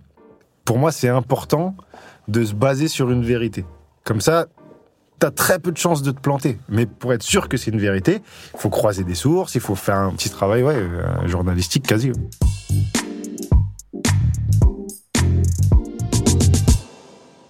pour 0.65 0.77
moi, 0.77 0.91
c'est 0.91 1.09
important 1.09 1.75
de 2.27 2.43
se 2.43 2.53
baser 2.53 2.87
sur 2.87 3.09
une 3.11 3.23
vérité. 3.23 3.65
Comme 4.03 4.21
ça, 4.21 4.47
t'as 5.19 5.31
très 5.31 5.59
peu 5.59 5.71
de 5.71 5.77
chances 5.77 6.01
de 6.01 6.11
te 6.11 6.19
planter. 6.19 6.59
Mais 6.69 6.85
pour 6.85 7.13
être 7.13 7.23
sûr 7.23 7.49
que 7.49 7.57
c'est 7.57 7.71
une 7.71 7.79
vérité, 7.79 8.21
il 8.53 8.59
faut 8.59 8.69
croiser 8.69 9.03
des 9.03 9.15
sources, 9.15 9.55
il 9.55 9.61
faut 9.61 9.75
faire 9.75 9.97
un 9.97 10.11
petit 10.11 10.29
travail 10.29 10.63
ouais, 10.63 10.75
euh, 10.75 11.27
journalistique 11.27 11.85
quasi. 11.87 12.11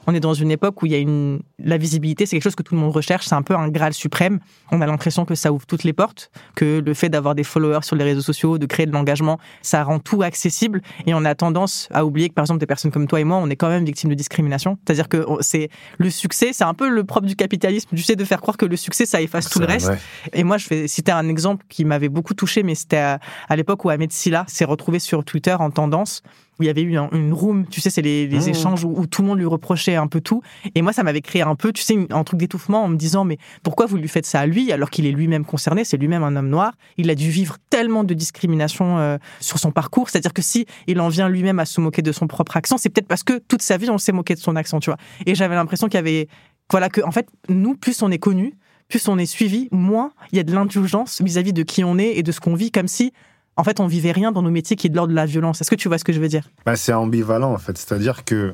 On 0.07 0.13
est 0.13 0.19
dans 0.19 0.33
une 0.33 0.51
époque 0.51 0.81
où 0.81 0.85
il 0.85 0.93
y 0.93 0.95
a 0.95 0.99
une 0.99 1.41
la 1.59 1.77
visibilité, 1.77 2.25
c'est 2.25 2.35
quelque 2.35 2.43
chose 2.43 2.55
que 2.55 2.63
tout 2.63 2.75
le 2.75 2.81
monde 2.81 2.93
recherche, 2.93 3.25
c'est 3.25 3.35
un 3.35 3.41
peu 3.41 3.55
un 3.55 3.67
graal 3.69 3.93
suprême. 3.93 4.39
On 4.71 4.81
a 4.81 4.85
l'impression 4.85 5.25
que 5.25 5.35
ça 5.35 5.51
ouvre 5.51 5.65
toutes 5.65 5.83
les 5.83 5.93
portes, 5.93 6.31
que 6.55 6.81
le 6.85 6.93
fait 6.93 7.09
d'avoir 7.09 7.35
des 7.35 7.43
followers 7.43 7.83
sur 7.83 7.95
les 7.95 8.03
réseaux 8.03 8.21
sociaux, 8.21 8.57
de 8.57 8.65
créer 8.65 8.85
de 8.85 8.91
l'engagement, 8.91 9.39
ça 9.61 9.83
rend 9.83 9.99
tout 9.99 10.21
accessible 10.21 10.81
et 11.05 11.13
on 11.13 11.25
a 11.25 11.35
tendance 11.35 11.89
à 11.91 12.05
oublier 12.05 12.29
que 12.29 12.33
par 12.35 12.43
exemple 12.43 12.59
des 12.59 12.67
personnes 12.67 12.91
comme 12.91 13.07
toi 13.07 13.19
et 13.19 13.23
moi, 13.23 13.37
on 13.37 13.49
est 13.49 13.55
quand 13.55 13.69
même 13.69 13.85
victimes 13.85 14.09
de 14.09 14.15
discrimination. 14.15 14.77
C'est-à-dire 14.85 15.09
que 15.09 15.25
c'est 15.41 15.69
le 15.97 16.09
succès, 16.09 16.51
c'est 16.53 16.63
un 16.63 16.73
peu 16.73 16.89
le 16.89 17.03
propre 17.03 17.27
du 17.27 17.35
capitalisme, 17.35 17.89
tu 17.95 18.03
sais 18.03 18.15
de 18.15 18.23
faire 18.23 18.41
croire 18.41 18.57
que 18.57 18.65
le 18.65 18.75
succès 18.77 19.05
ça 19.05 19.21
efface 19.21 19.49
tout 19.49 19.59
le 19.59 19.65
reste. 19.65 19.91
Et 20.33 20.43
moi, 20.43 20.57
je 20.57 20.69
vais 20.69 20.87
citer 20.87 21.11
un 21.11 21.27
exemple 21.27 21.65
qui 21.69 21.85
m'avait 21.85 22.09
beaucoup 22.09 22.33
touché, 22.33 22.63
mais 22.63 22.75
c'était 22.75 22.97
à, 22.97 23.19
à 23.49 23.55
l'époque 23.55 23.83
où 23.83 23.89
Ahmed 23.89 24.11
Silla 24.11 24.45
s'est 24.47 24.65
retrouvé 24.65 24.99
sur 24.99 25.25
Twitter 25.25 25.53
en 25.53 25.71
tendance, 25.71 26.21
où 26.59 26.63
il 26.63 26.65
y 26.65 26.69
avait 26.69 26.81
eu 26.81 26.97
un- 26.97 27.09
une 27.11 27.33
room, 27.33 27.65
tu 27.67 27.81
sais, 27.81 27.89
c'est 27.89 28.01
les, 28.01 28.27
les 28.27 28.39
Mmh. 28.47 28.49
échanges 28.49 28.83
où, 28.83 28.93
où 28.97 29.05
tout 29.05 29.21
le 29.21 29.27
monde 29.27 29.39
lui 29.39 29.45
reprochait 29.45 29.95
un 29.95 30.07
peu 30.07 30.21
tout. 30.21 30.41
Et 30.75 30.81
moi, 30.81 30.93
ça 30.93 31.03
m'avait 31.03 31.21
créé 31.21 31.41
un 31.43 31.55
peu, 31.55 31.71
tu 31.71 31.83
sais, 31.83 31.93
une- 31.93 32.07
un 32.11 32.23
truc 32.23 32.39
d'étouffement 32.39 32.83
en 32.83 32.87
me 32.87 32.95
disant, 32.95 33.25
mais 33.25 33.37
pourquoi 33.63 33.85
vous 33.85 33.97
lui 33.97 34.07
faites 34.07 34.25
ça 34.25 34.39
à 34.39 34.45
lui 34.45 34.71
alors 34.71 34.89
qu'il 34.89 35.05
est 35.05 35.11
lui-même 35.11 35.45
concerné, 35.45 35.83
c'est 35.83 35.97
lui-même 35.97 36.23
un 36.23 36.35
homme 36.35 36.49
noir. 36.49 36.73
Il 36.97 37.09
a 37.09 37.15
dû 37.15 37.29
vivre 37.29 37.57
tellement 37.69 38.03
de 38.03 38.13
discrimination 38.13 38.97
euh, 38.99 39.17
sur 39.39 39.59
son 39.59 39.71
parcours. 39.71 40.09
C'est-à-dire 40.09 40.33
que 40.33 40.41
si 40.41 40.65
il 40.87 40.99
en 40.99 41.09
vient 41.09 41.29
lui-même 41.29 41.59
à 41.59 41.65
se 41.65 41.79
moquer 41.81 42.01
de 42.01 42.11
son 42.11 42.27
propre 42.27 42.57
accent, 42.57 42.77
c'est 42.77 42.89
peut-être 42.89 43.07
parce 43.07 43.23
que 43.23 43.37
toute 43.47 43.61
sa 43.61 43.77
vie, 43.77 43.89
on 43.89 43.97
s'est 43.97 44.11
moqué 44.11 44.35
de 44.35 44.39
son 44.39 44.55
accent, 44.55 44.79
tu 44.79 44.89
vois. 44.89 44.97
Et 45.25 45.35
j'avais 45.35 45.55
l'impression 45.55 45.87
qu'il 45.87 45.95
y 45.95 45.99
avait, 45.99 46.27
voilà, 46.71 46.89
que, 46.89 47.01
en 47.01 47.11
fait, 47.11 47.27
nous, 47.49 47.75
plus 47.75 48.01
on 48.01 48.11
est 48.11 48.17
connus, 48.19 48.53
plus 48.89 49.07
on 49.09 49.17
est 49.17 49.25
suivi, 49.25 49.67
moins 49.71 50.11
il 50.31 50.37
y 50.37 50.39
a 50.39 50.43
de 50.43 50.53
l'indulgence 50.53 51.21
vis-à-vis 51.21 51.51
de 51.53 51.63
qui 51.63 51.83
on 51.83 51.97
est 51.97 52.17
et 52.17 52.23
de 52.23 52.31
ce 52.31 52.39
qu'on 52.39 52.55
vit, 52.55 52.71
comme 52.71 52.87
si, 52.87 53.11
en 53.57 53.63
fait, 53.63 53.79
on 53.79 53.87
vivait 53.87 54.11
rien 54.11 54.31
dans 54.31 54.41
nos 54.41 54.51
métiers 54.51 54.75
qui 54.75 54.87
est 54.87 54.89
de 54.89 54.95
l'ordre 54.95 55.09
de 55.11 55.15
la 55.15 55.25
violence. 55.25 55.59
Est-ce 55.61 55.69
que 55.71 55.75
tu 55.75 55.87
vois 55.87 55.97
ce 55.97 56.03
que 56.03 56.13
je 56.13 56.19
veux 56.19 56.27
dire? 56.29 56.49
Bah, 56.65 56.75
c'est 56.75 56.93
ambivalent 56.93 57.51
en 57.53 57.57
fait, 57.57 57.77
c'est-à-dire 57.77 58.23
que 58.23 58.53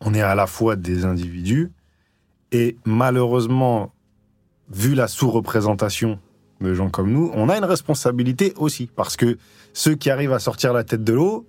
on 0.00 0.14
est 0.14 0.22
à 0.22 0.34
la 0.34 0.46
fois 0.46 0.74
des 0.76 1.04
individus 1.04 1.70
et 2.50 2.76
malheureusement, 2.84 3.92
vu 4.70 4.94
la 4.94 5.06
sous-représentation 5.08 6.18
de 6.60 6.74
gens 6.74 6.90
comme 6.90 7.10
nous, 7.12 7.30
on 7.34 7.48
a 7.48 7.56
une 7.58 7.64
responsabilité 7.64 8.52
aussi 8.56 8.88
parce 8.94 9.16
que 9.16 9.38
ceux 9.72 9.94
qui 9.94 10.10
arrivent 10.10 10.32
à 10.32 10.38
sortir 10.38 10.72
la 10.72 10.84
tête 10.84 11.04
de 11.04 11.12
l'eau, 11.12 11.46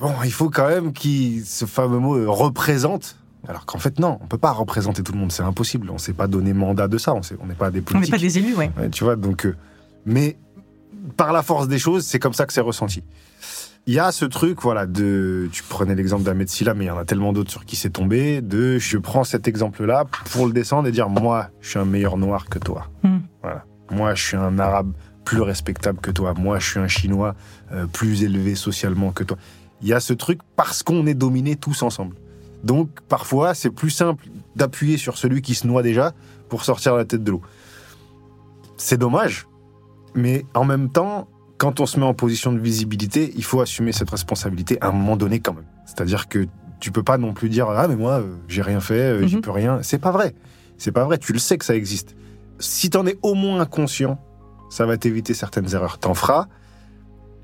bon, 0.00 0.12
il 0.24 0.32
faut 0.32 0.50
quand 0.50 0.68
même 0.68 0.92
qu'ils, 0.92 1.44
ce 1.44 1.64
fameux 1.64 1.98
mot, 1.98 2.16
euh, 2.16 2.28
représente. 2.28 3.16
Alors 3.46 3.66
qu'en 3.66 3.78
fait, 3.78 3.98
non, 3.98 4.18
on 4.22 4.26
peut 4.26 4.38
pas 4.38 4.50
représenter 4.52 5.02
tout 5.02 5.12
le 5.12 5.18
monde, 5.18 5.32
c'est 5.32 5.42
impossible. 5.42 5.90
On 5.90 5.98
s'est 5.98 6.12
pas 6.12 6.26
donné 6.26 6.52
mandat 6.52 6.88
de 6.88 6.98
ça, 6.98 7.14
on 7.14 7.20
n'est 7.46 7.54
pas 7.54 7.70
des 7.70 7.78
On 7.78 7.80
n'est 7.80 7.82
politiques. 7.82 8.10
pas 8.14 8.18
des 8.18 8.38
élus, 8.38 8.54
ouais. 8.54 8.70
Ouais, 8.76 8.90
tu 8.90 9.04
vois, 9.04 9.16
donc. 9.16 9.46
euh, 9.46 9.54
mais 10.04 10.36
par 11.16 11.32
la 11.32 11.42
force 11.42 11.68
des 11.68 11.78
choses, 11.78 12.04
c'est 12.04 12.18
comme 12.18 12.32
ça 12.32 12.46
que 12.46 12.52
c'est 12.52 12.60
ressenti. 12.60 13.02
Il 13.86 13.94
y 13.94 13.98
a 13.98 14.12
ce 14.12 14.26
truc, 14.26 14.60
voilà, 14.60 14.86
de. 14.86 15.48
Tu 15.50 15.62
prenais 15.62 15.94
l'exemple 15.94 16.22
d'Ahmed 16.22 16.48
Silla, 16.48 16.74
mais 16.74 16.84
il 16.84 16.88
y 16.88 16.90
en 16.90 16.98
a 16.98 17.06
tellement 17.06 17.32
d'autres 17.32 17.50
sur 17.50 17.64
qui 17.64 17.74
c'est 17.74 17.88
tombé. 17.88 18.42
De 18.42 18.78
je 18.78 18.98
prends 18.98 19.24
cet 19.24 19.48
exemple-là 19.48 20.04
pour 20.30 20.46
le 20.46 20.52
descendre 20.52 20.88
et 20.88 20.92
dire 20.92 21.08
moi, 21.08 21.48
je 21.62 21.70
suis 21.70 21.78
un 21.78 21.86
meilleur 21.86 22.18
noir 22.18 22.50
que 22.50 22.58
toi. 22.58 22.90
Hmm. 23.02 23.20
Voilà. 23.42 23.64
Moi, 23.90 24.14
je 24.14 24.22
suis 24.22 24.36
un 24.36 24.58
arabe 24.58 24.92
plus 25.24 25.40
respectable 25.40 26.00
que 26.00 26.10
toi. 26.10 26.34
Moi, 26.34 26.58
je 26.58 26.68
suis 26.70 26.80
un 26.80 26.88
chinois 26.88 27.34
euh, 27.72 27.86
plus 27.86 28.24
élevé 28.24 28.54
socialement 28.56 29.12
que 29.12 29.24
toi. 29.24 29.38
Il 29.80 29.88
y 29.88 29.94
a 29.94 30.00
ce 30.00 30.12
truc 30.12 30.40
parce 30.54 30.82
qu'on 30.82 31.06
est 31.06 31.14
dominés 31.14 31.56
tous 31.56 31.82
ensemble. 31.82 32.16
Donc, 32.64 32.90
parfois, 33.08 33.54
c'est 33.54 33.70
plus 33.70 33.90
simple 33.90 34.26
d'appuyer 34.56 34.98
sur 34.98 35.16
celui 35.16 35.40
qui 35.40 35.54
se 35.54 35.66
noie 35.66 35.82
déjà 35.82 36.12
pour 36.48 36.64
sortir 36.64 36.94
la 36.94 37.04
tête 37.04 37.24
de 37.24 37.30
l'eau. 37.30 37.42
C'est 38.76 38.98
dommage, 38.98 39.46
mais 40.14 40.44
en 40.54 40.64
même 40.64 40.90
temps, 40.90 41.28
quand 41.58 41.80
on 41.80 41.86
se 41.86 41.98
met 41.98 42.06
en 42.06 42.14
position 42.14 42.52
de 42.52 42.58
visibilité, 42.58 43.32
il 43.36 43.44
faut 43.44 43.60
assumer 43.60 43.92
cette 43.92 44.10
responsabilité 44.10 44.78
à 44.80 44.88
un 44.88 44.92
moment 44.92 45.16
donné 45.16 45.40
quand 45.40 45.54
même. 45.54 45.64
C'est-à-dire 45.86 46.28
que 46.28 46.46
tu 46.80 46.92
peux 46.92 47.02
pas 47.02 47.18
non 47.18 47.32
plus 47.32 47.48
dire 47.48 47.68
ah 47.70 47.88
mais 47.88 47.96
moi 47.96 48.20
euh, 48.20 48.36
j'ai 48.46 48.62
rien 48.62 48.80
fait, 48.80 48.94
euh, 49.22 49.26
j'y 49.26 49.36
Mhm. 49.36 49.42
peux 49.42 49.50
rien. 49.50 49.80
C'est 49.82 49.98
pas 49.98 50.12
vrai. 50.12 50.34
C'est 50.76 50.92
pas 50.92 51.04
vrai. 51.04 51.18
Tu 51.18 51.32
le 51.32 51.38
sais 51.40 51.58
que 51.58 51.64
ça 51.64 51.74
existe. 51.74 52.14
Si 52.60 52.90
t'en 52.90 53.04
es 53.06 53.18
au 53.22 53.34
moins 53.34 53.64
conscient, 53.66 54.20
ça 54.70 54.86
va 54.86 54.96
t'éviter 54.96 55.34
certaines 55.34 55.74
erreurs. 55.74 55.98
T'en 55.98 56.14
feras. 56.14 56.46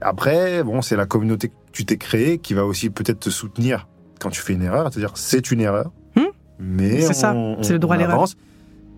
Après, 0.01 0.63
bon, 0.63 0.83
c'est 0.83 0.97
la 0.97 1.07
communauté 1.07 1.49
que 1.49 1.55
tu 1.73 1.85
t'es 1.85 1.97
créée 1.97 2.39
qui 2.39 2.55
va 2.55 2.65
aussi 2.65 2.91
peut-être 2.91 3.21
te 3.21 3.31
soutenir 3.31 3.89
quand 4.21 4.31
tu 4.31 4.41
fais 4.41 4.53
une 4.53 4.63
erreur. 4.63 4.89
C'est-à-dire 4.93 5.13
c'est 5.17 5.51
une 5.51 5.61
erreur, 5.61 5.91
Mhm. 6.17 6.25
mais 6.61 7.01
C'est 7.01 7.15
ça. 7.15 7.35
C'est 7.63 7.73
le 7.73 7.79
droit 7.79 7.97
à 7.97 7.99
l'erreur. 7.99 8.25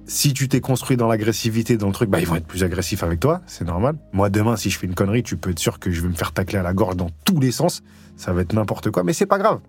Si 0.06 0.32
tu 0.32 0.48
t'es 0.48 0.60
construit 0.60 0.96
dans 0.96 1.08
l'agressivité, 1.08 1.76
dans 1.76 1.88
le 1.88 1.92
truc, 1.92 2.08
bah, 2.08 2.20
ils 2.20 2.26
vont 2.26 2.36
être 2.36 2.46
plus 2.46 2.62
agressifs 2.62 3.02
avec 3.02 3.18
toi, 3.18 3.40
c'est 3.46 3.64
normal. 3.64 3.96
Moi, 4.12 4.30
demain, 4.30 4.56
si 4.56 4.70
je 4.70 4.78
fais 4.78 4.86
une 4.86 4.94
connerie, 4.94 5.22
tu 5.22 5.36
peux 5.36 5.50
être 5.50 5.58
sûr 5.58 5.78
que 5.78 5.90
je 5.90 6.00
vais 6.00 6.08
me 6.08 6.14
faire 6.14 6.32
tacler 6.32 6.58
à 6.58 6.62
la 6.62 6.72
gorge 6.72 6.96
dans 6.96 7.10
tous 7.24 7.40
les 7.40 7.50
sens. 7.50 7.82
Ça 8.16 8.32
va 8.32 8.42
être 8.42 8.52
n'importe 8.52 8.90
quoi, 8.90 9.02
mais 9.02 9.12
c'est 9.12 9.26
pas 9.26 9.38
grave. 9.38 9.60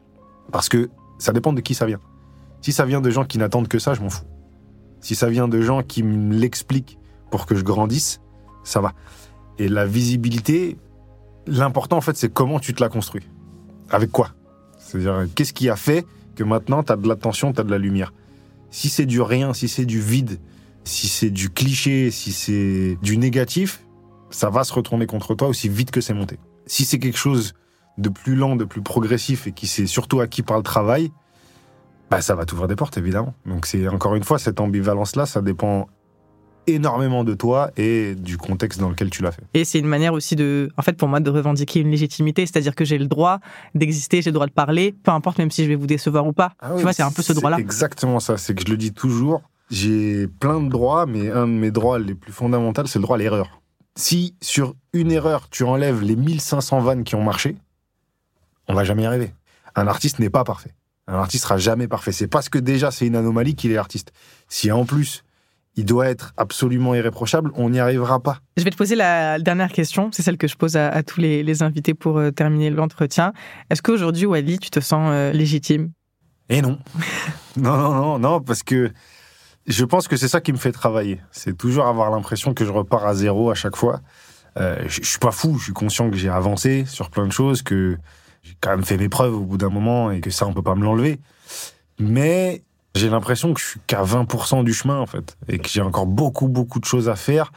Parce 0.52 0.69
que 0.69 0.89
ça 1.17 1.34
dépend 1.34 1.54
de 1.54 1.62
qui 1.62 1.73
ça 1.73 1.86
vient. 1.86 2.00
Si 2.62 2.71
ça 2.71 2.86
vient 2.86 3.02
de 3.02 3.10
gens 3.10 3.26
qui 3.26 3.38
n'attendent 3.38 3.67
que 3.67 3.80
ça, 3.80 3.93
je 3.93 4.02
m'en 4.02 4.10
fous. 4.10 4.26
Si 5.02 5.15
ça 5.15 5.30
vient 5.30 5.47
de 5.47 5.62
gens 5.62 5.82
qui 5.82 6.04
me 6.04 6.34
l'expliquent 6.34 7.00
pour 7.32 7.45
que 7.45 7.56
je 7.56 7.63
grandisse, 7.63 8.21
ça 8.63 8.80
va. 8.80 8.93
Et 9.58 9.67
la 9.67 9.86
visibilité, 9.86 10.78
L'important, 11.47 11.97
en 11.97 12.02
fait, 12.02 12.17
c'est 12.17 12.32
comment 12.32 12.60
tu 12.60 12.73
te 12.73 12.84
l'as 12.84 12.89
construit. 12.89 13.23
Avec 13.89 14.12
quoi? 14.12 14.30
C'est-à-dire, 14.78 15.28
qu'est-ce 15.34 15.54
qui 15.54 15.69
a 15.69 15.78
fait 15.78 16.06
que 16.36 16.43
maintenant, 16.43 16.84
tu 16.84 16.91
as 16.91 16.97
de 16.97 17.08
l'attention, 17.08 17.54
tu 17.54 17.62
as 17.62 17.63
de 17.63 17.71
la 17.71 17.78
lumière? 17.78 18.13
Si 18.77 18.89
c'est 18.89 19.07
du 19.07 19.21
rien, 19.21 19.55
si 19.55 19.67
c'est 19.67 19.87
du 19.87 19.99
vide, 19.99 20.39
si 20.83 21.07
c'est 21.07 21.31
du 21.31 21.49
cliché, 21.49 22.11
si 22.11 22.31
c'est 22.31 22.95
du 23.01 23.17
négatif, 23.17 23.81
ça 24.29 24.51
va 24.51 24.63
se 24.63 24.71
retourner 24.71 25.07
contre 25.07 25.33
toi 25.33 25.47
aussi 25.47 25.67
vite 25.67 25.89
que 25.89 25.99
c'est 25.99 26.13
monté. 26.13 26.37
Si 26.67 26.85
c'est 26.85 26.99
quelque 26.99 27.17
chose 27.17 27.55
de 27.97 28.09
plus 28.09 28.35
lent, 28.35 28.55
de 28.55 28.65
plus 28.65 28.83
progressif 28.83 29.47
et 29.47 29.51
qui 29.51 29.65
s'est 29.65 29.87
surtout 29.87 30.19
acquis 30.19 30.43
par 30.43 30.57
le 30.57 30.61
travail, 30.61 31.11
bah 32.11 32.21
ça 32.21 32.35
va 32.35 32.45
t'ouvrir 32.45 32.67
des 32.67 32.75
portes 32.75 32.99
évidemment. 32.99 33.33
Donc 33.47 33.65
c'est 33.65 33.87
encore 33.87 34.13
une 34.13 34.23
fois 34.23 34.37
cette 34.37 34.59
ambivalence 34.59 35.15
là, 35.15 35.25
ça 35.25 35.41
dépend 35.41 35.87
énormément 36.67 37.23
de 37.23 37.34
toi 37.34 37.71
et 37.77 38.15
du 38.15 38.38
contexte 38.38 38.80
dans 38.80 38.89
lequel 38.89 39.10
tu 39.10 39.23
l'as 39.23 39.32
fait. 39.32 39.43
Et 39.53 39.65
c'est 39.65 39.80
une 39.80 39.88
manière 39.88 40.13
aussi 40.13 40.36
de, 40.36 40.69
en 40.77 40.82
fait, 40.82 40.93
pour 40.93 41.08
moi, 41.08 41.19
de 41.19 41.30
revendiquer 41.30 41.80
une 41.80 41.89
légitimité, 41.89 42.45
c'est-à-dire 42.45 42.75
que 42.75 42.86
j'ai 42.86 42.97
le 42.97 43.08
droit 43.08 43.39
d'exister, 43.73 44.21
j'ai 44.21 44.30
le 44.30 44.36
droit 44.36 44.47
de 44.47 44.51
parler, 44.51 44.93
peu 45.03 45.12
importe 45.12 45.38
même 45.39 45.51
si 45.51 45.63
je 45.63 45.69
vais 45.69 45.75
vous 45.75 45.88
décevoir 45.88 46.27
ou 46.27 46.34
pas. 46.34 46.53
Ah 46.60 46.73
tu 46.75 46.84
vois, 46.84 46.93
c'est 46.93 47.03
un 47.03 47.12
peu 47.12 47.21
ce 47.23 47.34
droit-là. 47.34 47.58
Exactement 47.58 48.19
ça, 48.19 48.38
c'est 48.38 48.53
que 48.53 48.62
je 48.65 48.69
le 48.69 48.77
dis 48.77 48.93
toujours, 48.93 49.41
j'ai 49.69 50.27
plein 50.27 50.62
de 50.62 50.69
droits, 50.69 51.06
mais 51.06 51.32
un 51.32 51.47
de 51.47 51.53
mes 51.53 51.71
droits 51.71 51.99
les 51.99 52.15
plus 52.15 52.32
fondamentaux, 52.32 52.86
c'est 52.86 52.99
le 52.99 53.03
droit 53.03 53.17
à 53.17 53.19
l'erreur. 53.19 53.62
Si 53.95 54.36
sur 54.41 54.75
une 54.93 55.12
erreur, 55.12 55.49
tu 55.49 55.63
enlèves 55.63 56.01
les 56.03 56.15
1500 56.15 56.82
vannes 56.82 57.03
qui 57.03 57.15
ont 57.15 57.23
marché, 57.23 57.56
on 58.67 58.73
va 58.73 58.84
jamais 58.84 59.03
y 59.03 59.06
arriver. 59.06 59.34
Un 59.75 59.88
artiste 59.88 60.19
n'est 60.19 60.30
pas 60.30 60.43
parfait. 60.43 60.73
Un 61.08 61.15
artiste 61.15 61.43
sera 61.43 61.58
jamais 61.58 61.88
parfait. 61.88 62.12
C'est 62.12 62.27
parce 62.27 62.49
que 62.49 62.60
déjà 62.60 62.91
c'est 62.91 63.08
une 63.08 63.15
anomalie 63.15 63.56
qu'il 63.56 63.71
est 63.71 63.77
artiste. 63.77 64.12
Si 64.49 64.71
en 64.71 64.86
plus 64.86 65.23
il 65.77 65.85
doit 65.85 66.07
être 66.07 66.33
absolument 66.37 66.95
irréprochable, 66.95 67.51
on 67.53 67.69
n'y 67.69 67.79
arrivera 67.79 68.19
pas. 68.19 68.39
Je 68.57 68.63
vais 68.63 68.71
te 68.71 68.75
poser 68.75 68.95
la 68.95 69.37
dernière 69.37 69.71
question, 69.71 70.09
c'est 70.11 70.23
celle 70.23 70.37
que 70.37 70.47
je 70.47 70.57
pose 70.57 70.75
à, 70.75 70.89
à 70.89 71.03
tous 71.03 71.21
les, 71.21 71.43
les, 71.43 71.61
invités 71.61 71.93
pour 71.93 72.17
euh, 72.17 72.31
terminer 72.31 72.71
l'entretien. 72.71 73.31
Est-ce 73.69 73.83
qu'aujourd'hui, 73.83 74.25
Wally, 74.25 74.57
tu 74.57 74.71
te 74.71 74.79
sens 74.79 75.09
euh, 75.11 75.31
légitime? 75.31 75.91
Et 76.49 76.63
non. 76.63 76.79
non, 77.57 77.77
non, 77.77 77.93
non, 77.93 78.19
non, 78.19 78.41
parce 78.41 78.63
que 78.63 78.91
je 79.67 79.85
pense 79.85 80.07
que 80.07 80.17
c'est 80.17 80.27
ça 80.27 80.41
qui 80.41 80.51
me 80.51 80.57
fait 80.57 80.71
travailler. 80.71 81.21
C'est 81.31 81.55
toujours 81.55 81.85
avoir 81.85 82.09
l'impression 82.09 82.55
que 82.55 82.65
je 82.65 82.71
repars 82.71 83.05
à 83.05 83.13
zéro 83.13 83.51
à 83.51 83.55
chaque 83.55 83.75
fois. 83.75 84.01
Euh, 84.57 84.77
je, 84.87 85.03
je 85.03 85.07
suis 85.07 85.19
pas 85.19 85.31
fou, 85.31 85.59
je 85.59 85.65
suis 85.65 85.73
conscient 85.73 86.09
que 86.09 86.17
j'ai 86.17 86.29
avancé 86.29 86.85
sur 86.85 87.11
plein 87.11 87.27
de 87.27 87.31
choses, 87.31 87.61
que 87.61 87.97
j'ai 88.41 88.55
quand 88.61 88.71
même 88.71 88.83
fait 88.83 88.97
mes 88.97 89.09
preuves 89.09 89.35
au 89.35 89.41
bout 89.41 89.57
d'un 89.57 89.69
moment 89.69 90.09
et 90.09 90.21
que 90.21 90.31
ça, 90.31 90.47
on 90.47 90.53
peut 90.53 90.63
pas 90.63 90.73
me 90.73 90.83
l'enlever. 90.83 91.19
Mais 91.99 92.63
j'ai 92.97 93.10
l'impression 93.10 93.53
que 93.53 93.60
je 93.60 93.65
suis 93.65 93.79
qu'à 93.88 94.03
20% 94.03 94.63
du 94.63 94.73
chemin, 94.73 94.99
en 94.99 95.05
fait, 95.05 95.38
et 95.47 95.60
que 95.60 95.69
j'ai 95.69 95.81
encore 95.81 96.05
beaucoup, 96.05 96.47
beaucoup 96.47 96.79
de 96.79 96.86
choses 96.86 97.10
à 97.10 97.15
faire. 97.15 97.51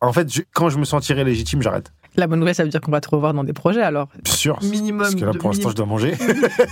En 0.00 0.12
fait, 0.12 0.32
je, 0.32 0.42
quand 0.52 0.68
je 0.68 0.78
me 0.78 0.84
sentirai 0.84 1.24
légitime, 1.24 1.62
j'arrête. 1.62 1.92
La 2.16 2.28
bonne 2.28 2.38
nouvelle, 2.38 2.54
ça 2.54 2.62
veut 2.62 2.68
dire 2.68 2.80
qu'on 2.80 2.92
va 2.92 3.00
te 3.00 3.08
revoir 3.08 3.34
dans 3.34 3.42
des 3.42 3.52
projets, 3.52 3.82
alors 3.82 4.08
Bien 4.22 4.32
sûr. 4.32 4.58
Minimum 4.62 5.00
Parce 5.00 5.14
que 5.16 5.24
là, 5.24 5.32
pour 5.32 5.50
l'instant, 5.50 5.70
je 5.70 5.74
dois 5.74 5.86
manger. 5.86 6.12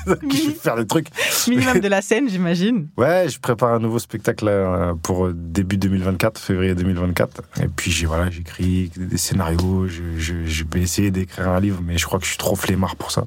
Donc, 0.07 0.18
je 0.31 0.48
vais 0.48 0.55
faire 0.55 0.76
des 0.76 0.87
trucs. 0.87 1.09
minimum 1.48 1.81
de 1.81 1.88
la 1.88 2.00
scène, 2.02 2.28
j'imagine. 2.28 2.87
Ouais, 2.96 3.26
je 3.28 3.40
prépare 3.40 3.72
un 3.72 3.81
nouveau 3.81 3.98
spectacle 3.98 4.44
là, 4.44 4.50
euh, 4.52 4.94
pour 4.94 5.26
euh, 5.26 5.33
début 5.35 5.78
2024, 5.78 6.38
février 6.38 6.76
2024. 6.76 7.42
Et 7.61 7.66
puis 7.66 7.90
j'ai 7.90 8.07
voilà, 8.07 8.31
j'écris 8.31 8.92
des 8.96 9.18
scénarios. 9.18 9.88
Je, 9.88 10.16
je, 10.16 10.44
je 10.44 10.64
vais 10.72 10.81
essayer 10.81 11.11
d'écrire 11.11 11.48
un 11.48 11.59
livre, 11.59 11.81
mais 11.85 11.98
je 11.98 12.07
crois 12.07 12.20
que 12.20 12.24
je 12.24 12.31
suis 12.31 12.38
trop 12.38 12.55
flemmard 12.55 12.94
pour 12.94 13.11
ça. 13.11 13.24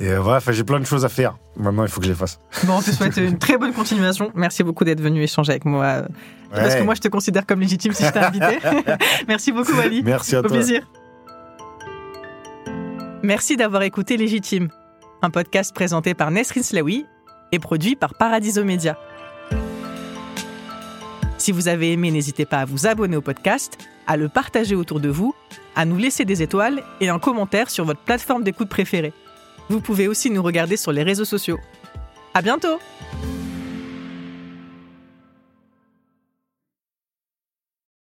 Et 0.00 0.08
euh, 0.10 0.20
voilà, 0.20 0.40
j'ai 0.52 0.62
plein 0.64 0.78
de 0.78 0.84
choses 0.86 1.04
à 1.04 1.08
faire. 1.08 1.36
Maintenant, 1.56 1.82
il 1.82 1.88
faut 1.88 1.98
que 2.00 2.06
je 2.06 2.12
les 2.12 2.16
fasse. 2.16 2.38
Bon, 2.64 2.74
on 2.78 2.82
te 2.82 2.90
souhaite 2.92 3.16
une 3.16 3.36
très 3.38 3.58
bonne 3.58 3.72
continuation. 3.72 4.30
Merci 4.34 4.62
beaucoup 4.62 4.84
d'être 4.84 5.00
venu 5.00 5.22
échanger 5.22 5.50
avec 5.50 5.64
moi. 5.64 5.84
euh, 5.84 6.02
Parce 6.52 6.76
que 6.76 6.82
moi, 6.84 6.94
je 6.94 7.00
te 7.00 7.08
considère 7.08 7.44
comme 7.46 7.60
légitime 7.60 7.92
si 7.92 8.04
je 8.04 8.10
t'ai 8.10 8.18
invité. 8.20 8.58
Merci 9.28 9.50
beaucoup, 9.50 9.72
Wally. 9.72 10.02
Merci 10.04 10.36
à 10.36 10.38
Au 10.38 10.42
toi. 10.42 10.50
plaisir. 10.52 10.88
Merci 13.22 13.56
d'avoir 13.56 13.82
écouté 13.82 14.16
Légitime, 14.16 14.68
un 15.22 15.30
podcast 15.30 15.74
présenté 15.74 16.14
par 16.14 16.30
Nesrin 16.30 16.62
Slaoui 16.62 17.04
et 17.50 17.58
produit 17.58 17.96
par 17.96 18.14
Paradiso 18.14 18.62
Media. 18.64 18.96
Si 21.38 21.50
vous 21.50 21.66
avez 21.66 21.92
aimé, 21.92 22.12
n'hésitez 22.12 22.46
pas 22.46 22.58
à 22.58 22.64
vous 22.64 22.86
abonner 22.86 23.16
au 23.16 23.20
podcast, 23.20 23.76
à 24.06 24.16
le 24.16 24.28
partager 24.28 24.76
autour 24.76 25.00
de 25.00 25.08
vous, 25.08 25.34
à 25.74 25.84
nous 25.84 25.96
laisser 25.96 26.24
des 26.24 26.42
étoiles 26.42 26.82
et 27.00 27.08
un 27.08 27.18
commentaire 27.18 27.70
sur 27.70 27.84
votre 27.84 28.00
plateforme 28.00 28.44
d'écoute 28.44 28.68
préférée. 28.68 29.12
Vous 29.68 29.80
pouvez 29.80 30.08
aussi 30.08 30.30
nous 30.30 30.42
regarder 30.42 30.76
sur 30.76 30.92
les 30.92 31.02
réseaux 31.02 31.24
sociaux. 31.24 31.58
À 32.34 32.42
bientôt! 32.42 32.78